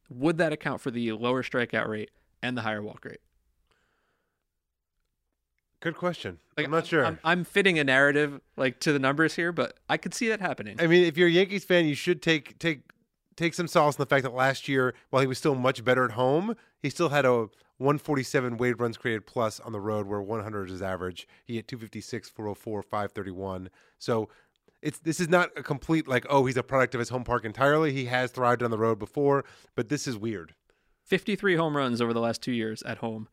would 0.10 0.38
that 0.38 0.54
account 0.54 0.82
for 0.82 0.92
the 0.92 1.12
lower 1.12 1.44
strikeout 1.44 1.88
rate 1.88 2.12
and 2.42 2.58
the 2.58 2.62
higher 2.62 2.82
walk 2.82 3.06
rate? 3.06 3.20
Good 5.80 5.98
question. 5.98 6.40
Like, 6.56 6.66
I'm 6.66 6.72
not 6.72 6.88
sure. 6.88 7.06
I'm, 7.06 7.20
I'm 7.26 7.44
fitting 7.44 7.78
a 7.78 7.84
narrative 7.84 8.40
like 8.56 8.80
to 8.82 8.94
the 8.94 9.00
numbers 9.00 9.36
here, 9.36 9.52
but 9.52 9.78
I 9.90 9.98
could 9.98 10.14
see 10.14 10.30
that 10.30 10.40
happening. 10.40 10.78
I 10.80 10.88
mean, 10.88 11.04
if 11.04 11.18
you're 11.18 11.28
a 11.28 11.32
Yankees 11.32 11.66
fan, 11.66 11.86
you 11.86 11.96
should 11.96 12.22
take 12.22 12.58
take 12.58 12.84
take 13.36 13.54
some 13.54 13.68
solace 13.68 13.96
in 13.98 14.02
the 14.02 14.06
fact 14.06 14.24
that 14.24 14.34
last 14.34 14.70
year, 14.70 14.94
while 15.10 15.22
he 15.22 15.28
was 15.28 15.38
still 15.38 15.56
much 15.56 15.84
better 15.84 16.06
at 16.06 16.12
home, 16.12 16.56
he 16.82 16.90
still 16.90 17.10
had 17.10 17.26
a 17.26 17.50
147 17.84 18.58
weighted 18.58 18.80
runs 18.80 18.98
created 18.98 19.26
plus 19.26 19.60
on 19.60 19.74
the 19.74 19.80
road, 19.80 20.08
where 20.08 20.22
100 20.22 20.70
is 20.70 20.82
average. 20.82 21.28
He 21.44 21.56
hit 21.56 21.68
256, 21.68 22.30
404, 22.30 22.82
531. 22.82 23.70
So 24.00 24.30
it's 24.82 25.00
this 25.00 25.20
is 25.20 25.30
not 25.30 25.50
a 25.56 25.64
complete 25.64 26.08
like 26.08 26.26
oh 26.30 26.46
he's 26.46 26.58
a 26.58 26.64
product 26.64 26.94
of 26.96 27.00
his 27.00 27.10
home 27.10 27.24
park 27.24 27.46
entirely. 27.46 27.94
He 27.94 28.06
has 28.06 28.32
thrived 28.32 28.64
on 28.64 28.72
the 28.72 28.78
road 28.78 29.00
before, 29.00 29.46
but 29.76 29.90
this 29.90 30.08
is 30.08 30.18
weird. 30.18 30.54
53 31.06 31.56
home 31.56 31.76
runs 31.76 32.02
over 32.02 32.14
the 32.14 32.22
last 32.22 32.42
two 32.42 32.52
years 32.52 32.82
at 32.84 33.00
home, 33.00 33.28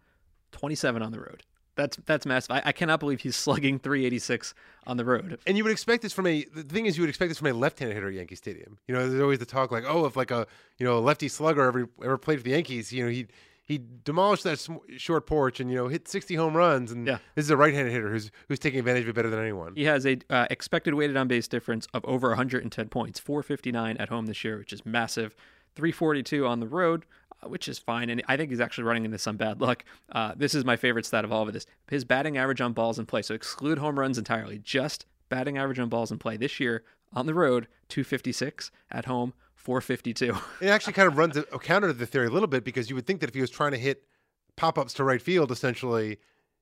27 0.52 1.02
on 1.02 1.12
the 1.12 1.20
road. 1.20 1.42
That's 1.76 1.96
that's 2.04 2.26
massive. 2.26 2.50
I, 2.50 2.62
I 2.66 2.72
cannot 2.72 3.00
believe 3.00 3.20
he's 3.20 3.36
slugging 3.36 3.78
386 3.78 4.54
on 4.86 4.96
the 4.96 5.04
road. 5.04 5.38
And 5.46 5.56
you 5.56 5.64
would 5.64 5.72
expect 5.72 6.02
this 6.02 6.12
from 6.12 6.26
a 6.26 6.44
the 6.54 6.62
thing 6.62 6.86
is 6.86 6.96
you 6.96 7.02
would 7.02 7.10
expect 7.10 7.30
this 7.30 7.38
from 7.38 7.48
a 7.48 7.52
left-handed 7.52 7.94
hitter 7.94 8.08
at 8.08 8.14
Yankee 8.14 8.36
Stadium. 8.36 8.78
You 8.86 8.94
know, 8.94 9.08
there's 9.08 9.22
always 9.22 9.38
the 9.38 9.46
talk 9.46 9.70
like, 9.70 9.84
oh, 9.86 10.06
if 10.06 10.16
like 10.16 10.30
a 10.30 10.46
you 10.78 10.86
know 10.86 10.98
a 10.98 11.00
lefty 11.00 11.28
slugger 11.28 11.62
ever 11.62 11.88
ever 12.02 12.18
played 12.18 12.38
for 12.38 12.44
the 12.44 12.50
Yankees, 12.50 12.92
you 12.92 13.04
know 13.04 13.10
he 13.10 13.26
he 13.70 13.80
demolished 14.04 14.42
that 14.42 14.58
sm- 14.58 14.78
short 14.96 15.26
porch 15.28 15.60
and 15.60 15.70
you 15.70 15.76
know 15.76 15.86
hit 15.86 16.08
60 16.08 16.34
home 16.34 16.56
runs. 16.56 16.90
And 16.90 17.06
Yeah. 17.06 17.18
this 17.36 17.44
is 17.44 17.50
a 17.50 17.56
right-handed 17.56 17.92
hitter 17.92 18.10
who's 18.10 18.32
who's 18.48 18.58
taking 18.58 18.80
advantage 18.80 19.04
of 19.04 19.10
it 19.10 19.14
better 19.14 19.30
than 19.30 19.38
anyone. 19.38 19.74
He 19.76 19.84
has 19.84 20.04
a 20.04 20.18
uh, 20.28 20.46
expected 20.50 20.94
weighted 20.94 21.16
on 21.16 21.28
base 21.28 21.46
difference 21.46 21.86
of 21.94 22.04
over 22.04 22.28
110 22.30 22.88
points, 22.88 23.20
459 23.20 23.96
at 23.98 24.08
home 24.08 24.26
this 24.26 24.42
year, 24.42 24.58
which 24.58 24.72
is 24.72 24.84
massive. 24.84 25.36
342 25.76 26.46
on 26.48 26.58
the 26.58 26.66
road, 26.66 27.06
uh, 27.44 27.48
which 27.48 27.68
is 27.68 27.78
fine. 27.78 28.10
And 28.10 28.22
I 28.26 28.36
think 28.36 28.50
he's 28.50 28.60
actually 28.60 28.84
running 28.84 29.04
into 29.04 29.18
some 29.18 29.36
bad 29.36 29.60
luck. 29.60 29.84
Uh, 30.10 30.32
this 30.36 30.52
is 30.52 30.64
my 30.64 30.74
favorite 30.76 31.06
stat 31.06 31.24
of 31.24 31.30
all 31.30 31.46
of 31.46 31.52
this. 31.52 31.64
His 31.88 32.04
batting 32.04 32.36
average 32.36 32.60
on 32.60 32.72
balls 32.72 32.98
in 32.98 33.06
play. 33.06 33.22
So 33.22 33.34
exclude 33.34 33.78
home 33.78 33.98
runs 34.00 34.18
entirely. 34.18 34.58
Just 34.58 35.06
batting 35.28 35.58
average 35.58 35.78
on 35.78 35.88
balls 35.88 36.10
in 36.10 36.18
play 36.18 36.36
this 36.36 36.58
year 36.58 36.82
on 37.12 37.26
the 37.26 37.34
road, 37.34 37.68
256 37.88 38.70
at 38.90 39.04
home, 39.06 39.34
452. 39.54 40.36
It 40.60 40.68
actually 40.68 40.94
kind 40.94 41.08
of 41.08 41.18
runs 41.18 41.38
counter 41.62 41.88
to 41.88 41.92
the 41.92 42.06
theory 42.06 42.26
a 42.26 42.30
little 42.30 42.48
bit 42.48 42.64
because 42.64 42.88
you 42.88 42.96
would 42.96 43.06
think 43.06 43.20
that 43.20 43.28
if 43.30 43.34
he 43.34 43.40
was 43.40 43.50
trying 43.50 43.72
to 43.72 43.78
hit 43.78 44.04
pop-ups 44.56 44.94
to 44.94 45.04
right 45.04 45.20
field, 45.20 45.50
essentially 45.50 46.18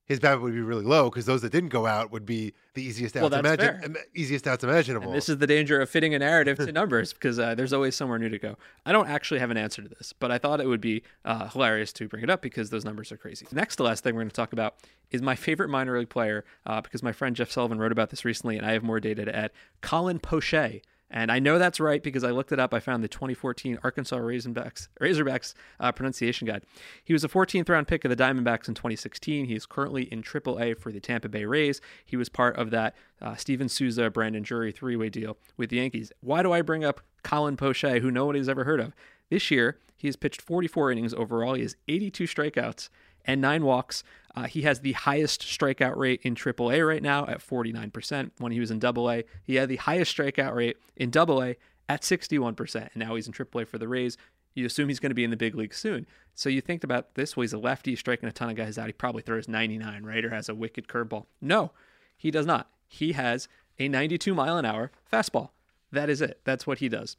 his 0.09 0.19
BABIP 0.19 0.41
would 0.41 0.53
be 0.55 0.61
really 0.61 0.83
low 0.83 1.07
because 1.09 1.27
those 1.27 1.43
that 1.43 1.51
didn't 1.51 1.69
go 1.69 1.85
out 1.85 2.11
would 2.11 2.25
be 2.25 2.53
the 2.73 2.81
easiest 2.83 3.15
outs, 3.15 3.29
Well, 3.29 3.39
imagine, 3.39 3.81
im- 3.83 3.95
easiest 4.15 4.47
outs 4.47 4.63
imaginable. 4.63 5.09
And 5.09 5.15
this 5.15 5.29
is 5.29 5.37
the 5.37 5.45
danger 5.45 5.79
of 5.79 5.87
fitting 5.87 6.15
a 6.15 6.19
narrative 6.19 6.57
to 6.57 6.71
numbers 6.71 7.13
because 7.13 7.37
uh, 7.37 7.53
there's 7.53 7.73
always 7.73 7.95
somewhere 7.95 8.17
new 8.17 8.27
to 8.27 8.39
go. 8.39 8.57
I 8.87 8.91
don't 8.91 9.07
actually 9.07 9.39
have 9.39 9.51
an 9.51 9.57
answer 9.57 9.83
to 9.83 9.87
this, 9.87 10.11
but 10.11 10.31
I 10.31 10.39
thought 10.39 10.59
it 10.61 10.65
would 10.67 10.81
be 10.81 11.03
uh, 11.25 11.47
hilarious 11.49 11.93
to 11.93 12.07
bring 12.07 12.23
it 12.23 12.29
up 12.31 12.41
because 12.41 12.71
those 12.71 12.83
numbers 12.83 13.11
are 13.11 13.17
crazy. 13.17 13.45
Next 13.51 13.75
to 13.75 13.83
last 13.83 14.03
thing 14.03 14.15
we're 14.15 14.21
going 14.21 14.29
to 14.31 14.35
talk 14.35 14.51
about 14.51 14.77
is 15.11 15.21
my 15.21 15.35
favorite 15.35 15.69
minor 15.69 15.97
league 15.99 16.09
player 16.09 16.43
uh, 16.65 16.81
because 16.81 17.03
my 17.03 17.11
friend 17.11 17.35
Jeff 17.35 17.51
Sullivan 17.51 17.77
wrote 17.77 17.91
about 17.91 18.09
this 18.09 18.25
recently, 18.25 18.57
and 18.57 18.65
I 18.65 18.71
have 18.71 18.81
more 18.83 18.99
data 18.99 19.25
to 19.25 19.35
add. 19.35 19.51
Colin 19.81 20.17
Poche. 20.19 20.81
And 21.11 21.31
I 21.31 21.39
know 21.39 21.57
that's 21.57 21.79
right 21.79 22.01
because 22.01 22.23
I 22.23 22.31
looked 22.31 22.51
it 22.51 22.59
up. 22.59 22.73
I 22.73 22.79
found 22.79 23.03
the 23.03 23.07
2014 23.07 23.79
Arkansas 23.83 24.17
Razorbacks, 24.17 24.89
Razorbacks 25.01 25.53
uh, 25.79 25.91
pronunciation 25.91 26.47
guide. 26.47 26.63
He 27.03 27.13
was 27.13 27.23
a 27.23 27.27
14th 27.27 27.67
round 27.67 27.87
pick 27.87 28.05
of 28.05 28.09
the 28.09 28.15
Diamondbacks 28.15 28.67
in 28.67 28.75
2016. 28.75 29.45
He 29.45 29.55
is 29.55 29.65
currently 29.65 30.03
in 30.03 30.21
AAA 30.21 30.77
for 30.77 30.91
the 30.91 30.99
Tampa 30.99 31.29
Bay 31.29 31.45
Rays. 31.45 31.81
He 32.05 32.15
was 32.15 32.29
part 32.29 32.57
of 32.57 32.69
that 32.71 32.95
uh, 33.21 33.35
Steven 33.35 33.69
Souza, 33.69 34.09
Brandon 34.09 34.43
Drury 34.43 34.71
three 34.71 34.95
way 34.95 35.09
deal 35.09 35.37
with 35.57 35.71
the 35.71 35.77
Yankees. 35.77 36.11
Why 36.21 36.43
do 36.43 36.51
I 36.51 36.61
bring 36.61 36.83
up 36.83 37.01
Colin 37.23 37.57
Poche, 37.57 37.99
who 38.01 38.11
nobody's 38.11 38.49
ever 38.49 38.63
heard 38.63 38.79
of? 38.79 38.93
This 39.29 39.49
year, 39.49 39.77
he 39.97 40.07
has 40.07 40.15
pitched 40.15 40.41
44 40.41 40.91
innings 40.91 41.13
overall. 41.13 41.55
He 41.55 41.63
has 41.63 41.75
82 41.87 42.25
strikeouts 42.25 42.89
and 43.25 43.41
nine 43.41 43.63
walks. 43.63 44.03
Uh, 44.35 44.43
he 44.43 44.61
has 44.61 44.79
the 44.79 44.93
highest 44.93 45.41
strikeout 45.41 45.95
rate 45.95 46.21
in 46.23 46.35
AAA 46.35 46.87
right 46.87 47.01
now 47.01 47.25
at 47.27 47.39
49%. 47.39 48.31
When 48.37 48.51
he 48.51 48.59
was 48.59 48.71
in 48.71 48.83
AA, 48.83 49.21
he 49.43 49.55
had 49.55 49.69
the 49.69 49.77
highest 49.77 50.15
strikeout 50.15 50.53
rate 50.55 50.77
in 50.95 51.11
AA 51.15 51.53
at 51.87 52.01
61%. 52.01 52.75
And 52.75 52.89
now 52.95 53.15
he's 53.15 53.27
in 53.27 53.33
AAA 53.33 53.67
for 53.67 53.77
the 53.77 53.87
Rays. 53.87 54.17
You 54.53 54.65
assume 54.65 54.89
he's 54.89 54.99
going 54.99 55.11
to 55.11 55.15
be 55.15 55.23
in 55.23 55.31
the 55.31 55.37
big 55.37 55.55
league 55.55 55.73
soon. 55.73 56.05
So 56.35 56.49
you 56.49 56.61
think 56.61 56.83
about 56.83 57.15
this: 57.15 57.35
well, 57.35 57.43
he's 57.43 57.53
a 57.53 57.57
lefty 57.57 57.95
striking 57.95 58.27
a 58.27 58.31
ton 58.31 58.49
of 58.49 58.55
guys 58.55 58.77
out. 58.77 58.87
He 58.87 58.93
probably 58.93 59.21
throws 59.21 59.47
99, 59.47 60.03
right, 60.03 60.25
or 60.25 60.29
has 60.29 60.49
a 60.49 60.55
wicked 60.55 60.87
curveball. 60.87 61.25
No, 61.41 61.71
he 62.17 62.31
does 62.31 62.45
not. 62.45 62.69
He 62.87 63.13
has 63.13 63.47
a 63.77 63.87
92 63.87 64.33
mile 64.33 64.57
an 64.57 64.65
hour 64.65 64.91
fastball. 65.11 65.49
That 65.91 66.09
is 66.09 66.21
it. 66.21 66.39
That's 66.43 66.67
what 66.67 66.79
he 66.79 66.89
does. 66.89 67.17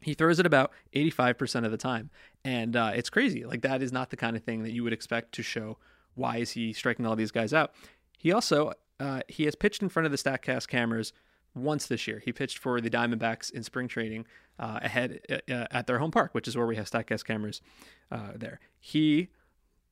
He 0.00 0.14
throws 0.14 0.38
it 0.38 0.46
about 0.46 0.72
85% 0.94 1.64
of 1.64 1.70
the 1.70 1.76
time. 1.76 2.10
And 2.44 2.76
uh, 2.76 2.92
it's 2.94 3.10
crazy. 3.10 3.44
Like, 3.44 3.62
that 3.62 3.82
is 3.82 3.92
not 3.92 4.10
the 4.10 4.16
kind 4.16 4.36
of 4.36 4.44
thing 4.44 4.62
that 4.62 4.70
you 4.70 4.84
would 4.84 4.92
expect 4.92 5.32
to 5.32 5.42
show 5.42 5.76
why 6.18 6.38
is 6.38 6.50
he 6.52 6.72
striking 6.72 7.06
all 7.06 7.16
these 7.16 7.30
guys 7.30 7.54
out. 7.54 7.72
He 8.18 8.32
also, 8.32 8.72
uh, 9.00 9.20
he 9.28 9.44
has 9.44 9.54
pitched 9.54 9.82
in 9.82 9.88
front 9.88 10.06
of 10.06 10.12
the 10.12 10.18
StatCast 10.18 10.68
cameras 10.68 11.12
once 11.54 11.86
this 11.86 12.06
year. 12.06 12.20
He 12.24 12.32
pitched 12.32 12.58
for 12.58 12.80
the 12.80 12.90
Diamondbacks 12.90 13.50
in 13.50 13.62
spring 13.62 13.88
training 13.88 14.26
uh, 14.58 14.80
ahead 14.82 15.20
uh, 15.30 15.66
at 15.70 15.86
their 15.86 15.98
home 15.98 16.10
park, 16.10 16.34
which 16.34 16.48
is 16.48 16.56
where 16.56 16.66
we 16.66 16.76
have 16.76 16.90
StatCast 16.90 17.24
cameras 17.24 17.62
uh, 18.10 18.32
there. 18.34 18.60
He 18.78 19.28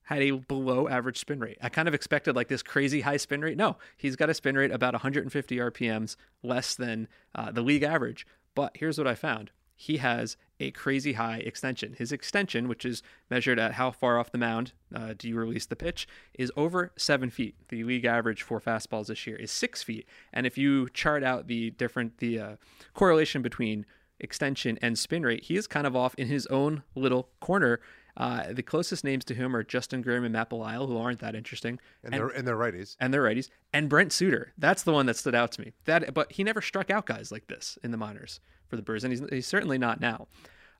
had 0.04 0.22
a 0.22 0.32
below 0.32 0.88
average 0.88 1.18
spin 1.18 1.40
rate. 1.40 1.58
I 1.60 1.68
kind 1.68 1.88
of 1.88 1.94
expected 1.94 2.36
like 2.36 2.48
this 2.48 2.62
crazy 2.62 3.00
high 3.00 3.16
spin 3.16 3.40
rate. 3.40 3.56
No, 3.56 3.76
he's 3.96 4.14
got 4.14 4.30
a 4.30 4.34
spin 4.34 4.56
rate 4.56 4.70
about 4.70 4.94
150 4.94 5.56
RPMs 5.56 6.16
less 6.42 6.74
than 6.76 7.08
uh, 7.34 7.50
the 7.50 7.62
league 7.62 7.82
average. 7.82 8.26
But 8.54 8.76
here's 8.76 8.98
what 8.98 9.08
I 9.08 9.14
found 9.14 9.50
he 9.76 9.98
has 9.98 10.36
a 10.58 10.70
crazy 10.70 11.12
high 11.12 11.36
extension. 11.36 11.94
His 11.98 12.10
extension, 12.10 12.66
which 12.66 12.84
is 12.84 13.02
measured 13.30 13.58
at 13.58 13.74
how 13.74 13.90
far 13.90 14.18
off 14.18 14.32
the 14.32 14.38
mound 14.38 14.72
uh, 14.94 15.12
do 15.16 15.28
you 15.28 15.36
release 15.36 15.66
the 15.66 15.76
pitch, 15.76 16.08
is 16.34 16.50
over 16.56 16.92
seven 16.96 17.28
feet. 17.28 17.54
The 17.68 17.84
league 17.84 18.06
average 18.06 18.42
for 18.42 18.58
fastballs 18.58 19.08
this 19.08 19.26
year 19.26 19.36
is 19.36 19.50
six 19.50 19.82
feet. 19.82 20.06
And 20.32 20.46
if 20.46 20.56
you 20.56 20.88
chart 20.94 21.22
out 21.22 21.46
the 21.46 21.70
different 21.72 22.18
the 22.18 22.40
uh, 22.40 22.56
correlation 22.94 23.42
between 23.42 23.84
extension 24.18 24.78
and 24.80 24.98
spin 24.98 25.24
rate, 25.24 25.44
he 25.44 25.56
is 25.56 25.66
kind 25.66 25.86
of 25.86 25.94
off 25.94 26.14
in 26.14 26.28
his 26.28 26.46
own 26.46 26.82
little 26.94 27.28
corner. 27.40 27.78
Uh, 28.16 28.52
the 28.52 28.62
closest 28.62 29.04
names 29.04 29.24
to 29.26 29.34
him 29.34 29.54
are 29.54 29.62
Justin 29.62 30.00
Graham 30.00 30.24
and 30.24 30.32
Matt 30.32 30.48
Belisle, 30.48 30.86
who 30.86 30.96
aren't 30.96 31.20
that 31.20 31.34
interesting, 31.34 31.78
and, 32.02 32.14
they're 32.14 32.28
and 32.28 32.46
they're 32.46 32.56
righties. 32.56 32.96
and 32.98 33.12
they're 33.12 33.22
righties, 33.22 33.50
and 33.72 33.88
Brent 33.88 34.12
Suter. 34.12 34.52
That's 34.56 34.82
the 34.82 34.92
one 34.92 35.06
that 35.06 35.16
stood 35.16 35.34
out 35.34 35.52
to 35.52 35.60
me. 35.60 35.72
That, 35.84 36.14
but 36.14 36.32
he 36.32 36.42
never 36.42 36.62
struck 36.62 36.90
out 36.90 37.06
guys 37.06 37.30
like 37.30 37.46
this 37.48 37.78
in 37.82 37.90
the 37.90 37.98
minors 37.98 38.40
for 38.68 38.76
the 38.76 38.82
Brewers, 38.82 39.04
and 39.04 39.12
he's, 39.12 39.22
he's 39.30 39.46
certainly 39.46 39.76
not 39.76 40.00
now. 40.00 40.28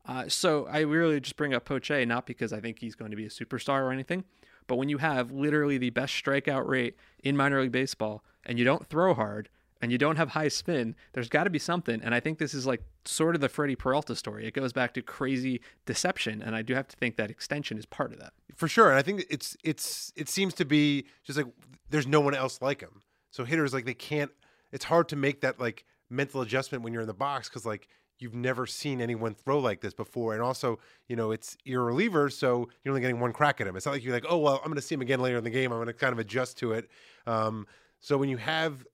Uh, 0.07 0.29
so 0.29 0.66
I 0.70 0.81
really 0.81 1.20
just 1.20 1.37
bring 1.37 1.53
up 1.53 1.64
Poche 1.64 2.07
not 2.07 2.27
because 2.27 2.53
I 2.53 2.61
think 2.61 2.79
he's 2.79 2.94
going 2.94 3.11
to 3.11 3.16
be 3.16 3.27
a 3.27 3.31
superstar 3.31 3.83
or 3.83 3.92
anything, 3.92 4.25
but 4.66 4.77
when 4.77 4.88
you 4.88 4.99
have 4.99 5.31
literally 5.31 5.79
the 5.79 5.90
best 5.90 6.14
strikeout 6.14 6.66
rate 6.66 6.96
in 7.22 7.37
minor 7.37 7.61
league 7.61 7.72
baseball 7.72 8.25
and 8.44 8.59
you 8.59 8.64
don't 8.64 8.87
throw 8.87 9.14
hard 9.14 9.49
and 9.80 9.92
you 9.92 9.98
don't 9.98 10.16
have 10.16 10.30
high 10.30 10.48
spin, 10.48 10.94
there's 11.12 11.28
got 11.28 11.44
to 11.44 11.50
be 11.50 11.58
something. 11.58 12.00
And 12.02 12.14
I 12.14 12.20
think 12.20 12.38
this 12.38 12.54
is 12.54 12.66
like 12.66 12.82
sort 13.04 13.34
of 13.34 13.40
the 13.40 13.48
Freddy 13.48 13.76
Peralta 13.76 14.16
story. 14.16 14.46
It 14.46 14.54
goes 14.54 14.72
back 14.72 14.94
to 14.94 15.02
crazy 15.02 15.60
deception, 15.84 16.42
and 16.42 16.56
I 16.56 16.62
do 16.62 16.74
have 16.74 16.88
to 16.88 16.96
think 16.96 17.16
that 17.16 17.30
extension 17.30 17.78
is 17.78 17.86
part 17.86 18.12
of 18.12 18.18
that. 18.20 18.32
for 18.54 18.68
sure. 18.68 18.90
And 18.90 18.98
I 18.98 19.02
think 19.02 19.24
it's 19.28 19.56
it's 19.62 20.12
it 20.16 20.28
seems 20.28 20.54
to 20.54 20.64
be 20.64 21.06
just 21.24 21.36
like 21.36 21.46
there's 21.90 22.06
no 22.06 22.20
one 22.20 22.34
else 22.34 22.60
like 22.62 22.80
him. 22.80 23.02
So 23.30 23.44
hitters 23.44 23.74
like 23.74 23.84
they 23.84 23.94
can't. 23.94 24.30
It's 24.72 24.84
hard 24.84 25.08
to 25.10 25.16
make 25.16 25.40
that 25.42 25.60
like 25.60 25.84
mental 26.08 26.40
adjustment 26.40 26.82
when 26.84 26.92
you're 26.92 27.02
in 27.02 27.08
the 27.08 27.14
box 27.14 27.48
because 27.48 27.66
like 27.66 27.88
you've 28.18 28.34
never 28.34 28.66
seen 28.66 29.00
anyone 29.02 29.34
throw 29.34 29.58
like 29.58 29.82
this 29.82 29.92
before. 29.92 30.32
And 30.32 30.42
also, 30.42 30.78
you 31.06 31.16
know, 31.16 31.32
it's 31.32 31.56
you're 31.64 31.84
reliever, 31.84 32.30
so 32.30 32.68
you're 32.82 32.92
only 32.92 33.02
getting 33.02 33.20
one 33.20 33.32
crack 33.32 33.60
at 33.60 33.66
him. 33.66 33.76
It's 33.76 33.84
not 33.84 33.92
like 33.92 34.02
you're 34.04 34.14
like, 34.14 34.24
oh 34.28 34.38
well, 34.38 34.56
I'm 34.56 34.70
going 34.70 34.76
to 34.76 34.82
see 34.82 34.94
him 34.94 35.02
again 35.02 35.20
later 35.20 35.36
in 35.36 35.44
the 35.44 35.50
game. 35.50 35.70
I'm 35.70 35.78
going 35.78 35.86
to 35.88 35.92
kind 35.92 36.12
of 36.12 36.18
adjust 36.18 36.56
to 36.58 36.72
it. 36.72 36.88
Um, 37.26 37.66
so 38.00 38.16
when 38.16 38.28
you 38.28 38.38
have 38.38 38.86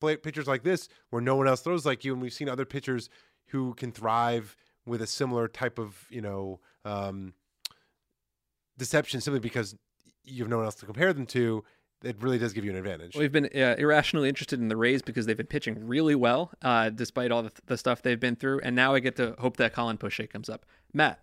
pitchers 0.00 0.46
like 0.46 0.62
this 0.62 0.88
where 1.10 1.22
no 1.22 1.36
one 1.36 1.48
else 1.48 1.60
throws 1.60 1.86
like 1.86 2.04
you, 2.04 2.12
and 2.12 2.22
we've 2.22 2.32
seen 2.32 2.48
other 2.48 2.64
pitchers 2.64 3.08
who 3.48 3.74
can 3.74 3.92
thrive 3.92 4.56
with 4.86 5.02
a 5.02 5.06
similar 5.06 5.48
type 5.48 5.78
of 5.78 6.06
you 6.10 6.20
know 6.20 6.60
um, 6.84 7.34
deception 8.76 9.20
simply 9.20 9.40
because 9.40 9.76
you 10.24 10.42
have 10.42 10.50
no 10.50 10.58
one 10.58 10.66
else 10.66 10.76
to 10.76 10.86
compare 10.86 11.12
them 11.12 11.26
to. 11.26 11.64
It 12.04 12.16
really 12.22 12.38
does 12.38 12.52
give 12.52 12.64
you 12.64 12.70
an 12.70 12.76
advantage. 12.76 13.16
We've 13.16 13.32
been 13.32 13.46
uh, 13.46 13.74
irrationally 13.76 14.28
interested 14.28 14.60
in 14.60 14.68
the 14.68 14.76
Rays 14.76 15.02
because 15.02 15.26
they've 15.26 15.36
been 15.36 15.46
pitching 15.46 15.88
really 15.88 16.14
well, 16.14 16.52
uh, 16.62 16.90
despite 16.90 17.32
all 17.32 17.42
the, 17.42 17.50
the 17.66 17.76
stuff 17.76 18.02
they've 18.02 18.20
been 18.20 18.36
through. 18.36 18.60
And 18.62 18.76
now 18.76 18.94
I 18.94 19.00
get 19.00 19.16
to 19.16 19.34
hope 19.38 19.56
that 19.56 19.72
Colin 19.72 19.98
Poche 19.98 20.20
comes 20.32 20.48
up. 20.48 20.64
Matt, 20.92 21.20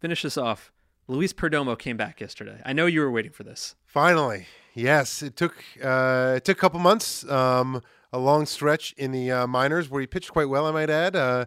finish 0.00 0.22
this 0.22 0.36
off. 0.36 0.70
Luis 1.06 1.32
Perdomo 1.32 1.78
came 1.78 1.96
back 1.96 2.20
yesterday. 2.20 2.60
I 2.66 2.74
know 2.74 2.84
you 2.84 3.00
were 3.00 3.10
waiting 3.10 3.32
for 3.32 3.42
this. 3.42 3.74
Finally, 3.86 4.46
yes, 4.74 5.22
it 5.22 5.34
took 5.34 5.54
uh, 5.82 6.34
it 6.36 6.44
took 6.44 6.58
a 6.58 6.60
couple 6.60 6.78
months, 6.80 7.26
um, 7.30 7.82
a 8.12 8.18
long 8.18 8.46
stretch 8.46 8.92
in 8.96 9.12
the 9.12 9.30
uh, 9.30 9.46
minors 9.46 9.88
where 9.88 10.00
he 10.00 10.06
pitched 10.06 10.32
quite 10.32 10.48
well. 10.48 10.66
I 10.66 10.70
might 10.70 10.90
add, 10.90 11.14
uh, 11.14 11.44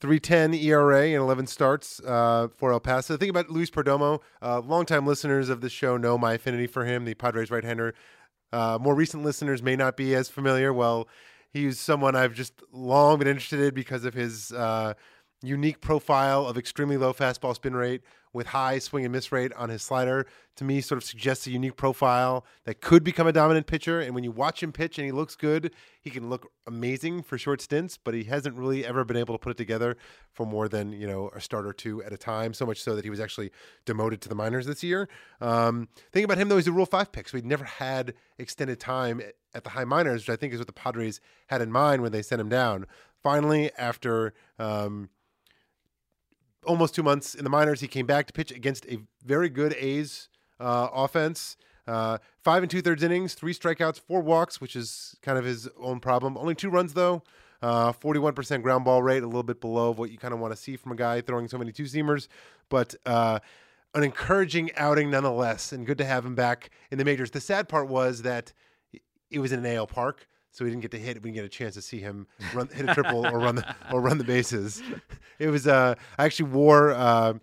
three 0.00 0.18
ten 0.18 0.52
ERA 0.52 1.06
and 1.06 1.22
eleven 1.22 1.46
starts 1.46 2.00
uh, 2.00 2.48
for 2.56 2.72
El 2.72 2.80
Paso. 2.80 3.14
The 3.14 3.18
thing 3.18 3.30
about 3.30 3.50
Luis 3.50 3.70
Perdomo, 3.70 4.20
uh, 4.42 4.60
longtime 4.60 5.06
listeners 5.06 5.48
of 5.48 5.60
the 5.60 5.70
show 5.70 5.96
know 5.96 6.18
my 6.18 6.34
affinity 6.34 6.66
for 6.66 6.84
him, 6.84 7.04
the 7.04 7.14
Padres 7.14 7.50
right-hander. 7.50 7.94
Uh, 8.52 8.78
more 8.80 8.94
recent 8.94 9.22
listeners 9.24 9.62
may 9.62 9.76
not 9.76 9.96
be 9.96 10.14
as 10.14 10.28
familiar. 10.28 10.72
Well, 10.72 11.08
he's 11.52 11.78
someone 11.78 12.16
I've 12.16 12.34
just 12.34 12.62
long 12.72 13.18
been 13.18 13.28
interested 13.28 13.60
in 13.60 13.74
because 13.74 14.04
of 14.04 14.14
his 14.14 14.52
uh, 14.52 14.94
unique 15.42 15.80
profile 15.80 16.46
of 16.46 16.56
extremely 16.56 16.96
low 16.96 17.12
fastball 17.12 17.54
spin 17.54 17.74
rate 17.74 18.02
with 18.32 18.48
high 18.48 18.78
swing 18.78 19.04
and 19.04 19.12
miss 19.12 19.30
rate 19.30 19.52
on 19.54 19.68
his 19.68 19.82
slider 19.82 20.26
to 20.56 20.64
me 20.64 20.80
sort 20.80 20.96
of 20.96 21.04
suggests 21.04 21.46
a 21.46 21.50
unique 21.50 21.76
profile 21.76 22.46
that 22.64 22.80
could 22.80 23.04
become 23.04 23.26
a 23.26 23.32
dominant 23.32 23.66
pitcher. 23.66 24.00
And 24.00 24.14
when 24.14 24.24
you 24.24 24.30
watch 24.30 24.62
him 24.62 24.72
pitch 24.72 24.98
and 24.98 25.04
he 25.04 25.12
looks 25.12 25.36
good 25.36 25.72
he 26.00 26.10
can 26.10 26.30
look 26.30 26.50
amazing 26.66 27.22
for 27.22 27.36
short 27.36 27.60
stints 27.60 27.98
but 28.02 28.14
he 28.14 28.24
hasn't 28.24 28.56
really 28.56 28.86
ever 28.86 29.04
been 29.04 29.16
able 29.16 29.34
to 29.34 29.38
put 29.38 29.50
it 29.50 29.56
together 29.56 29.96
for 30.32 30.46
more 30.46 30.68
than 30.68 30.92
you 30.92 31.06
know 31.06 31.30
a 31.34 31.40
start 31.40 31.66
or 31.66 31.72
two 31.72 32.02
at 32.02 32.12
a 32.12 32.16
time 32.16 32.54
so 32.54 32.64
much 32.64 32.80
so 32.80 32.94
that 32.94 33.04
he 33.04 33.10
was 33.10 33.20
actually 33.20 33.50
demoted 33.84 34.20
to 34.22 34.28
the 34.28 34.34
minors 34.34 34.66
this 34.66 34.82
year. 34.82 35.08
Um, 35.40 35.88
thing 36.12 36.24
about 36.24 36.38
him 36.38 36.48
though 36.48 36.56
he's 36.56 36.68
a 36.68 36.72
rule 36.72 36.86
five 36.86 37.12
pick 37.12 37.28
so 37.28 37.36
he'd 37.36 37.46
never 37.46 37.64
had 37.64 38.14
extended 38.38 38.80
time 38.80 39.20
at 39.54 39.64
the 39.64 39.70
high 39.70 39.84
minors 39.84 40.22
which 40.22 40.30
i 40.30 40.36
think 40.36 40.52
is 40.52 40.58
what 40.58 40.66
the 40.66 40.72
padres 40.72 41.20
had 41.48 41.60
in 41.60 41.70
mind 41.70 42.02
when 42.02 42.12
they 42.12 42.22
sent 42.22 42.40
him 42.40 42.48
down. 42.48 42.86
Finally 43.22 43.70
after 43.78 44.32
um, 44.58 45.08
almost 46.64 46.94
two 46.94 47.02
months 47.02 47.34
in 47.34 47.44
the 47.44 47.50
minors. 47.50 47.80
He 47.80 47.88
came 47.88 48.06
back 48.06 48.26
to 48.26 48.32
pitch 48.32 48.50
against 48.50 48.86
a 48.86 48.98
very 49.24 49.48
good 49.48 49.74
A's 49.74 50.28
uh, 50.60 50.88
offense. 50.92 51.56
Uh, 51.86 52.18
five 52.40 52.62
and 52.62 52.70
two 52.70 52.80
thirds 52.80 53.02
innings, 53.02 53.34
three 53.34 53.52
strikeouts, 53.52 54.00
four 54.00 54.20
walks, 54.20 54.60
which 54.60 54.76
is 54.76 55.16
kind 55.22 55.38
of 55.38 55.44
his 55.44 55.68
own 55.80 56.00
problem. 56.00 56.36
Only 56.36 56.54
two 56.54 56.70
runs 56.70 56.94
though. 56.94 57.22
Uh, 57.60 57.92
41% 57.92 58.60
ground 58.60 58.84
ball 58.84 59.04
rate, 59.04 59.22
a 59.22 59.26
little 59.26 59.44
bit 59.44 59.60
below 59.60 59.92
what 59.92 60.10
you 60.10 60.18
kind 60.18 60.34
of 60.34 60.40
want 60.40 60.52
to 60.52 60.60
see 60.60 60.76
from 60.76 60.90
a 60.90 60.96
guy 60.96 61.20
throwing 61.20 61.46
so 61.46 61.56
many 61.56 61.70
two 61.70 61.84
seamers, 61.84 62.26
but 62.68 62.96
uh, 63.06 63.38
an 63.94 64.02
encouraging 64.02 64.70
outing 64.76 65.10
nonetheless, 65.10 65.70
and 65.70 65.86
good 65.86 65.98
to 65.98 66.04
have 66.04 66.26
him 66.26 66.34
back 66.34 66.70
in 66.90 66.98
the 66.98 67.04
majors. 67.04 67.30
The 67.30 67.40
sad 67.40 67.68
part 67.68 67.86
was 67.86 68.22
that 68.22 68.52
it 69.30 69.38
was 69.38 69.52
in 69.52 69.64
an 69.64 69.76
AL 69.76 69.86
park, 69.86 70.26
so 70.52 70.64
we 70.64 70.70
didn't 70.70 70.82
get 70.82 70.90
to 70.92 70.98
hit. 70.98 71.16
We 71.16 71.30
didn't 71.30 71.36
get 71.36 71.44
a 71.44 71.48
chance 71.48 71.74
to 71.74 71.82
see 71.82 71.98
him 71.98 72.26
run, 72.54 72.68
hit 72.68 72.88
a 72.88 72.94
triple 72.94 73.26
or 73.26 73.38
run 73.38 73.56
the 73.56 73.74
or 73.92 74.00
run 74.00 74.18
the 74.18 74.24
bases. 74.24 74.82
It 75.38 75.48
was. 75.48 75.66
Uh, 75.66 75.94
I 76.18 76.24
actually 76.24 76.50
wore. 76.50 76.92
Uh, 76.92 77.34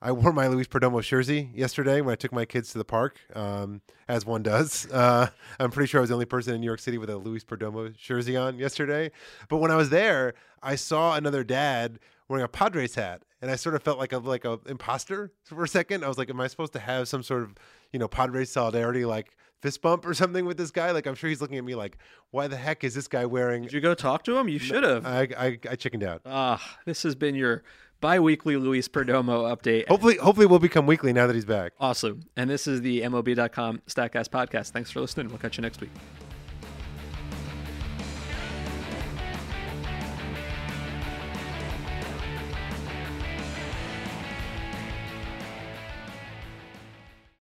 I 0.00 0.12
wore 0.12 0.32
my 0.32 0.46
Luis 0.46 0.68
Perdomo 0.68 1.02
jersey 1.02 1.50
yesterday 1.54 2.00
when 2.00 2.12
I 2.12 2.16
took 2.16 2.32
my 2.32 2.44
kids 2.44 2.70
to 2.72 2.78
the 2.78 2.84
park, 2.84 3.18
um, 3.34 3.80
as 4.08 4.24
one 4.24 4.42
does. 4.42 4.86
Uh, 4.92 5.28
I'm 5.58 5.70
pretty 5.70 5.88
sure 5.88 6.00
I 6.00 6.02
was 6.02 6.10
the 6.10 6.14
only 6.14 6.26
person 6.26 6.54
in 6.54 6.60
New 6.60 6.66
York 6.66 6.80
City 6.80 6.98
with 6.98 7.10
a 7.10 7.16
Luis 7.16 7.44
Perdomo 7.44 7.94
jersey 7.96 8.36
on 8.36 8.58
yesterday. 8.58 9.10
But 9.48 9.56
when 9.56 9.70
I 9.70 9.76
was 9.76 9.90
there, 9.90 10.34
I 10.62 10.76
saw 10.76 11.16
another 11.16 11.42
dad 11.42 11.98
wearing 12.28 12.44
a 12.44 12.48
Padres 12.48 12.94
hat, 12.94 13.22
and 13.40 13.50
I 13.50 13.56
sort 13.56 13.74
of 13.74 13.82
felt 13.82 13.98
like 13.98 14.12
a 14.12 14.18
like 14.18 14.44
a 14.44 14.60
imposter 14.66 15.32
for 15.44 15.64
a 15.64 15.68
second. 15.68 16.04
I 16.04 16.08
was 16.08 16.18
like, 16.18 16.30
"Am 16.30 16.40
I 16.40 16.46
supposed 16.46 16.74
to 16.74 16.80
have 16.80 17.08
some 17.08 17.22
sort 17.22 17.42
of 17.42 17.54
you 17.92 17.98
know 17.98 18.06
Padres 18.06 18.50
solidarity 18.50 19.04
like 19.04 19.36
fist 19.66 19.82
bump 19.82 20.06
or 20.06 20.14
something 20.14 20.44
with 20.46 20.56
this 20.56 20.70
guy?" 20.70 20.90
Like 20.92 21.06
I'm 21.06 21.14
sure 21.14 21.28
he's 21.28 21.40
looking 21.40 21.58
at 21.58 21.64
me 21.64 21.74
like, 21.74 21.98
"Why 22.30 22.46
the 22.48 22.56
heck 22.56 22.84
is 22.84 22.94
this 22.94 23.08
guy 23.08 23.26
wearing?" 23.26 23.62
Did 23.64 23.72
you 23.72 23.80
go 23.80 23.94
talk 23.94 24.22
to 24.24 24.36
him? 24.36 24.48
You 24.48 24.58
should 24.58 24.84
have. 24.84 25.04
I, 25.06 25.28
I 25.38 25.58
I 25.70 25.76
chickened 25.76 26.02
out. 26.02 26.22
Ah, 26.24 26.78
this 26.84 27.02
has 27.02 27.14
been 27.14 27.34
your 27.34 27.62
bi-weekly 28.00 28.56
Luis 28.56 28.88
Perdomo 28.88 29.54
update. 29.54 29.88
Hopefully, 29.88 30.16
hopefully 30.16 30.46
we'll 30.46 30.58
become 30.58 30.86
weekly 30.86 31.12
now 31.12 31.26
that 31.26 31.34
he's 31.34 31.44
back. 31.44 31.72
Awesome. 31.80 32.22
And 32.36 32.48
this 32.50 32.66
is 32.66 32.82
the 32.82 33.02
MLB.com 33.02 33.80
Statcast 33.86 34.28
podcast. 34.28 34.70
Thanks 34.70 34.90
for 34.90 35.00
listening. 35.00 35.28
We'll 35.28 35.38
catch 35.38 35.56
you 35.56 35.62
next 35.62 35.80
week. 35.80 35.90